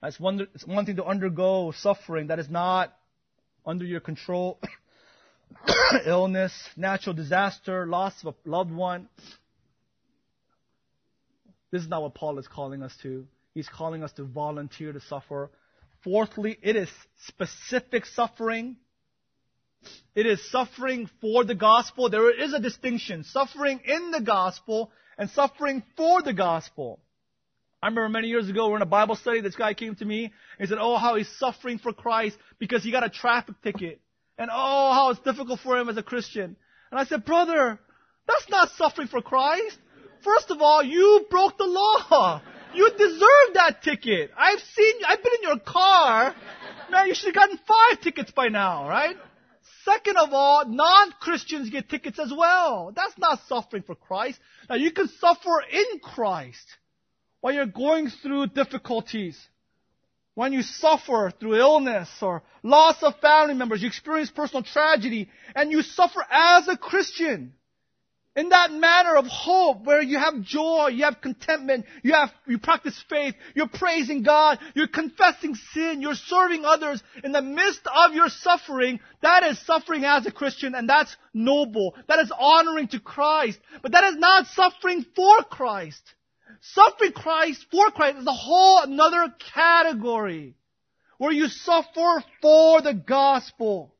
That's 0.00 0.18
one, 0.18 0.46
it's 0.54 0.66
one 0.66 0.86
thing 0.86 0.96
to 0.96 1.04
undergo 1.04 1.72
suffering 1.76 2.28
that 2.28 2.38
is 2.38 2.48
not 2.48 2.96
under 3.64 3.84
your 3.84 4.00
control. 4.00 4.60
illness, 6.06 6.52
natural 6.76 7.14
disaster, 7.14 7.86
loss 7.86 8.14
of 8.24 8.34
a 8.34 8.48
loved 8.48 8.72
one. 8.72 9.08
This 11.70 11.82
is 11.82 11.88
not 11.88 12.02
what 12.02 12.14
Paul 12.14 12.38
is 12.38 12.48
calling 12.48 12.82
us 12.82 12.96
to. 13.02 13.26
He's 13.54 13.68
calling 13.68 14.02
us 14.02 14.12
to 14.12 14.24
volunteer 14.24 14.92
to 14.92 15.00
suffer. 15.00 15.50
Fourthly, 16.04 16.56
it 16.62 16.76
is 16.76 16.88
specific 17.26 18.06
suffering. 18.06 18.76
It 20.14 20.26
is 20.26 20.50
suffering 20.50 21.08
for 21.20 21.44
the 21.44 21.54
gospel. 21.54 22.08
There 22.08 22.30
is 22.30 22.52
a 22.52 22.60
distinction. 22.60 23.24
Suffering 23.24 23.80
in 23.84 24.10
the 24.10 24.20
gospel 24.20 24.90
and 25.18 25.30
suffering 25.30 25.82
for 25.96 26.22
the 26.22 26.32
gospel. 26.32 27.00
I 27.82 27.88
remember 27.88 28.08
many 28.08 28.28
years 28.28 28.48
ago, 28.48 28.68
we're 28.68 28.76
in 28.76 28.82
a 28.82 28.86
Bible 28.86 29.16
study. 29.16 29.40
This 29.40 29.56
guy 29.56 29.74
came 29.74 29.94
to 29.96 30.04
me 30.04 30.24
and 30.24 30.32
he 30.58 30.66
said, 30.66 30.78
Oh, 30.80 30.96
how 30.96 31.16
he's 31.16 31.28
suffering 31.38 31.78
for 31.78 31.92
Christ 31.92 32.36
because 32.58 32.82
he 32.82 32.90
got 32.90 33.04
a 33.04 33.10
traffic 33.10 33.54
ticket. 33.62 34.00
And 34.38 34.50
oh, 34.52 34.92
how 34.92 35.10
it's 35.10 35.20
difficult 35.20 35.60
for 35.60 35.78
him 35.78 35.88
as 35.88 35.96
a 35.96 36.02
Christian. 36.02 36.56
And 36.90 37.00
I 37.00 37.04
said, 37.04 37.24
brother, 37.24 37.78
that's 38.26 38.48
not 38.50 38.70
suffering 38.72 39.08
for 39.08 39.22
Christ. 39.22 39.78
First 40.22 40.50
of 40.50 40.60
all, 40.60 40.82
you 40.82 41.26
broke 41.30 41.56
the 41.56 41.64
law. 41.64 42.42
You 42.74 42.90
deserve 42.90 43.54
that 43.54 43.82
ticket. 43.82 44.30
I've 44.36 44.60
seen, 44.60 44.94
I've 45.06 45.22
been 45.22 45.32
in 45.42 45.48
your 45.48 45.58
car. 45.58 46.34
Man, 46.90 47.06
you 47.06 47.14
should 47.14 47.34
have 47.34 47.34
gotten 47.34 47.58
five 47.66 48.00
tickets 48.02 48.30
by 48.32 48.48
now, 48.48 48.88
right? 48.88 49.16
Second 49.84 50.16
of 50.16 50.32
all, 50.32 50.66
non-Christians 50.66 51.70
get 51.70 51.88
tickets 51.88 52.18
as 52.18 52.32
well. 52.36 52.92
That's 52.94 53.16
not 53.18 53.40
suffering 53.48 53.82
for 53.82 53.94
Christ. 53.94 54.38
Now 54.68 54.76
you 54.76 54.90
can 54.90 55.08
suffer 55.08 55.62
in 55.72 56.00
Christ 56.00 56.66
while 57.40 57.54
you're 57.54 57.66
going 57.66 58.10
through 58.10 58.48
difficulties. 58.48 59.38
When 60.36 60.52
you 60.52 60.60
suffer 60.60 61.32
through 61.40 61.56
illness 61.56 62.10
or 62.20 62.42
loss 62.62 63.02
of 63.02 63.18
family 63.20 63.54
members, 63.54 63.80
you 63.80 63.88
experience 63.88 64.30
personal 64.30 64.62
tragedy, 64.62 65.30
and 65.54 65.72
you 65.72 65.80
suffer 65.80 66.22
as 66.30 66.68
a 66.68 66.76
Christian 66.76 67.54
in 68.36 68.50
that 68.50 68.70
manner 68.70 69.16
of 69.16 69.26
hope 69.26 69.84
where 69.84 70.02
you 70.02 70.18
have 70.18 70.42
joy, 70.42 70.88
you 70.88 71.04
have 71.04 71.22
contentment, 71.22 71.86
you 72.02 72.12
have, 72.12 72.30
you 72.46 72.58
practice 72.58 73.02
faith, 73.08 73.34
you're 73.54 73.66
praising 73.66 74.22
God, 74.24 74.58
you're 74.74 74.88
confessing 74.88 75.54
sin, 75.72 76.02
you're 76.02 76.14
serving 76.14 76.66
others 76.66 77.02
in 77.24 77.32
the 77.32 77.40
midst 77.40 77.80
of 77.86 78.12
your 78.12 78.28
suffering, 78.28 79.00
that 79.22 79.42
is 79.42 79.58
suffering 79.64 80.04
as 80.04 80.26
a 80.26 80.30
Christian 80.30 80.74
and 80.74 80.86
that's 80.86 81.16
noble. 81.32 81.94
That 82.08 82.18
is 82.18 82.30
honoring 82.38 82.88
to 82.88 83.00
Christ. 83.00 83.58
But 83.80 83.92
that 83.92 84.04
is 84.12 84.16
not 84.18 84.48
suffering 84.48 85.06
for 85.16 85.42
Christ. 85.44 86.02
Suffering 86.60 87.12
Christ 87.12 87.66
for 87.70 87.90
Christ 87.90 88.18
is 88.18 88.26
a 88.26 88.32
whole 88.32 88.82
another 88.82 89.34
category 89.54 90.54
where 91.18 91.32
you 91.32 91.48
suffer 91.48 92.22
for 92.42 92.82
the 92.82 92.94
gospel. 92.94 93.94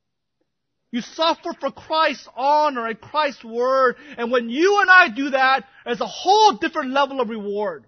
You 0.90 1.01
suffer 1.01 1.53
for 1.59 1.70
Christ's 1.70 2.28
honor 2.36 2.86
and 2.86 3.01
Christ's 3.01 3.44
word. 3.44 3.97
And 4.16 4.30
when 4.30 4.49
you 4.49 4.80
and 4.80 4.90
I 4.90 5.09
do 5.09 5.30
that, 5.30 5.64
there's 5.84 6.01
a 6.01 6.07
whole 6.07 6.53
different 6.53 6.92
level 6.92 7.20
of 7.20 7.28
reward. 7.28 7.86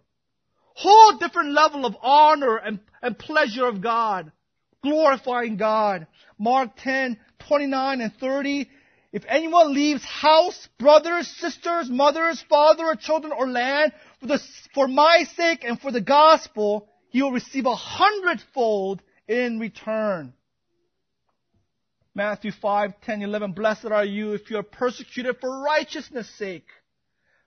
Whole 0.74 1.18
different 1.18 1.52
level 1.52 1.86
of 1.86 1.96
honor 2.02 2.56
and, 2.56 2.80
and 3.00 3.18
pleasure 3.18 3.66
of 3.66 3.80
God. 3.80 4.30
Glorifying 4.82 5.56
God. 5.56 6.06
Mark 6.38 6.70
10, 6.76 7.16
29 7.48 8.00
and 8.00 8.12
30. 8.14 8.68
If 9.18 9.24
anyone 9.28 9.74
leaves 9.74 10.04
house, 10.04 10.68
brothers, 10.78 11.26
sisters, 11.26 11.90
mothers, 11.90 12.40
father, 12.48 12.84
or 12.84 12.94
children, 12.94 13.32
or 13.36 13.48
land 13.48 13.92
for, 14.20 14.28
the, 14.28 14.40
for 14.72 14.86
my 14.86 15.24
sake 15.34 15.64
and 15.64 15.80
for 15.80 15.90
the 15.90 16.00
gospel, 16.00 16.88
he 17.10 17.20
will 17.20 17.32
receive 17.32 17.66
a 17.66 17.74
hundredfold 17.74 19.02
in 19.26 19.58
return. 19.58 20.34
Matthew 22.14 22.52
5, 22.52 22.92
10, 23.00 23.22
11. 23.22 23.52
Blessed 23.54 23.86
are 23.86 24.04
you 24.04 24.34
if 24.34 24.52
you 24.52 24.58
are 24.58 24.62
persecuted 24.62 25.38
for 25.40 25.64
righteousness' 25.64 26.30
sake. 26.38 26.68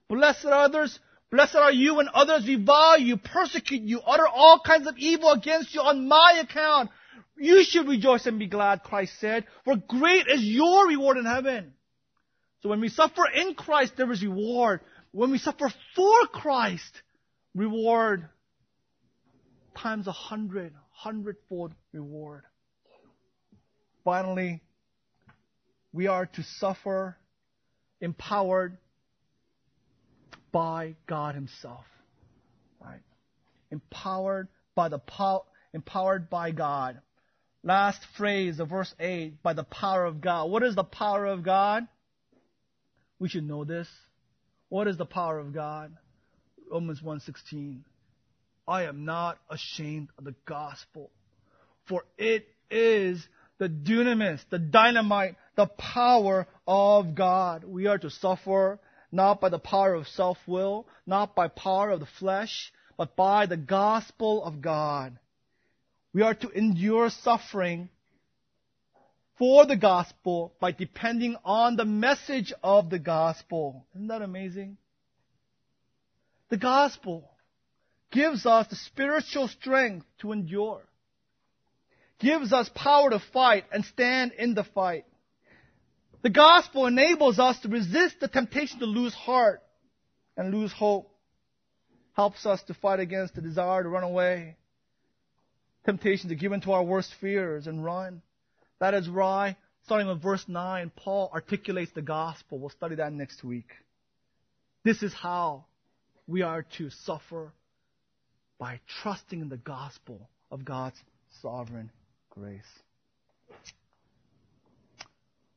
Blessed 0.09 0.47
are 0.47 0.65
others. 0.65 0.99
Blessed 1.32 1.55
are 1.55 1.72
you 1.72 1.95
when 1.95 2.09
others 2.13 2.45
revile 2.45 2.99
you, 2.99 3.15
persecute 3.15 3.84
you, 3.84 4.01
utter 4.01 4.28
all 4.28 4.59
kinds 4.59 4.88
of 4.88 4.97
evil 4.97 5.32
against 5.32 5.74
you 5.74 5.80
on 5.80 6.05
my 6.05 6.43
account. 6.43 6.89
You 7.38 7.63
should 7.63 7.88
rejoice 7.88 8.25
and 8.25 8.38
be 8.39 8.47
glad, 8.47 8.84
Christ 8.84 9.13
said, 9.19 9.45
for 9.65 9.75
great 9.75 10.27
is 10.27 10.43
your 10.43 10.88
reward 10.88 11.17
in 11.17 11.25
heaven. 11.25 11.73
So 12.61 12.69
when 12.69 12.82
we 12.82 12.89
suffer 12.89 13.23
in 13.34 13.55
Christ, 13.55 13.93
there 13.97 14.11
is 14.11 14.21
reward. 14.21 14.82
When 15.11 15.32
we 15.32 15.39
suffer 15.39 15.71
for 15.95 16.27
Christ, 16.27 17.01
reward 17.55 18.29
times 19.75 20.07
a 20.07 20.11
hundred, 20.11 20.73
hundredfold 20.91 21.73
reward. 21.91 22.43
Finally, 24.03 24.61
we 25.93 26.07
are 26.07 26.25
to 26.25 26.43
suffer 26.43 27.17
empowered 27.99 28.77
by 30.51 30.95
God 31.07 31.36
Himself. 31.36 31.86
Right? 32.79 33.01
Empowered 33.71 34.47
by 34.75 34.89
the 34.89 34.99
power, 34.99 35.41
empowered 35.73 36.29
by 36.29 36.51
God. 36.51 36.99
Last 37.64 38.01
phrase 38.18 38.59
of 38.59 38.70
verse 38.70 38.93
8, 38.99 39.43
by 39.43 39.53
the 39.53 39.64
power 39.64 40.05
of 40.05 40.20
God. 40.20 40.49
What 40.49 40.64
is 40.64 40.76
the 40.76 40.84
power 40.84 41.26
of 41.26 41.43
God? 41.43 41.88
We 43.20 43.30
should 43.30 43.47
know 43.47 43.64
this. 43.64 43.88
What 44.70 44.88
is 44.88 44.97
the 44.97 45.05
power 45.05 45.38
of 45.38 45.53
God? 45.53 45.95
Romans 46.72 47.01
1:16. 47.01 47.84
I 48.68 48.84
am 48.84 49.05
not 49.05 49.38
ashamed 49.49 50.09
of 50.18 50.24
the 50.24 50.36
gospel, 50.45 51.12
for 51.86 52.05
it 52.18 52.47
is 52.70 53.28
the 53.57 53.70
dunamis, 53.70 54.43
the 54.49 54.57
dynamite, 54.57 55.36
the 55.55 55.68
power 55.68 56.47
of 56.66 57.14
God. 57.14 57.64
We 57.64 57.86
are 57.88 57.97
to 57.99 58.09
suffer 58.09 58.80
not 59.12 59.41
by 59.41 59.49
the 59.49 59.59
power 59.59 59.93
of 59.93 60.07
self-will, 60.07 60.88
not 61.05 61.36
by 61.36 61.47
power 61.49 61.91
of 61.91 61.99
the 61.99 62.05
flesh, 62.05 62.72
but 62.97 63.16
by 63.16 63.45
the 63.45 63.57
gospel 63.57 64.43
of 64.43 64.62
God. 64.62 65.20
We 66.14 66.22
are 66.22 66.34
to 66.36 66.49
endure 66.49 67.09
suffering 67.09 67.89
for 69.38 69.66
the 69.66 69.78
gospel 69.78 70.53
by 70.59 70.72
depending 70.72 71.36
on 71.43 71.76
the 71.76 71.86
message 71.86 72.53
of 72.64 72.89
the 72.89 72.99
gospel. 72.99 73.86
Isn't 73.95 74.07
that 74.07 74.22
amazing? 74.22 74.78
The 76.49 76.57
gospel 76.57 77.30
gives 78.12 78.45
us 78.45 78.68
the 78.68 78.76
spiritual 78.76 79.47
strength 79.47 80.05
to 80.20 80.32
endure 80.32 80.84
gives 82.22 82.53
us 82.53 82.70
power 82.74 83.09
to 83.09 83.20
fight 83.34 83.66
and 83.74 83.84
stand 83.84 84.32
in 84.34 84.53
the 84.53 84.64
fight. 84.64 85.05
The 86.22 86.30
gospel 86.30 86.86
enables 86.86 87.39
us 87.39 87.59
to 87.62 87.68
resist 87.68 88.20
the 88.22 88.28
temptation 88.28 88.80
to 88.80 88.86
lose 88.86 89.14
heart 89.14 89.62
and 90.38 90.53
lose 90.53 90.72
hope. 90.72 91.09
Helps 92.14 92.45
us 92.45 92.62
to 92.64 92.74
fight 92.76 92.99
against 92.99 93.36
the 93.36 93.41
desire 93.41 93.84
to 93.84 93.89
run 93.89 94.03
away. 94.03 94.55
Temptation 95.86 96.29
to 96.29 96.36
give 96.36 96.51
in 96.51 96.61
to 96.61 96.73
our 96.73 96.84
worst 96.84 97.11
fears 97.19 97.67
and 97.67 97.84
run. 97.84 98.21
That 98.79 98.93
is 98.93 99.09
why, 99.09 99.57
starting 99.86 100.07
with 100.07 100.21
verse 100.21 100.43
9, 100.47 100.91
Paul 100.95 101.29
articulates 101.34 101.91
the 101.93 102.01
gospel. 102.01 102.59
We'll 102.59 102.69
study 102.69 102.95
that 102.95 103.13
next 103.13 103.43
week. 103.43 103.67
This 104.84 105.03
is 105.03 105.13
how 105.13 105.65
we 106.27 106.41
are 106.41 106.65
to 106.77 106.89
suffer 106.89 107.51
by 108.59 108.79
trusting 109.01 109.41
in 109.41 109.49
the 109.49 109.57
gospel 109.57 110.29
of 110.51 110.63
God's 110.63 110.97
sovereign 111.41 111.89
grace. 112.29 112.61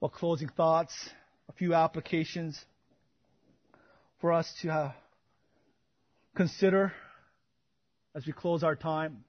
Well, 0.01 0.09
closing 0.09 0.49
thoughts, 0.49 0.93
a 1.49 1.53
few 1.53 1.75
applications 1.75 2.59
for 4.21 4.33
us 4.33 4.53
to 4.63 4.71
uh, 4.71 4.93
consider 6.35 6.93
as 8.15 8.27
we 8.27 8.33
close 8.33 8.63
our 8.63 8.77
time. 8.77 9.25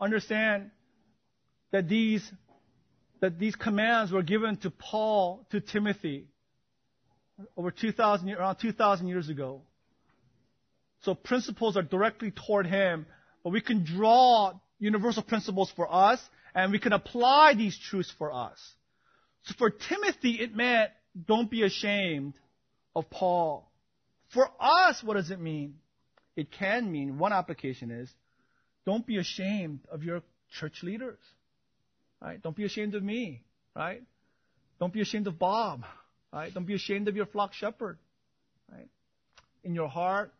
Understand 0.00 0.70
that 1.72 1.88
these 1.88 2.30
that 3.20 3.38
these 3.38 3.56
commands 3.56 4.12
were 4.12 4.22
given 4.22 4.56
to 4.58 4.70
Paul 4.70 5.46
to 5.50 5.60
Timothy 5.60 6.26
over 7.56 7.70
2000 7.70 8.30
around 8.30 8.56
2000 8.56 9.08
years 9.08 9.28
ago. 9.28 9.62
So 11.02 11.14
principles 11.14 11.76
are 11.76 11.82
directly 11.82 12.30
toward 12.30 12.66
him, 12.66 13.06
but 13.42 13.50
we 13.50 13.60
can 13.60 13.84
draw 13.84 14.52
universal 14.78 15.22
principles 15.22 15.72
for 15.74 15.92
us, 15.92 16.20
and 16.54 16.72
we 16.72 16.78
can 16.78 16.92
apply 16.92 17.54
these 17.54 17.78
truths 17.78 18.12
for 18.18 18.32
us. 18.32 18.58
So 19.44 19.54
for 19.56 19.70
Timothy, 19.70 20.32
it 20.40 20.54
meant 20.54 20.90
don't 21.26 21.50
be 21.50 21.62
ashamed 21.62 22.34
of 22.94 23.08
Paul. 23.08 23.70
For 24.32 24.50
us, 24.58 25.02
what 25.02 25.14
does 25.14 25.30
it 25.30 25.40
mean? 25.40 25.76
It 26.34 26.50
can 26.50 26.90
mean, 26.90 27.18
one 27.18 27.32
application 27.32 27.90
is, 27.90 28.12
don't 28.86 29.06
be 29.06 29.18
ashamed 29.18 29.80
of 29.90 30.04
your 30.04 30.22
church 30.58 30.82
leaders. 30.82 31.18
Right? 32.22 32.40
Don't 32.40 32.56
be 32.56 32.64
ashamed 32.64 32.94
of 32.94 33.02
me. 33.02 33.42
Right? 33.74 34.02
Don't 34.80 34.92
be 34.92 35.02
ashamed 35.02 35.26
of 35.26 35.38
Bob. 35.38 35.84
Right? 36.32 36.54
Don't 36.54 36.66
be 36.66 36.74
ashamed 36.74 37.08
of 37.08 37.16
your 37.16 37.26
flock 37.26 37.52
shepherd. 37.52 37.98
Right? 38.72 38.88
In 39.64 39.74
your 39.74 39.88
heart, 39.88 40.32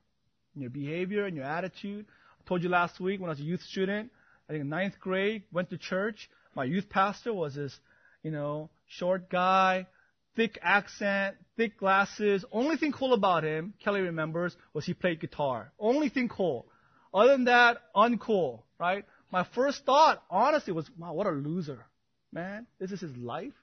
in 0.55 0.62
your 0.62 0.70
behavior, 0.70 1.26
in 1.26 1.34
your 1.34 1.44
attitude. 1.44 2.07
I 2.40 2.49
told 2.49 2.62
you 2.62 2.68
last 2.68 3.01
week 3.01 3.20
when 3.20 3.28
I 3.28 3.32
was 3.32 3.40
a 3.40 3.44
youth 3.44 3.62
student, 3.62 4.11
I 4.49 4.53
think 4.53 4.62
in 4.62 4.68
ninth 4.68 4.94
grade, 5.01 5.42
went 5.53 5.70
to 5.70 5.78
church. 5.78 6.30
My 6.55 6.64
youth 6.64 6.88
pastor 6.88 7.34
was 7.34 7.57
this, 7.57 7.76
you 8.22 8.30
know, 8.30 8.70
short 8.86 9.28
guy, 9.28 9.86
thick 10.36 10.59
accent, 10.62 11.36
thick 11.57 11.78
glasses. 11.78 12.44
Only 12.53 12.76
thing 12.76 12.92
cool 12.92 13.12
about 13.12 13.42
him, 13.42 13.74
Kelly 13.82 14.03
remembers, 14.03 14.57
was 14.72 14.86
he 14.86 14.94
played 14.94 15.20
guitar. 15.20 15.72
Only 15.78 16.09
thing 16.09 16.28
cool. 16.28 16.66
Other 17.16 17.32
than 17.32 17.44
that, 17.46 17.78
uncool, 17.96 18.60
right? 18.78 19.06
My 19.32 19.46
first 19.54 19.86
thought, 19.86 20.22
honestly, 20.28 20.74
was, 20.74 20.86
wow, 20.98 21.14
what 21.14 21.26
a 21.26 21.30
loser. 21.30 21.86
Man, 22.30 22.66
this 22.78 22.92
is 22.92 23.00
his 23.00 23.16
life, 23.16 23.54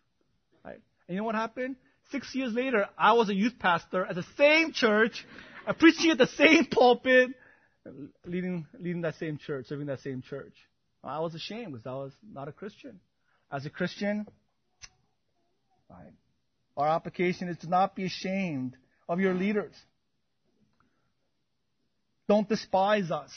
right? 0.65 0.79
And 1.07 1.15
you 1.15 1.17
know 1.17 1.23
what 1.23 1.35
happened? 1.35 1.75
Six 2.11 2.33
years 2.33 2.51
later, 2.51 2.87
I 2.97 3.13
was 3.13 3.29
a 3.29 3.35
youth 3.35 3.59
pastor 3.59 4.07
at 4.07 4.15
the 4.15 4.25
same 4.37 4.73
church, 4.73 5.23
uh, 5.67 5.73
preaching 5.73 6.09
at 6.09 6.17
the 6.17 6.25
same 6.25 6.65
pulpit, 6.65 7.29
leading, 8.25 8.65
leading 8.79 9.01
that 9.01 9.17
same 9.17 9.37
church, 9.37 9.67
serving 9.67 9.85
that 9.85 9.99
same 9.99 10.23
church. 10.23 10.55
I 11.03 11.19
was 11.19 11.35
ashamed 11.35 11.73
because 11.73 11.85
I 11.85 11.93
was 11.93 12.13
not 12.27 12.47
a 12.47 12.51
Christian. 12.51 13.01
As 13.51 13.67
a 13.67 13.69
Christian, 13.69 14.25
right, 15.91 16.13
our 16.75 16.87
application 16.87 17.49
is 17.49 17.57
to 17.59 17.69
not 17.69 17.95
be 17.95 18.05
ashamed 18.05 18.75
of 19.07 19.19
your 19.19 19.35
leaders. 19.35 19.75
Don't 22.27 22.47
despise 22.47 23.11
us. 23.11 23.31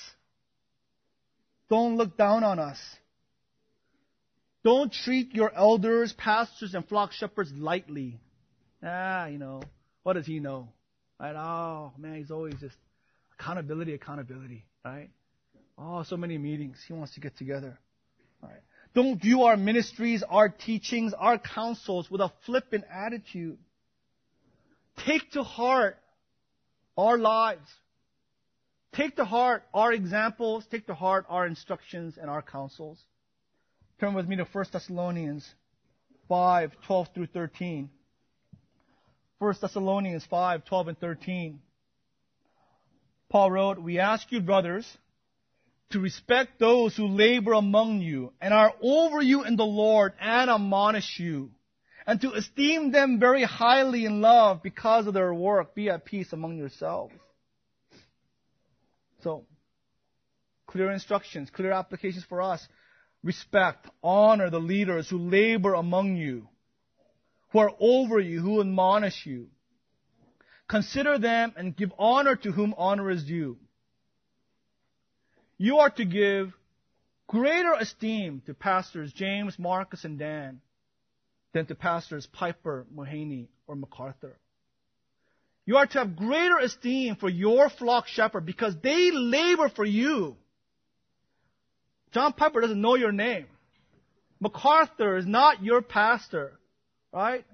Don't 1.69 1.97
look 1.97 2.17
down 2.17 2.45
on 2.45 2.59
us. 2.59 2.79
Don't 4.63 4.93
treat 4.93 5.35
your 5.35 5.53
elders, 5.55 6.13
pastors, 6.13 6.75
and 6.75 6.87
flock 6.87 7.13
shepherds 7.13 7.53
lightly. 7.53 8.19
Ah, 8.83 9.27
you 9.27 9.39
know, 9.39 9.63
what 10.03 10.15
does 10.15 10.27
he 10.27 10.41
know? 10.41 10.69
Right? 11.21 11.35
Oh, 11.35 11.93
man, 11.99 12.17
he's 12.17 12.31
always 12.31 12.55
just 12.61 12.77
accountability, 13.39 13.95
accountability, 13.95 14.65
right? 14.85 15.11
Oh, 15.79 16.03
so 16.03 16.17
many 16.17 16.39
meetings. 16.39 16.79
He 16.87 16.95
wants 16.95 17.15
to 17.15 17.21
get 17.21 17.37
together. 17.37 17.79
Right? 18.43 18.61
Don't 18.95 19.21
view 19.21 19.43
our 19.43 19.57
ministries, 19.57 20.23
our 20.29 20.49
teachings, 20.49 21.13
our 21.13 21.39
counsels 21.39 22.11
with 22.11 22.21
a 22.21 22.33
flippant 22.45 22.85
attitude. 22.91 23.59
Take 25.05 25.31
to 25.33 25.43
heart 25.43 25.97
our 26.97 27.19
lives. 27.19 27.69
Take 28.93 29.17
to 29.17 29.25
heart 29.25 29.65
our 29.75 29.93
examples. 29.93 30.65
Take 30.71 30.87
to 30.87 30.95
heart 30.95 31.27
our 31.29 31.47
instructions 31.47 32.17
and 32.21 32.31
our 32.31 32.43
counsels. 32.43 32.99
Turn 34.01 34.15
with 34.15 34.29
me 34.29 34.37
to 34.37 34.45
1 34.45 34.65
Thessalonians 34.73 35.49
5, 36.29 36.73
12 36.87 37.09
through 37.15 37.27
13. 37.27 37.91
1 39.39 39.55
Thessalonians 39.61 40.25
5, 40.27 40.65
12 40.65 40.89
and 40.89 40.99
13. 40.99 41.61
Paul 43.29 43.51
wrote, 43.51 43.79
We 43.79 43.99
ask 43.99 44.31
you, 44.33 44.41
brothers, 44.41 44.87
to 45.91 46.01
respect 46.01 46.59
those 46.59 46.97
who 46.97 47.07
labor 47.07 47.53
among 47.53 48.01
you 48.01 48.33
and 48.41 48.53
are 48.53 48.73
over 48.83 49.23
you 49.23 49.45
in 49.45 49.57
the 49.57 49.65
Lord 49.65 50.13
and 50.21 50.51
admonish 50.51 51.19
you, 51.19 51.51
and 52.07 52.21
to 52.21 52.33
esteem 52.33 52.93
them 52.93 53.19
very 53.19 53.45
highly 53.45 54.05
in 54.05 54.21
love 54.21 54.63
because 54.63 55.07
of 55.07 55.15
their 55.15 55.33
work. 55.33 55.75
Be 55.75 55.91
at 55.91 56.05
peace 56.05 56.33
among 56.33 56.57
yourselves. 56.57 57.15
So, 59.27 59.45
clear 60.69 60.93
instructions, 60.93 61.51
clear 61.51 61.73
applications 61.73 62.25
for 62.25 62.41
us. 62.41 62.65
Respect, 63.25 63.89
honor 64.01 64.51
the 64.51 64.61
leaders 64.61 65.11
who 65.11 65.19
labor 65.19 65.75
among 65.75 66.15
you, 66.15 66.49
who 67.51 67.59
are 67.59 67.73
over 67.81 68.21
you, 68.21 68.41
who 68.41 68.61
admonish 68.61 69.27
you. 69.27 69.49
Consider 70.69 71.19
them 71.19 71.53
and 71.57 71.77
give 71.77 71.93
honor 71.99 72.37
to 72.37 72.53
whom 72.53 72.73
honor 72.79 73.11
is 73.11 73.25
due 73.25 73.57
you 75.59 75.79
are 75.79 75.91
to 75.91 76.05
give 76.05 76.53
greater 77.27 77.73
esteem 77.73 78.43
to 78.47 78.55
pastors 78.55 79.13
James, 79.13 79.59
Marcus, 79.59 80.05
and 80.05 80.19
Dan 80.19 80.61
than 81.53 81.67
to 81.67 81.75
pastors 81.75 82.27
Piper, 82.27 82.87
Mahaney, 82.95 83.49
or 83.67 83.75
MacArthur. 83.75 84.39
You 85.67 85.79
are 85.79 85.87
to 85.87 85.99
have 85.99 86.17
greater 86.17 86.59
esteem 86.59 87.17
for 87.17 87.29
your 87.29 87.69
flock 87.69 88.07
shepherd 88.07 88.47
because 88.47 88.75
they 88.83 89.11
labor 89.11 89.69
for 89.69 89.85
you. 89.85 90.37
John 92.13 92.33
Piper 92.33 92.61
doesn't 92.61 92.81
know 92.81 92.95
your 92.95 93.13
name. 93.13 93.47
MacArthur 94.39 95.17
is 95.17 95.27
not 95.27 95.65
your 95.65 95.83
pastor, 95.83 96.53
right? 97.13 97.45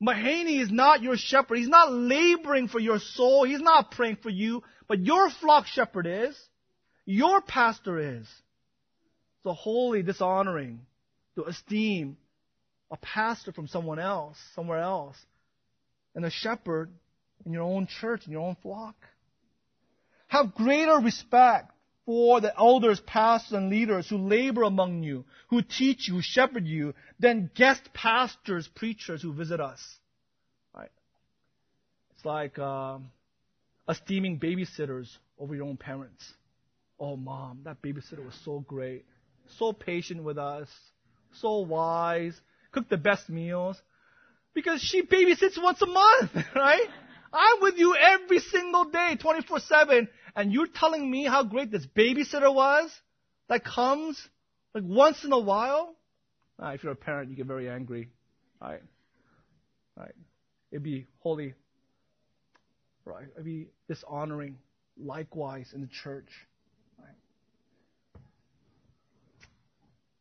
Mahaney 0.00 0.60
is 0.60 0.70
not 0.70 1.02
your 1.02 1.16
shepherd. 1.16 1.56
He's 1.56 1.68
not 1.68 1.92
laboring 1.92 2.68
for 2.68 2.78
your 2.78 3.00
soul. 3.00 3.44
He's 3.44 3.60
not 3.60 3.90
praying 3.90 4.18
for 4.22 4.30
you, 4.30 4.62
but 4.86 5.00
your 5.00 5.28
flock 5.30 5.66
shepherd 5.66 6.06
is. 6.06 6.36
Your 7.04 7.40
pastor 7.40 8.18
is. 8.18 8.26
So 9.42 9.52
wholly 9.52 10.02
dishonoring 10.02 10.80
to 11.34 11.44
esteem 11.44 12.16
a 12.90 12.96
pastor 12.98 13.52
from 13.52 13.66
someone 13.66 13.98
else, 13.98 14.36
somewhere 14.54 14.78
else, 14.78 15.16
and 16.14 16.24
a 16.24 16.30
shepherd 16.30 16.90
in 17.44 17.52
your 17.52 17.62
own 17.62 17.86
church, 17.86 18.26
in 18.26 18.32
your 18.32 18.42
own 18.42 18.56
flock. 18.62 18.96
Have 20.28 20.54
greater 20.54 20.96
respect 20.98 21.72
for 22.06 22.40
the 22.40 22.56
elders, 22.56 23.00
pastors, 23.00 23.52
and 23.52 23.70
leaders 23.70 24.08
who 24.08 24.18
labor 24.18 24.62
among 24.62 25.02
you, 25.02 25.24
who 25.48 25.62
teach 25.62 26.08
you, 26.08 26.14
who 26.14 26.22
shepherd 26.22 26.66
you, 26.66 26.94
than 27.20 27.50
guest 27.54 27.82
pastors, 27.92 28.68
preachers 28.74 29.22
who 29.22 29.32
visit 29.32 29.60
us. 29.60 29.80
Right? 30.74 30.90
It's 32.16 32.24
like 32.24 32.58
um, 32.58 33.10
esteeming 33.88 34.40
babysitters 34.40 35.08
over 35.38 35.54
your 35.54 35.66
own 35.66 35.76
parents. 35.76 36.24
Oh, 36.98 37.16
mom, 37.16 37.60
that 37.64 37.82
babysitter 37.82 38.24
was 38.24 38.38
so 38.44 38.60
great. 38.60 39.04
So 39.58 39.72
patient 39.72 40.22
with 40.22 40.38
us. 40.38 40.68
So 41.40 41.58
wise. 41.58 42.40
Cooked 42.72 42.90
the 42.90 42.96
best 42.96 43.28
meals. 43.28 43.80
Because 44.54 44.80
she 44.80 45.02
babysits 45.02 45.62
once 45.62 45.80
a 45.82 45.86
month, 45.86 46.30
right? 46.54 46.88
I'm 47.32 47.60
with 47.60 47.76
you 47.78 47.96
every 47.96 48.40
single 48.40 48.84
day, 48.84 49.16
24-7. 49.22 50.08
And 50.36 50.52
you're 50.52 50.66
telling 50.66 51.10
me 51.10 51.24
how 51.24 51.44
great 51.44 51.70
this 51.70 51.86
babysitter 51.86 52.52
was 52.52 52.90
that 53.48 53.64
comes 53.64 54.20
like 54.74 54.84
once 54.86 55.24
in 55.24 55.32
a 55.32 55.38
while? 55.38 55.94
Uh, 56.62 56.68
if 56.68 56.82
you're 56.82 56.92
a 56.92 56.96
parent, 56.96 57.30
you 57.30 57.36
get 57.36 57.46
very 57.46 57.68
angry. 57.68 58.10
Right? 58.60 58.82
Right? 59.96 60.14
It'd 60.70 60.82
be 60.82 61.06
holy. 61.20 61.54
Right? 63.04 63.26
It'd 63.34 63.44
be 63.44 63.68
dishonoring 63.88 64.58
likewise 64.98 65.70
in 65.74 65.80
the 65.80 65.88
church. 66.02 66.28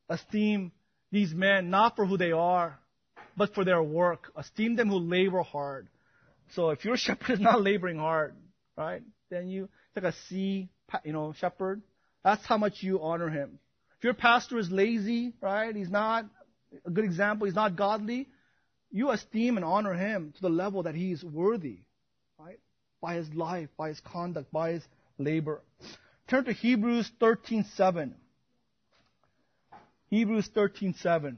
Esteem 0.09 0.73
these 1.11 1.33
men 1.33 1.69
not 1.69 1.95
for 1.95 2.05
who 2.05 2.17
they 2.17 2.33
are, 2.33 2.77
but 3.37 3.53
for 3.55 3.63
their 3.63 3.81
work. 3.81 4.31
Esteem 4.35 4.75
them 4.75 4.89
who 4.89 4.99
labor 4.99 5.41
hard. 5.41 5.87
So 6.53 6.69
if 6.69 6.85
your 6.85 6.97
shepherd 7.05 7.31
is 7.31 7.39
not 7.39 7.61
laboring 7.61 7.97
hard, 7.97 8.35
right, 8.77 9.01
then 9.29 9.47
you 9.47 9.69
take 9.95 10.03
a 10.03 10.13
C, 10.29 10.69
you 11.03 11.13
know, 11.13 11.33
shepherd. 11.33 11.81
That's 12.23 12.45
how 12.45 12.57
much 12.57 12.81
you 12.83 13.01
honor 13.01 13.29
him. 13.29 13.59
If 13.97 14.03
your 14.03 14.13
pastor 14.13 14.57
is 14.57 14.69
lazy, 14.71 15.33
right, 15.41 15.75
he's 15.75 15.89
not 15.89 16.25
a 16.85 16.89
good 16.89 17.05
example, 17.05 17.45
he's 17.45 17.55
not 17.55 17.75
godly, 17.75 18.27
you 18.91 19.09
esteem 19.09 19.57
and 19.57 19.65
honor 19.65 19.93
him 19.93 20.33
to 20.35 20.41
the 20.41 20.49
level 20.49 20.83
that 20.83 20.95
he 20.95 21.11
is 21.11 21.23
worthy, 21.23 21.79
right, 22.37 22.59
by 23.01 23.15
his 23.15 23.33
life, 23.33 23.69
by 23.77 23.89
his 23.89 23.99
conduct, 24.01 24.51
by 24.51 24.71
his 24.71 24.83
labor. 25.17 25.61
Turn 26.27 26.45
to 26.45 26.53
Hebrews 26.53 27.11
13:7. 27.19 28.13
Hebrews 30.09 30.49
13:7. 30.49 31.37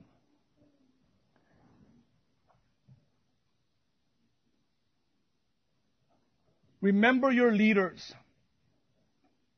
Remember 6.84 7.32
your 7.32 7.54
leaders, 7.54 8.14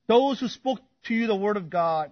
those 0.06 0.40
who 0.40 0.48
spoke 0.48 0.80
to 1.06 1.14
you 1.16 1.26
the 1.26 1.36
word 1.36 1.58
of 1.58 1.72
God. 1.72 2.12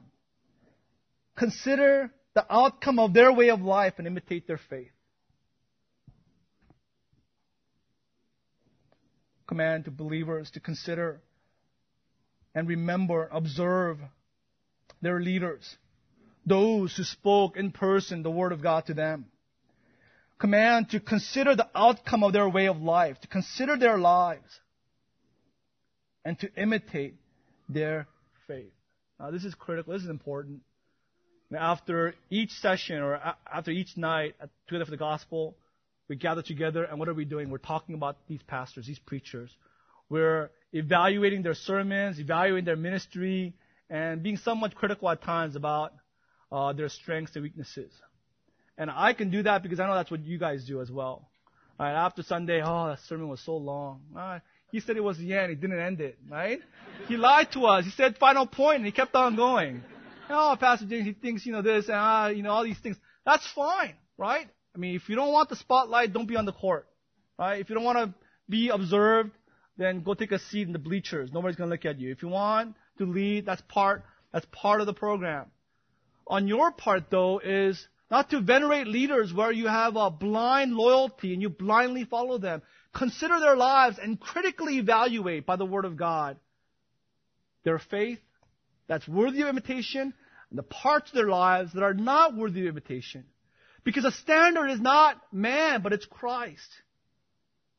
Consider 1.37 2.11
the 2.33 2.43
outcome 2.51 2.97
of 2.97 3.13
their 3.13 3.31
way 3.31 3.51
of 3.51 3.61
life 3.61 3.93
and 3.99 4.07
imitate 4.07 4.47
their 4.47 4.59
faith. 4.71 4.89
Command 9.45 9.85
to 9.85 9.91
believers 9.91 10.49
to 10.51 10.59
consider 10.59 11.21
and 12.55 12.67
remember, 12.67 13.29
observe 13.31 13.99
their 14.99 15.19
leaders 15.19 15.77
those 16.43 16.97
who 16.97 17.03
spoke 17.03 17.55
in 17.55 17.71
person 17.71 18.23
the 18.23 18.31
word 18.31 18.51
of 18.51 18.63
God 18.63 18.87
to 18.87 18.95
them. 18.95 19.25
Command 20.39 20.89
to 20.89 20.99
consider 20.99 21.55
the 21.55 21.69
outcome 21.75 22.23
of 22.23 22.33
their 22.33 22.49
way 22.49 22.67
of 22.67 22.81
life, 22.81 23.19
to 23.21 23.27
consider 23.27 23.77
their 23.77 23.99
lives, 23.99 24.59
and 26.25 26.39
to 26.39 26.49
imitate 26.55 27.15
their 27.69 28.07
faith. 28.47 28.71
Now, 29.19 29.31
this 29.31 29.43
is 29.43 29.53
critical. 29.55 29.93
This 29.93 30.03
is 30.03 30.09
important. 30.09 30.61
Now, 31.49 31.71
after 31.71 32.15
each 32.29 32.51
session 32.51 32.97
or 32.97 33.19
after 33.51 33.71
each 33.71 33.95
night 33.95 34.35
at 34.41 34.49
Together 34.67 34.85
for 34.85 34.91
the 34.91 34.97
Gospel, 34.97 35.55
we 36.09 36.15
gather 36.15 36.41
together, 36.41 36.83
and 36.83 36.99
what 36.99 37.07
are 37.07 37.13
we 37.13 37.25
doing? 37.25 37.49
We're 37.49 37.57
talking 37.59 37.95
about 37.95 38.17
these 38.27 38.41
pastors, 38.43 38.85
these 38.85 38.99
preachers. 38.99 39.55
We're 40.09 40.51
evaluating 40.73 41.43
their 41.43 41.53
sermons, 41.53 42.19
evaluating 42.19 42.65
their 42.65 42.75
ministry, 42.75 43.53
and 43.89 44.21
being 44.21 44.37
somewhat 44.37 44.75
critical 44.75 45.09
at 45.09 45.21
times 45.21 45.55
about 45.55 45.93
uh, 46.51 46.73
their 46.73 46.89
strengths 46.89 47.35
and 47.35 47.43
weaknesses. 47.43 47.91
And 48.77 48.89
I 48.91 49.13
can 49.13 49.29
do 49.29 49.43
that 49.43 49.63
because 49.63 49.79
I 49.79 49.87
know 49.87 49.95
that's 49.95 50.11
what 50.11 50.25
you 50.25 50.37
guys 50.37 50.65
do 50.65 50.81
as 50.81 50.91
well. 50.91 51.29
Right, 51.79 51.93
after 51.93 52.21
Sunday, 52.23 52.61
oh, 52.63 52.87
that 52.87 52.99
sermon 53.07 53.27
was 53.27 53.41
so 53.41 53.57
long. 53.57 54.01
He 54.73 54.81
said 54.81 54.97
it 54.97 55.03
was 55.03 55.17
the 55.17 55.33
end. 55.33 55.51
He 55.51 55.55
didn't 55.55 55.79
end 55.79 56.01
it, 56.01 56.17
right? 56.29 56.59
He 57.07 57.15
lied 57.15 57.53
to 57.53 57.65
us. 57.67 57.85
He 57.85 57.91
said 57.91 58.17
final 58.17 58.45
point, 58.45 58.77
and 58.77 58.85
he 58.85 58.91
kept 58.91 59.15
on 59.15 59.37
going. 59.37 59.81
Oh, 60.29 60.57
Pastor 60.59 60.85
James, 60.85 61.05
he 61.05 61.13
thinks, 61.13 61.45
you 61.45 61.53
know, 61.53 61.61
this, 61.61 61.87
and, 61.87 61.95
uh, 61.95 62.29
you 62.35 62.43
know, 62.43 62.51
all 62.51 62.65
these 62.65 62.79
things. 62.79 62.97
That's 63.25 63.49
fine, 63.53 63.93
right? 64.17 64.47
I 64.75 64.77
mean, 64.77 64.95
if 64.95 65.07
you 65.07 65.15
don't 65.15 65.31
want 65.31 65.47
the 65.47 65.55
spotlight, 65.55 66.11
don't 66.11 66.27
be 66.27 66.35
on 66.35 66.43
the 66.43 66.51
court, 66.51 66.85
right? 67.39 67.61
If 67.61 67.69
you 67.69 67.75
don't 67.75 67.85
want 67.85 67.99
to 67.99 68.13
be 68.49 68.67
observed, 68.67 69.31
then 69.77 70.03
go 70.03 70.13
take 70.13 70.33
a 70.33 70.39
seat 70.39 70.67
in 70.67 70.73
the 70.73 70.79
bleachers. 70.79 71.31
Nobody's 71.31 71.55
going 71.55 71.69
to 71.69 71.73
look 71.73 71.85
at 71.85 72.01
you. 72.01 72.11
If 72.11 72.21
you 72.21 72.27
want 72.27 72.75
to 72.97 73.05
lead, 73.05 73.45
that's 73.45 73.61
part, 73.69 74.03
that's 74.33 74.45
part 74.51 74.81
of 74.81 74.87
the 74.87 74.93
program 74.93 75.45
on 76.27 76.47
your 76.47 76.71
part, 76.71 77.09
though, 77.09 77.39
is 77.39 77.87
not 78.09 78.29
to 78.29 78.41
venerate 78.41 78.87
leaders 78.87 79.33
where 79.33 79.51
you 79.51 79.67
have 79.67 79.95
a 79.95 80.09
blind 80.09 80.73
loyalty 80.73 81.33
and 81.33 81.41
you 81.41 81.49
blindly 81.49 82.05
follow 82.05 82.37
them. 82.37 82.61
Consider 82.93 83.39
their 83.39 83.55
lives 83.55 83.97
and 84.01 84.19
critically 84.19 84.77
evaluate 84.77 85.45
by 85.45 85.55
the 85.55 85.65
Word 85.65 85.85
of 85.85 85.97
God 85.97 86.37
their 87.63 87.79
faith 87.79 88.19
that's 88.87 89.07
worthy 89.07 89.41
of 89.41 89.47
imitation 89.47 90.13
and 90.49 90.59
the 90.59 90.63
parts 90.63 91.09
of 91.09 91.15
their 91.15 91.29
lives 91.29 91.73
that 91.73 91.83
are 91.83 91.93
not 91.93 92.35
worthy 92.35 92.61
of 92.61 92.67
imitation. 92.67 93.25
Because 93.83 94.03
the 94.03 94.11
standard 94.11 94.67
is 94.67 94.79
not 94.79 95.21
man, 95.31 95.81
but 95.81 95.93
it's 95.93 96.05
Christ. 96.05 96.69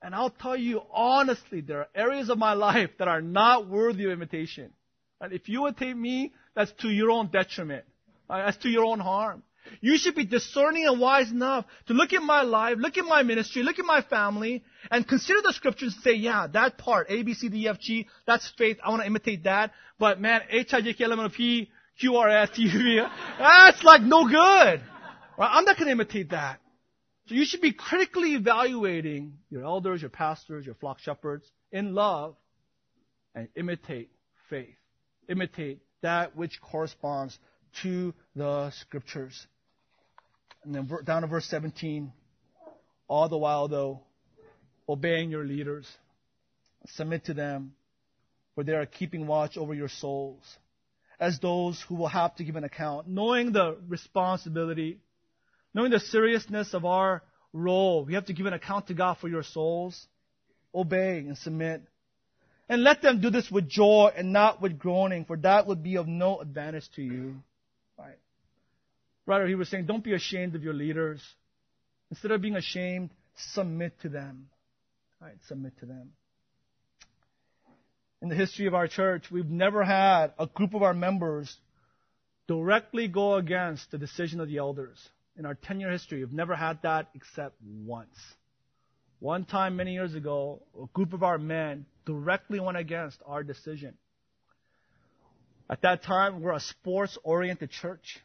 And 0.02 0.14
I'll 0.14 0.30
tell 0.30 0.56
you 0.56 0.82
honestly, 0.92 1.60
there 1.60 1.80
are 1.80 1.88
areas 1.94 2.28
of 2.28 2.36
my 2.36 2.52
life 2.54 2.90
that 2.98 3.08
are 3.08 3.22
not 3.22 3.68
worthy 3.68 4.04
of 4.04 4.10
imitation. 4.10 4.72
And 5.20 5.32
if 5.32 5.48
you 5.48 5.66
imitate 5.66 5.96
me, 5.96 6.34
that's 6.54 6.72
to 6.82 6.88
your 6.90 7.10
own 7.10 7.28
detriment. 7.28 7.84
Uh, 8.28 8.44
that's 8.44 8.58
to 8.58 8.68
your 8.68 8.84
own 8.84 9.00
harm. 9.00 9.42
You 9.80 9.96
should 9.96 10.14
be 10.14 10.26
discerning 10.26 10.86
and 10.86 11.00
wise 11.00 11.30
enough 11.30 11.64
to 11.86 11.94
look 11.94 12.12
at 12.12 12.22
my 12.22 12.42
life, 12.42 12.76
look 12.78 12.98
at 12.98 13.04
my 13.04 13.22
ministry, 13.22 13.62
look 13.62 13.78
at 13.78 13.86
my 13.86 14.02
family, 14.02 14.62
and 14.90 15.06
consider 15.06 15.40
the 15.42 15.52
scriptures 15.52 15.94
and 15.94 16.02
say, 16.02 16.14
yeah, 16.14 16.46
that 16.52 16.78
part, 16.78 17.06
A, 17.10 17.22
B, 17.22 17.34
C, 17.34 17.48
D, 17.48 17.64
E, 17.64 17.68
F, 17.68 17.78
G, 17.80 18.08
that's 18.26 18.50
faith. 18.56 18.78
I 18.84 18.90
want 18.90 19.02
to 19.02 19.06
imitate 19.06 19.44
that. 19.44 19.72
But 19.98 20.20
man, 20.20 20.42
H, 20.50 20.72
I, 20.72 20.80
J, 20.80 20.94
K, 20.94 21.04
L, 21.04 21.12
M, 21.12 21.20
N, 21.20 21.26
O, 21.26 21.28
P, 21.28 21.70
Q, 22.00 22.16
R, 22.16 22.28
S, 22.28 22.50
T, 22.54 22.62
U, 22.62 22.70
V, 22.70 23.02
that's 23.38 23.82
like 23.82 24.02
no 24.02 24.26
good. 24.26 24.82
Right? 25.38 25.50
I'm 25.50 25.64
not 25.64 25.76
going 25.76 25.86
to 25.86 25.92
imitate 25.92 26.30
that. 26.30 26.60
So 27.26 27.34
you 27.34 27.44
should 27.44 27.62
be 27.62 27.72
critically 27.72 28.34
evaluating 28.34 29.38
your 29.48 29.64
elders, 29.64 30.02
your 30.02 30.10
pastors, 30.10 30.66
your 30.66 30.74
flock 30.74 30.98
shepherds 30.98 31.50
in 31.72 31.94
love 31.94 32.36
and 33.34 33.48
imitate 33.56 34.10
faith. 34.50 34.76
Imitate 35.28 35.80
that 36.02 36.36
which 36.36 36.60
corresponds 36.60 37.38
to 37.82 38.12
the 38.36 38.70
scriptures. 38.72 39.46
And 40.64 40.74
then 40.74 40.90
down 41.04 41.22
to 41.22 41.28
verse 41.28 41.46
17. 41.46 42.12
All 43.08 43.28
the 43.28 43.38
while, 43.38 43.68
though, 43.68 44.02
obeying 44.88 45.30
your 45.30 45.44
leaders, 45.44 45.86
submit 46.86 47.24
to 47.26 47.34
them, 47.34 47.74
for 48.54 48.64
they 48.64 48.72
are 48.72 48.86
keeping 48.86 49.26
watch 49.26 49.56
over 49.56 49.74
your 49.74 49.88
souls, 49.88 50.42
as 51.18 51.38
those 51.38 51.82
who 51.88 51.94
will 51.94 52.08
have 52.08 52.34
to 52.36 52.44
give 52.44 52.56
an 52.56 52.64
account, 52.64 53.08
knowing 53.08 53.52
the 53.52 53.76
responsibility 53.88 54.98
knowing 55.74 55.90
the 55.90 56.00
seriousness 56.00 56.72
of 56.72 56.84
our 56.84 57.22
role. 57.52 58.04
We 58.04 58.14
have 58.14 58.26
to 58.26 58.32
give 58.32 58.46
an 58.46 58.52
account 58.52 58.86
to 58.86 58.94
God 58.94 59.18
for 59.20 59.28
your 59.28 59.42
souls. 59.42 60.06
Obey 60.74 61.18
and 61.18 61.36
submit. 61.36 61.82
And 62.68 62.82
let 62.82 63.02
them 63.02 63.20
do 63.20 63.28
this 63.28 63.50
with 63.50 63.68
joy 63.68 64.12
and 64.16 64.32
not 64.32 64.62
with 64.62 64.78
groaning, 64.78 65.24
for 65.24 65.36
that 65.38 65.66
would 65.66 65.82
be 65.82 65.96
of 65.96 66.06
no 66.06 66.40
advantage 66.40 66.88
to 66.96 67.02
you. 67.02 67.36
Right. 67.98 68.18
Rather, 69.26 69.46
he 69.46 69.54
was 69.54 69.68
saying, 69.68 69.86
don't 69.86 70.02
be 70.02 70.14
ashamed 70.14 70.54
of 70.54 70.62
your 70.62 70.72
leaders. 70.72 71.20
Instead 72.10 72.30
of 72.30 72.40
being 72.40 72.56
ashamed, 72.56 73.10
submit 73.36 74.00
to 74.02 74.08
them. 74.08 74.48
Submit 75.48 75.78
to 75.80 75.86
them. 75.86 76.10
In 78.22 78.28
the 78.28 78.34
history 78.34 78.66
of 78.66 78.74
our 78.74 78.88
church, 78.88 79.30
we've 79.30 79.50
never 79.50 79.84
had 79.84 80.32
a 80.38 80.46
group 80.46 80.74
of 80.74 80.82
our 80.82 80.94
members 80.94 81.54
directly 82.48 83.08
go 83.08 83.34
against 83.34 83.90
the 83.90 83.98
decision 83.98 84.40
of 84.40 84.48
the 84.48 84.58
elders 84.58 84.98
in 85.36 85.46
our 85.46 85.54
10 85.54 85.80
year 85.80 85.90
history, 85.90 86.20
we've 86.20 86.32
never 86.32 86.54
had 86.54 86.80
that 86.82 87.08
except 87.14 87.56
once. 87.84 88.16
One 89.20 89.44
time 89.44 89.76
many 89.76 89.94
years 89.94 90.14
ago, 90.14 90.62
a 90.80 90.86
group 90.92 91.12
of 91.12 91.22
our 91.22 91.38
men 91.38 91.86
directly 92.06 92.60
went 92.60 92.76
against 92.76 93.18
our 93.26 93.42
decision. 93.42 93.94
At 95.68 95.82
that 95.82 96.02
time, 96.02 96.42
we're 96.42 96.52
a 96.52 96.60
sports 96.60 97.16
oriented 97.24 97.70
church. 97.70 98.18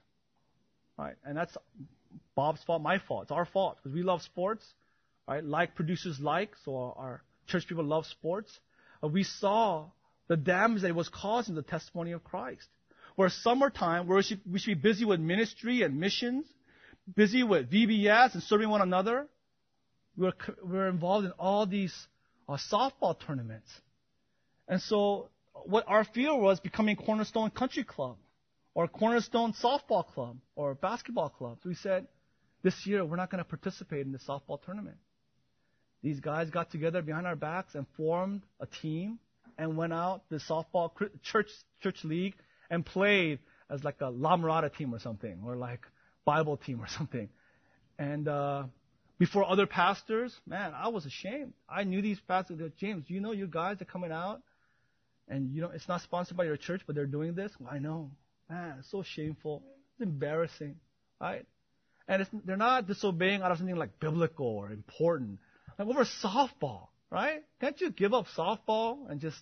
Right? 0.97 1.15
And 1.25 1.37
that's 1.37 1.55
Bob's 2.35 2.61
fault, 2.63 2.81
my 2.81 2.99
fault. 2.99 3.23
It's 3.23 3.31
our 3.31 3.45
fault 3.45 3.77
because 3.77 3.95
we 3.95 4.03
love 4.03 4.21
sports. 4.21 4.65
Right? 5.29 5.43
Like 5.43 5.75
producers 5.75 6.19
like, 6.19 6.55
so 6.65 6.75
our 6.97 7.21
church 7.45 7.67
people 7.67 7.83
love 7.83 8.07
sports. 8.07 8.51
Uh, 9.03 9.09
we 9.09 9.21
saw 9.21 9.85
the 10.27 10.35
damage 10.35 10.81
that 10.81 10.87
it 10.87 10.95
was 10.95 11.07
causing 11.07 11.53
the 11.53 11.61
testimony 11.61 12.13
of 12.13 12.23
Christ. 12.23 12.65
Where 13.15 13.29
summertime, 13.29 14.07
where 14.07 14.17
we 14.17 14.23
should, 14.23 14.41
we 14.51 14.57
should 14.57 14.81
be 14.81 14.89
busy 14.89 15.05
with 15.05 15.19
ministry 15.19 15.83
and 15.83 15.99
missions, 15.99 16.47
busy 17.15 17.43
with 17.43 17.69
VBS 17.69 18.33
and 18.33 18.41
serving 18.41 18.69
one 18.69 18.81
another. 18.81 19.27
We're, 20.17 20.33
we're 20.63 20.87
involved 20.87 21.25
in 21.27 21.31
all 21.33 21.67
these 21.67 21.93
uh, 22.47 22.57
softball 22.71 23.15
tournaments. 23.19 23.69
And 24.67 24.81
so 24.81 25.29
what 25.53 25.83
our 25.87 26.05
fear 26.05 26.35
was 26.35 26.59
becoming 26.59 26.95
Cornerstone 26.95 27.51
Country 27.51 27.83
Club 27.83 28.17
or 28.73 28.87
Cornerstone 28.87 29.53
Softball 29.53 30.07
Club 30.07 30.37
or 30.55 30.73
Basketball 30.73 31.29
Club. 31.29 31.59
So 31.61 31.69
we 31.69 31.75
said, 31.75 32.07
this 32.63 32.87
year 32.87 33.05
we're 33.05 33.17
not 33.17 33.29
going 33.29 33.43
to 33.43 33.47
participate 33.47 34.07
in 34.07 34.11
the 34.11 34.17
softball 34.17 34.59
tournament. 34.59 34.97
These 36.01 36.19
guys 36.19 36.49
got 36.49 36.71
together 36.71 37.01
behind 37.01 37.27
our 37.27 37.35
backs 37.35 37.75
and 37.75 37.85
formed 37.97 38.41
a 38.59 38.65
team 38.65 39.19
and 39.57 39.75
went 39.75 39.91
out 39.91 40.21
the 40.29 40.37
softball 40.37 40.91
church 41.21 41.49
church 41.81 42.03
league 42.03 42.35
and 42.69 42.85
played 42.85 43.39
as 43.69 43.83
like 43.83 44.01
a 44.01 44.09
La 44.09 44.37
Mirada 44.37 44.73
team 44.73 44.93
or 44.93 44.99
something, 44.99 45.41
or 45.45 45.55
like 45.55 45.81
Bible 46.25 46.57
team 46.57 46.81
or 46.81 46.87
something. 46.97 47.29
And 47.97 48.27
uh, 48.27 48.63
before 49.17 49.43
other 49.43 49.67
pastors, 49.67 50.33
man, 50.47 50.73
I 50.73 50.87
was 50.87 51.05
ashamed. 51.05 51.53
I 51.67 51.83
knew 51.83 52.01
these 52.01 52.19
pastors. 52.21 52.59
James, 52.77 53.05
you 53.07 53.19
know, 53.19 53.33
you 53.33 53.47
guys 53.47 53.81
are 53.81 53.85
coming 53.85 54.11
out, 54.11 54.41
and 55.27 55.53
you 55.53 55.61
know 55.61 55.69
it's 55.69 55.87
not 55.87 56.01
sponsored 56.01 56.37
by 56.37 56.45
your 56.45 56.57
church, 56.57 56.81
but 56.87 56.95
they're 56.95 57.05
doing 57.05 57.35
this. 57.35 57.51
I 57.69 57.79
know, 57.79 58.11
man, 58.49 58.77
it's 58.79 58.89
so 58.89 59.03
shameful. 59.03 59.61
It's 59.93 60.07
embarrassing, 60.07 60.77
right? 61.19 61.45
And 62.07 62.25
they're 62.45 62.57
not 62.57 62.87
disobeying 62.87 63.41
out 63.41 63.51
of 63.51 63.57
something 63.57 63.75
like 63.75 63.99
biblical 63.99 64.47
or 64.47 64.71
important. 64.71 65.39
Over 65.79 66.03
softball, 66.03 66.87
right? 67.09 67.41
Can't 67.61 67.79
you 67.79 67.89
give 67.89 68.13
up 68.13 68.25
softball 68.37 69.09
and 69.09 69.21
just, 69.21 69.39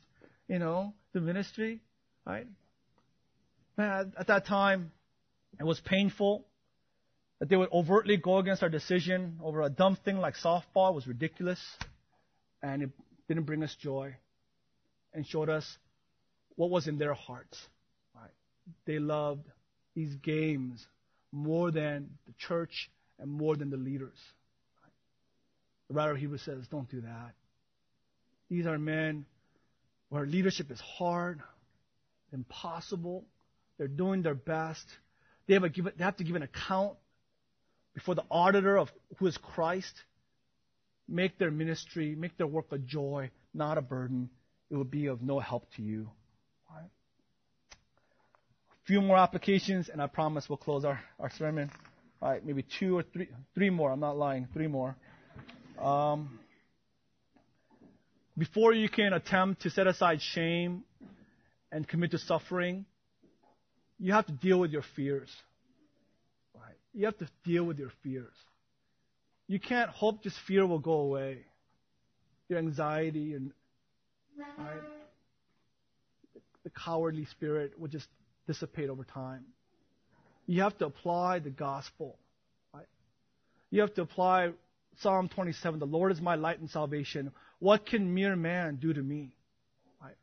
you 0.48 0.60
know, 0.60 0.94
the 1.14 1.20
ministry, 1.20 1.82
right? 2.26 2.46
Man, 3.76 4.14
at 4.18 4.28
that 4.28 4.46
time, 4.46 4.92
it 5.60 5.64
was 5.64 5.80
painful. 5.80 6.46
That 7.40 7.50
they 7.50 7.56
would 7.56 7.72
overtly 7.72 8.18
go 8.18 8.40
against 8.40 8.64
our 8.64 8.70
decision 8.70 9.40
over 9.44 9.62
a 9.62 9.70
dumb 9.70 9.96
thing 10.04 10.18
like 10.18 10.36
softball 10.44 10.96
was 10.96 11.06
ridiculous, 11.06 11.60
and 12.64 12.82
it 12.82 12.90
didn't 13.28 13.44
bring 13.44 13.62
us 13.62 13.76
joy, 13.80 14.16
and 15.14 15.26
showed 15.26 15.48
us 15.48 15.78
what 16.56 16.72
was 16.72 16.88
in 16.88 16.98
their 16.98 17.14
hearts. 17.14 17.60
Right? 18.16 18.32
They 18.86 18.98
loved 18.98 19.46
these 19.96 20.16
games 20.16 20.84
more 21.32 21.70
than 21.70 22.10
the 22.26 22.34
church 22.40 22.90
and 23.20 23.30
more 23.30 23.56
than 23.56 23.70
the 23.70 23.78
leaders. 23.78 24.18
Right? 25.90 26.12
of 26.12 26.18
Hebrews 26.18 26.42
says, 26.42 26.68
don't 26.70 26.90
do 26.90 27.02
that. 27.02 27.34
These 28.50 28.66
are 28.66 28.78
men 28.78 29.26
where 30.10 30.26
leadership 30.26 30.72
is 30.72 30.80
hard, 30.80 31.42
impossible. 32.32 33.26
They're 33.78 33.88
doing 33.88 34.22
their 34.22 34.36
best. 34.36 34.86
They 35.48 35.54
have, 35.54 35.74
give, 35.74 35.86
they 35.86 36.04
have 36.04 36.18
to 36.18 36.24
give 36.24 36.36
an 36.36 36.44
account 36.44 36.94
before 37.94 38.16
the 38.16 38.24
auditor 38.30 38.78
of 38.78 38.92
who 39.18 39.28
is 39.28 39.38
Christ, 39.38 39.94
make 41.08 41.40
their 41.40 41.52
ministry, 41.52 42.16
make 42.16 42.38
their 42.38 42.48
work 42.48 42.68
a 42.72 42.78
joy, 42.78 43.32
not 43.54 43.78
a 43.78 43.82
burden. 43.82 44.30
It 44.70 44.76
will 44.76 44.84
be 44.84 45.08
of 45.08 45.22
no 45.22 45.40
help 45.40 45.66
to 45.76 45.82
you. 45.82 46.10
Right? 46.70 46.90
A 47.74 48.86
few 48.86 49.02
more 49.02 49.18
applications, 49.18 49.90
and 49.90 50.02
I 50.02 50.08
promise 50.08 50.48
we'll 50.48 50.58
close 50.58 50.86
our, 50.86 51.00
our 51.20 51.32
sermon. 51.32 51.72
All 52.22 52.30
right, 52.30 52.46
maybe 52.46 52.66
two 52.80 52.98
or 52.98 53.04
three, 53.04 53.30
three 53.56 53.70
more. 53.70 53.92
I'm 53.92 54.00
not 54.00 54.18
lying. 54.18 54.48
Three 54.54 54.68
more. 54.68 54.96
Um, 55.80 56.40
before 58.38 58.74
you 58.74 58.90
can 58.90 59.14
attempt 59.14 59.64
to 59.64 59.70
set 59.70 59.88
aside 59.88 60.22
shame 60.22 60.84
and 61.72 61.88
commit 61.88 62.12
to 62.12 62.20
suffering, 62.20 62.86
you 64.00 64.14
have 64.14 64.26
to 64.28 64.32
deal 64.32 64.60
with 64.60 64.72
your 64.72 64.84
fears. 64.96 65.30
You 66.98 67.06
have 67.06 67.18
to 67.20 67.28
deal 67.46 67.64
with 67.64 67.78
your 67.78 67.92
fears. 68.02 68.34
You 69.48 69.60
can't 69.60 69.92
hope 69.92 70.24
just 70.24 70.36
fear 70.48 70.66
will 70.66 70.80
go 70.80 70.94
away. 70.94 71.46
Your 72.50 72.58
anxiety 72.58 73.36
and 73.36 73.52
right, 74.58 74.82
the 76.64 76.72
cowardly 76.72 77.26
spirit 77.26 77.80
will 77.80 77.88
just 77.88 78.08
dissipate 78.48 78.90
over 78.90 79.04
time. 79.04 79.46
You 80.48 80.64
have 80.64 80.76
to 80.80 80.88
apply 80.88 81.38
the 81.38 81.52
gospel. 81.52 82.18
Right? 82.74 82.88
You 83.70 83.82
have 83.82 83.94
to 83.94 84.02
apply 84.02 84.54
Psalm 85.02 85.30
27, 85.30 85.80
the 85.80 85.86
Lord 85.86 86.12
is 86.12 86.20
my 86.20 86.36
light 86.36 86.60
and 86.60 86.70
salvation. 86.70 87.32
What 87.60 87.86
can 87.86 88.14
mere 88.14 88.36
man 88.36 88.78
do 88.78 88.94
to 88.94 89.02
me? 89.02 89.36
Right? 90.02 90.16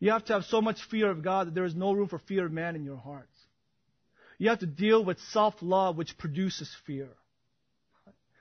You 0.00 0.12
have 0.12 0.24
to 0.26 0.32
have 0.34 0.44
so 0.44 0.62
much 0.62 0.82
fear 0.90 1.10
of 1.10 1.22
God 1.22 1.48
that 1.48 1.54
there 1.54 1.64
is 1.64 1.74
no 1.74 1.92
room 1.92 2.08
for 2.08 2.18
fear 2.18 2.46
of 2.46 2.52
man 2.52 2.74
in 2.74 2.84
your 2.84 2.96
hearts. 2.96 3.36
You 4.38 4.48
have 4.48 4.60
to 4.60 4.66
deal 4.66 5.04
with 5.04 5.20
self-love, 5.30 5.96
which 5.96 6.16
produces 6.18 6.74
fear. 6.86 7.08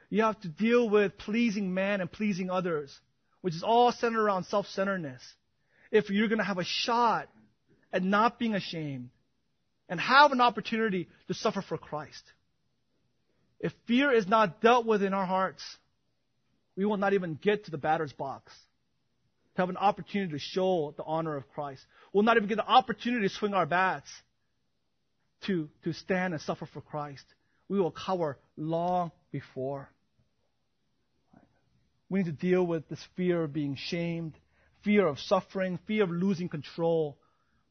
You 0.10 0.24
have 0.24 0.40
to 0.42 0.48
deal 0.48 0.90
with 0.90 1.18
pleasing 1.18 1.74
man 1.74 2.00
and 2.00 2.12
pleasing 2.12 2.50
others, 2.50 2.98
which 3.42 3.56
is 3.56 3.64
all 3.64 3.92
centered 3.92 4.22
around 4.22 4.46
self-centeredness. 4.46 5.22
If 5.92 6.10
you're 6.10 6.28
going 6.28 6.40
to 6.40 6.46
have 6.46 6.60
a 6.60 6.64
shot 6.64 7.30
at 7.92 8.04
not 8.04 8.40
being 8.40 8.56
ashamed 8.56 9.10
and 9.90 10.00
have 10.00 10.32
an 10.32 10.42
opportunity 10.42 11.10
to 11.28 11.34
suffer 11.34 11.62
for 11.62 11.78
Christ. 11.78 12.24
If 13.60 13.74
fear 13.88 14.12
is 14.12 14.28
not 14.28 14.62
dealt 14.62 14.86
with 14.86 15.04
in 15.04 15.14
our 15.14 15.26
hearts, 15.26 15.64
we 16.76 16.86
will 16.86 16.98
not 16.98 17.14
even 17.14 17.36
get 17.36 17.66
to 17.66 17.72
the 17.72 17.78
batter's 17.78 18.14
box. 18.14 18.52
to 19.56 19.62
have 19.62 19.70
an 19.70 19.78
opportunity 19.78 20.32
to 20.34 20.40
show 20.40 20.94
the 20.98 21.04
honor 21.04 21.36
of 21.36 21.48
Christ. 21.50 21.84
We'll 22.12 22.24
not 22.24 22.38
even 22.38 22.50
get 22.50 22.58
the 22.58 22.68
opportunity 22.68 23.28
to 23.28 23.34
swing 23.34 23.54
our 23.54 23.66
bats 23.66 24.10
to, 25.46 25.70
to 25.84 25.94
stand 25.94 26.34
and 26.34 26.42
suffer 26.42 26.66
for 26.66 26.82
Christ. 26.82 27.26
We 27.70 27.80
will 27.80 27.92
cower 27.92 28.38
long 28.58 29.12
before. 29.32 29.90
We 32.10 32.20
need 32.20 32.26
to 32.26 32.32
deal 32.32 32.66
with 32.66 32.88
this 32.90 33.04
fear 33.16 33.44
of 33.44 33.54
being 33.54 33.76
shamed, 33.76 34.34
fear 34.84 35.08
of 35.08 35.20
suffering, 35.20 35.80
fear 35.88 36.04
of 36.04 36.12
losing 36.12 36.50
control 36.50 37.18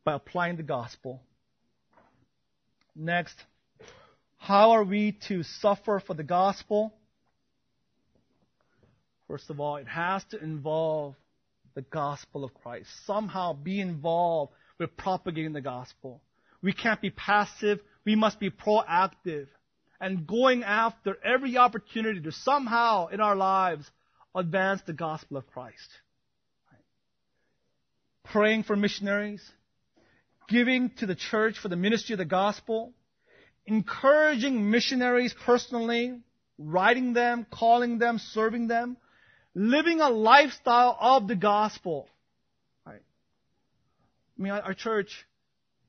by 0.04 0.14
applying 0.14 0.56
the 0.56 0.62
gospel. 0.62 1.22
Next, 2.94 3.34
how 4.42 4.72
are 4.72 4.82
we 4.82 5.16
to 5.28 5.44
suffer 5.44 6.02
for 6.04 6.14
the 6.14 6.24
gospel? 6.24 6.92
First 9.28 9.50
of 9.50 9.60
all, 9.60 9.76
it 9.76 9.86
has 9.86 10.24
to 10.32 10.42
involve 10.42 11.14
the 11.76 11.82
gospel 11.82 12.42
of 12.42 12.52
Christ. 12.52 12.88
Somehow 13.06 13.52
be 13.52 13.80
involved 13.80 14.52
with 14.80 14.96
propagating 14.96 15.52
the 15.52 15.60
gospel. 15.60 16.20
We 16.60 16.72
can't 16.72 17.00
be 17.00 17.10
passive. 17.10 17.78
We 18.04 18.16
must 18.16 18.40
be 18.40 18.50
proactive 18.50 19.46
and 20.00 20.26
going 20.26 20.64
after 20.64 21.16
every 21.24 21.56
opportunity 21.56 22.20
to 22.22 22.32
somehow 22.32 23.06
in 23.06 23.20
our 23.20 23.36
lives 23.36 23.88
advance 24.34 24.82
the 24.84 24.92
gospel 24.92 25.36
of 25.36 25.46
Christ. 25.46 25.88
Praying 28.24 28.64
for 28.64 28.74
missionaries, 28.74 29.48
giving 30.48 30.90
to 30.98 31.06
the 31.06 31.14
church 31.14 31.60
for 31.60 31.68
the 31.68 31.76
ministry 31.76 32.14
of 32.14 32.18
the 32.18 32.24
gospel, 32.24 32.92
encouraging 33.66 34.70
missionaries 34.70 35.34
personally, 35.44 36.18
writing 36.58 37.12
them, 37.12 37.46
calling 37.50 37.98
them, 37.98 38.18
serving 38.18 38.68
them, 38.68 38.96
living 39.54 40.00
a 40.00 40.08
lifestyle 40.08 40.96
of 41.00 41.28
the 41.28 41.36
gospel. 41.36 42.08
Right? 42.86 43.02
I 44.38 44.42
mean, 44.42 44.52
our 44.52 44.74
church 44.74 45.26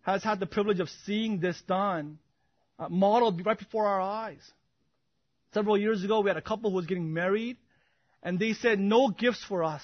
has 0.01 0.23
had 0.23 0.39
the 0.39 0.45
privilege 0.45 0.79
of 0.79 0.89
seeing 1.05 1.39
this 1.39 1.59
done, 1.61 2.19
uh, 2.77 2.89
modeled 2.89 3.45
right 3.45 3.57
before 3.57 3.87
our 3.87 4.01
eyes. 4.01 4.41
Several 5.53 5.77
years 5.77 6.03
ago, 6.03 6.21
we 6.21 6.29
had 6.29 6.37
a 6.37 6.41
couple 6.41 6.71
who 6.71 6.75
was 6.75 6.85
getting 6.85 7.13
married, 7.13 7.57
and 8.21 8.39
they 8.39 8.53
said, 8.53 8.79
no 8.79 9.09
gifts 9.09 9.43
for 9.43 9.63
us. 9.63 9.83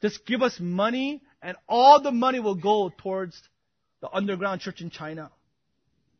Just 0.00 0.24
give 0.26 0.42
us 0.42 0.58
money, 0.58 1.22
and 1.42 1.56
all 1.68 2.00
the 2.00 2.10
money 2.10 2.40
will 2.40 2.54
go 2.54 2.90
towards 2.98 3.40
the 4.00 4.10
underground 4.10 4.62
church 4.62 4.80
in 4.80 4.90
China. 4.90 5.30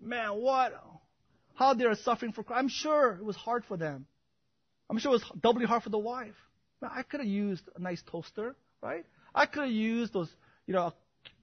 Man, 0.00 0.40
what? 0.40 0.72
How 1.54 1.74
they 1.74 1.84
are 1.84 1.94
suffering 1.94 2.32
for 2.32 2.42
Christ. 2.42 2.58
I'm 2.58 2.68
sure 2.68 3.18
it 3.20 3.24
was 3.24 3.36
hard 3.36 3.64
for 3.66 3.76
them. 3.76 4.06
I'm 4.88 4.98
sure 4.98 5.12
it 5.12 5.20
was 5.20 5.32
doubly 5.40 5.66
hard 5.66 5.82
for 5.82 5.90
the 5.90 5.98
wife. 5.98 6.34
Man, 6.80 6.90
I 6.94 7.02
could 7.02 7.20
have 7.20 7.28
used 7.28 7.62
a 7.76 7.80
nice 7.80 8.02
toaster, 8.10 8.56
right? 8.82 9.04
I 9.34 9.46
could 9.46 9.64
have 9.64 9.72
used 9.72 10.12
those, 10.12 10.30
you 10.66 10.74
know, 10.74 10.86
a 10.86 10.94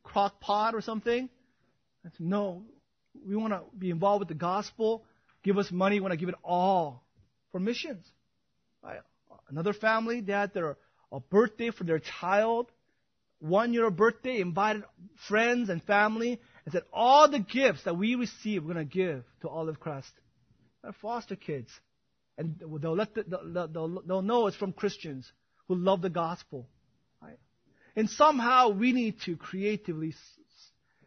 crock 0.04 0.42
pot 0.42 0.74
or 0.74 0.82
something. 0.82 1.30
I 2.06 2.10
Said, 2.10 2.20
no, 2.20 2.64
we 3.26 3.36
want 3.36 3.54
to 3.54 3.62
be 3.78 3.90
involved 3.90 4.22
with 4.22 4.30
the 4.30 4.36
gospel. 4.36 5.06
Give 5.44 5.58
us 5.58 5.72
money. 5.72 5.96
We 5.96 6.02
want 6.02 6.14
to 6.14 6.18
give 6.18 6.30
it 6.30 6.36
all 6.44 7.04
for 7.52 7.60
missions. 7.60 8.06
Right? 8.84 9.00
Another 9.50 9.74
family, 9.74 10.22
they 10.22 10.34
had 10.34 10.54
their 10.54 10.78
a 11.12 11.20
birthday 11.20 11.72
for 11.72 11.84
their 11.86 12.00
child, 12.00 12.70
one 13.40 13.74
year 13.74 13.90
birthday, 13.90 14.42
invited 14.42 14.84
friends 15.28 15.70
and 15.70 15.82
family, 15.84 16.42
and 16.68 16.74
said, 16.74 16.84
all 16.92 17.30
the 17.30 17.40
gifts 17.40 17.86
that 17.86 17.96
we 17.96 18.16
receive, 18.16 18.62
we're 18.62 18.74
going 18.74 18.86
to 18.86 18.94
give 18.94 19.24
to 19.40 19.48
Olive 19.48 19.80
Crest. 19.80 20.12
They're 20.84 20.92
foster 21.02 21.38
kids. 21.38 21.70
And 22.38 22.60
they'll, 22.60 22.94
let 22.94 23.16
the, 23.16 23.24
they'll, 23.72 24.04
they'll 24.06 24.22
know 24.22 24.48
it's 24.48 24.58
from 24.58 24.74
Christians 24.74 25.32
who 25.70 25.76
love 25.76 26.02
the 26.02 26.10
gospel. 26.10 26.68
Right? 27.22 27.40
And 27.96 28.10
somehow 28.10 28.72
we 28.72 28.92
need 28.92 29.16
to 29.24 29.38
creatively 29.38 30.14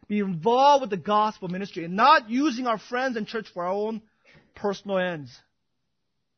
be 0.07 0.17
involved 0.17 0.81
with 0.81 0.89
the 0.89 0.97
gospel 0.97 1.47
ministry 1.47 1.85
and 1.85 1.95
not 1.95 2.27
using 2.27 2.65
our 2.65 2.79
friends 2.79 3.15
and 3.15 3.27
church 3.27 3.45
for 3.53 3.63
our 3.63 3.71
own 3.71 4.01
personal 4.55 4.97
ends, 4.97 5.31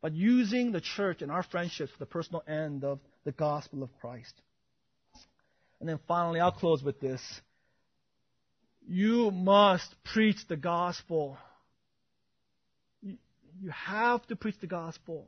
but 0.02 0.12
using 0.12 0.74
the 0.74 0.82
church 0.82 1.22
and 1.22 1.32
our 1.32 1.44
friendships 1.44 1.94
for 1.94 2.00
the 2.00 2.06
personal 2.06 2.44
end 2.46 2.84
of 2.84 3.00
the 3.24 3.32
gospel 3.32 3.84
of 3.84 3.90
Christ. 4.02 4.34
And 5.80 5.88
then 5.88 6.02
finally, 6.10 6.42
I'll 6.42 6.52
close 6.52 6.84
with 6.84 7.00
this. 7.00 7.22
You 8.88 9.32
must 9.32 9.96
preach 10.04 10.48
the 10.48 10.58
gospel. 10.58 11.38
You 13.02 13.72
have 13.72 14.26
to 14.28 14.36
preach 14.36 14.60
the 14.60 14.68
gospel. 14.68 15.28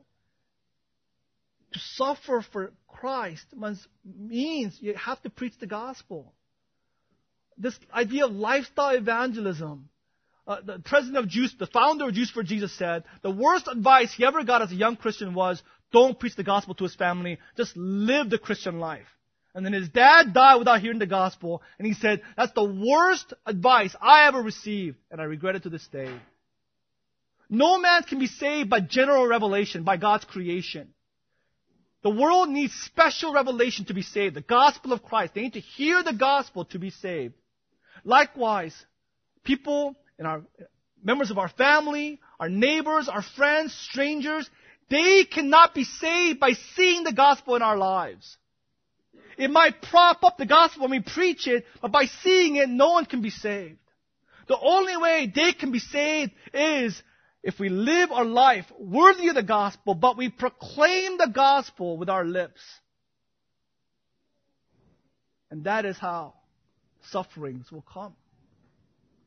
To 1.72 1.78
suffer 1.78 2.44
for 2.52 2.72
Christ 2.86 3.44
means 4.04 4.78
you 4.80 4.94
have 4.94 5.22
to 5.22 5.30
preach 5.30 5.54
the 5.58 5.66
gospel. 5.66 6.32
This 7.58 7.78
idea 7.92 8.26
of 8.26 8.32
lifestyle 8.32 8.94
evangelism. 8.94 9.88
Uh, 10.46 10.60
the 10.64 10.78
president 10.78 11.16
of 11.16 11.28
Jews, 11.28 11.54
the 11.58 11.66
founder 11.66 12.06
of 12.06 12.14
Jews 12.14 12.30
for 12.30 12.44
Jesus 12.44 12.72
said, 12.78 13.02
the 13.22 13.30
worst 13.30 13.66
advice 13.66 14.14
he 14.14 14.24
ever 14.24 14.44
got 14.44 14.62
as 14.62 14.70
a 14.70 14.76
young 14.76 14.94
Christian 14.94 15.34
was, 15.34 15.60
don't 15.92 16.18
preach 16.18 16.36
the 16.36 16.44
gospel 16.44 16.74
to 16.74 16.84
his 16.84 16.94
family, 16.94 17.38
just 17.56 17.76
live 17.76 18.30
the 18.30 18.38
Christian 18.38 18.78
life. 18.78 19.06
And 19.56 19.64
then 19.64 19.72
his 19.72 19.88
dad 19.88 20.34
died 20.34 20.56
without 20.56 20.82
hearing 20.82 20.98
the 20.98 21.06
gospel, 21.06 21.62
and 21.78 21.86
he 21.86 21.94
said, 21.94 22.20
that's 22.36 22.52
the 22.52 22.62
worst 22.62 23.32
advice 23.46 23.96
I 24.02 24.28
ever 24.28 24.42
received, 24.42 24.98
and 25.10 25.18
I 25.18 25.24
regret 25.24 25.56
it 25.56 25.62
to 25.62 25.70
this 25.70 25.86
day. 25.86 26.14
No 27.48 27.78
man 27.78 28.02
can 28.02 28.18
be 28.18 28.26
saved 28.26 28.68
by 28.68 28.80
general 28.80 29.26
revelation, 29.26 29.82
by 29.82 29.96
God's 29.96 30.26
creation. 30.26 30.92
The 32.02 32.10
world 32.10 32.50
needs 32.50 32.74
special 32.84 33.32
revelation 33.32 33.86
to 33.86 33.94
be 33.94 34.02
saved, 34.02 34.36
the 34.36 34.42
gospel 34.42 34.92
of 34.92 35.02
Christ. 35.02 35.32
They 35.32 35.40
need 35.40 35.54
to 35.54 35.60
hear 35.60 36.02
the 36.02 36.12
gospel 36.12 36.66
to 36.66 36.78
be 36.78 36.90
saved. 36.90 37.32
Likewise, 38.04 38.74
people 39.42 39.96
and 40.18 40.28
our 40.28 40.42
members 41.02 41.30
of 41.30 41.38
our 41.38 41.48
family, 41.48 42.20
our 42.38 42.50
neighbors, 42.50 43.08
our 43.08 43.22
friends, 43.22 43.72
strangers, 43.72 44.50
they 44.90 45.24
cannot 45.24 45.74
be 45.74 45.84
saved 45.84 46.40
by 46.40 46.52
seeing 46.74 47.04
the 47.04 47.14
gospel 47.14 47.56
in 47.56 47.62
our 47.62 47.78
lives. 47.78 48.36
It 49.36 49.50
might 49.50 49.82
prop 49.82 50.24
up 50.24 50.38
the 50.38 50.46
gospel 50.46 50.82
when 50.82 50.90
we 50.90 51.00
preach 51.00 51.46
it, 51.46 51.66
but 51.82 51.92
by 51.92 52.06
seeing 52.06 52.56
it, 52.56 52.68
no 52.68 52.92
one 52.92 53.06
can 53.06 53.20
be 53.20 53.30
saved. 53.30 53.78
The 54.48 54.58
only 54.58 54.96
way 54.96 55.30
they 55.32 55.52
can 55.52 55.72
be 55.72 55.78
saved 55.78 56.32
is 56.54 57.02
if 57.42 57.58
we 57.58 57.68
live 57.68 58.12
our 58.12 58.24
life 58.24 58.64
worthy 58.78 59.28
of 59.28 59.34
the 59.34 59.42
gospel, 59.42 59.94
but 59.94 60.16
we 60.16 60.30
proclaim 60.30 61.18
the 61.18 61.30
gospel 61.32 61.96
with 61.96 62.08
our 62.08 62.24
lips. 62.24 62.60
And 65.50 65.64
that 65.64 65.84
is 65.84 65.96
how 65.98 66.34
sufferings 67.10 67.70
will 67.70 67.82
come. 67.92 68.14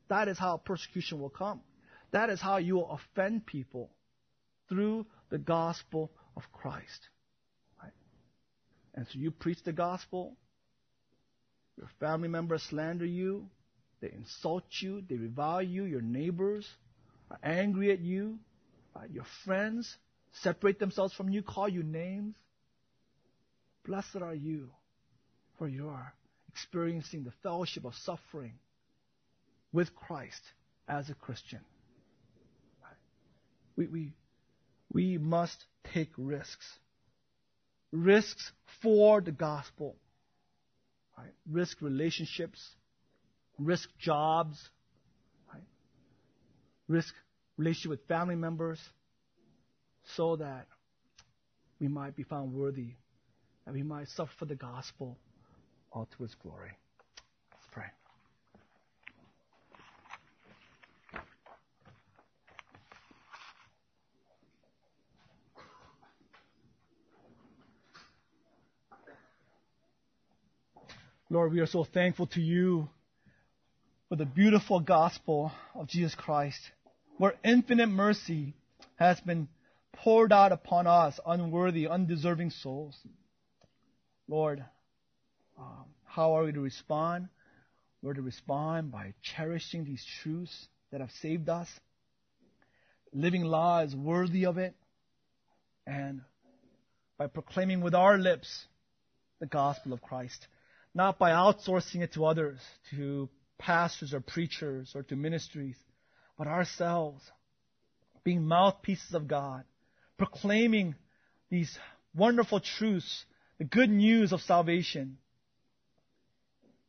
That 0.10 0.28
is 0.28 0.38
how 0.38 0.58
persecution 0.58 1.20
will 1.20 1.30
come. 1.30 1.62
That 2.12 2.30
is 2.30 2.42
how 2.42 2.58
you 2.58 2.76
will 2.76 2.92
offend 2.92 3.46
people 3.46 3.92
through 4.68 5.06
the 5.30 5.38
gospel 5.38 6.12
of 6.36 6.44
Christ. 6.52 7.10
And 9.00 9.08
so 9.08 9.18
you 9.18 9.32
preach 9.32 9.64
the 9.64 9.72
gospel, 9.72 10.36
your 11.78 11.88
family 12.02 12.28
members 12.28 12.62
slander 12.64 13.06
you, 13.06 13.48
they 14.02 14.12
insult 14.12 14.66
you, 14.82 15.02
they 15.08 15.16
revile 15.16 15.62
you, 15.62 15.86
your 15.86 16.02
neighbors 16.02 16.68
are 17.32 17.40
angry 17.42 17.94
at 17.94 18.02
you, 18.02 18.40
uh, 18.94 19.04
your 19.10 19.24
friends 19.46 19.96
separate 20.42 20.80
themselves 20.80 21.14
from 21.14 21.30
you, 21.30 21.42
call 21.42 21.70
you 21.70 21.82
names. 21.82 22.36
Blessed 23.86 24.18
are 24.22 24.36
you, 24.36 24.70
for 25.58 25.70
you 25.70 25.88
are 25.88 26.14
experiencing 26.50 27.24
the 27.24 27.32
fellowship 27.42 27.86
of 27.86 27.96
suffering 28.04 28.56
with 29.72 29.96
Christ 29.96 30.42
as 30.90 31.10
a 31.10 31.14
Christian. 31.14 31.62
We, 33.78 33.88
we, 33.88 34.14
we 34.92 35.18
must 35.18 35.64
take 35.94 36.10
risks 36.18 36.80
risks 37.92 38.52
for 38.82 39.22
the 39.22 39.32
gospel. 39.32 39.96
Right? 41.18 41.34
Risk 41.50 41.82
relationships, 41.82 42.60
risk 43.58 43.90
jobs, 44.00 44.58
right? 45.54 45.64
risk 46.88 47.14
relationship 47.58 47.90
with 47.90 48.08
family 48.08 48.36
members, 48.36 48.80
so 50.16 50.38
that 50.38 50.66
we 51.80 51.88
might 51.88 52.16
be 52.16 52.24
found 52.24 52.54
worthy, 52.54 52.94
and 53.66 53.76
we 53.76 53.84
might 53.84 54.08
suffer 54.10 54.32
for 54.40 54.46
the 54.46 54.56
gospel 54.56 55.18
all 55.92 56.08
to 56.18 56.24
His 56.24 56.36
glory. 56.36 56.72
Let's 57.52 57.68
pray. 57.72 57.86
Lord, 71.32 71.54
we 71.54 71.60
are 71.60 71.68
so 71.68 71.84
thankful 71.84 72.26
to 72.28 72.42
you 72.42 72.90
for 74.08 74.16
the 74.16 74.26
beautiful 74.26 74.80
gospel 74.80 75.52
of 75.76 75.88
Jesus 75.88 76.16
Christ, 76.16 76.60
where 77.18 77.36
infinite 77.44 77.90
mercy 77.90 78.56
has 78.96 79.20
been 79.20 79.48
poured 79.94 80.34
out 80.34 80.52
upon 80.52 80.88
us, 80.88 81.20
unworthy, 81.24 81.88
undeserving 81.88 82.50
souls. 82.50 82.98
Lord, 84.28 84.66
Um, 85.60 85.86
how 86.06 86.38
are 86.38 86.46
we 86.46 86.54
to 86.54 86.62
respond? 86.62 87.28
We're 88.02 88.14
to 88.14 88.22
respond 88.22 88.92
by 88.92 89.14
cherishing 89.22 89.84
these 89.84 90.04
truths 90.24 90.70
that 90.90 91.02
have 91.02 91.12
saved 91.22 91.50
us, 91.50 91.68
living 93.12 93.44
lives 93.44 93.94
worthy 93.94 94.46
of 94.46 94.58
it, 94.58 94.74
and 95.86 96.22
by 97.18 97.28
proclaiming 97.28 97.82
with 97.82 97.94
our 97.94 98.18
lips 98.18 98.68
the 99.40 99.48
gospel 99.48 99.92
of 99.92 100.02
Christ, 100.02 100.48
not 100.94 101.20
by 101.20 101.32
outsourcing 101.32 102.02
it 102.02 102.14
to 102.14 102.26
others, 102.26 102.60
to 102.92 103.30
pastors 103.58 104.14
or 104.14 104.22
preachers 104.22 104.92
or 104.96 105.04
to 105.04 105.16
ministries, 105.16 105.76
but 106.38 106.48
ourselves 106.48 107.22
being 108.24 108.44
mouthpieces 108.44 109.14
of 109.14 109.28
God, 109.28 109.64
proclaiming 110.18 110.96
these 111.50 111.78
wonderful 112.16 112.60
truths, 112.60 113.26
the 113.58 113.64
good 113.64 113.90
news 113.90 114.32
of 114.34 114.42
salvation, 114.42 115.18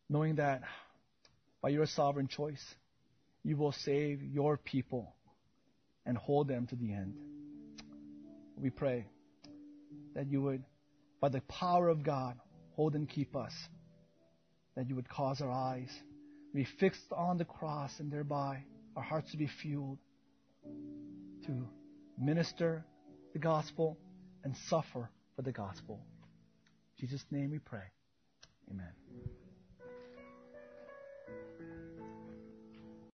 knowing 0.09 0.36
that 0.36 0.62
by 1.62 1.68
your 1.68 1.86
sovereign 1.86 2.28
choice, 2.28 2.62
you 3.42 3.57
will 3.57 3.72
save 3.72 4.22
your 4.22 4.57
people 4.57 5.14
and 6.05 6.16
hold 6.16 6.48
them 6.48 6.66
to 6.66 6.76
the 6.76 6.92
end. 6.92 7.14
We 8.57 8.70
pray 8.70 9.07
that 10.14 10.26
you 10.26 10.42
would, 10.42 10.64
by 11.20 11.28
the 11.28 11.40
power 11.42 11.88
of 11.88 12.03
God, 12.03 12.38
hold 12.72 12.94
and 12.94 13.09
keep 13.09 13.36
us, 13.36 13.53
that 14.77 14.89
you 14.89 14.95
would 14.95 15.09
cause 15.09 15.41
our 15.41 15.51
eyes 15.51 15.89
to 16.51 16.57
be 16.57 16.64
fixed 16.64 17.12
on 17.12 17.39
the 17.39 17.45
cross 17.45 18.01
and 18.01 18.11
thereby 18.11 18.62
our 18.97 19.03
hearts 19.03 19.31
to 19.31 19.37
be 19.37 19.47
fueled 19.47 19.99
to 21.47 21.68
minister 22.18 22.85
the 23.33 23.39
gospel 23.39 23.99
and 24.45 24.57
suffer 24.68 25.11
for 25.37 25.43
the 25.43 25.53
gospel. 25.53 26.01
In 26.99 27.07
Jesus' 27.07 27.25
name 27.31 27.51
we 27.51 27.59
pray. 27.59 27.85
Amen. 28.71 29.30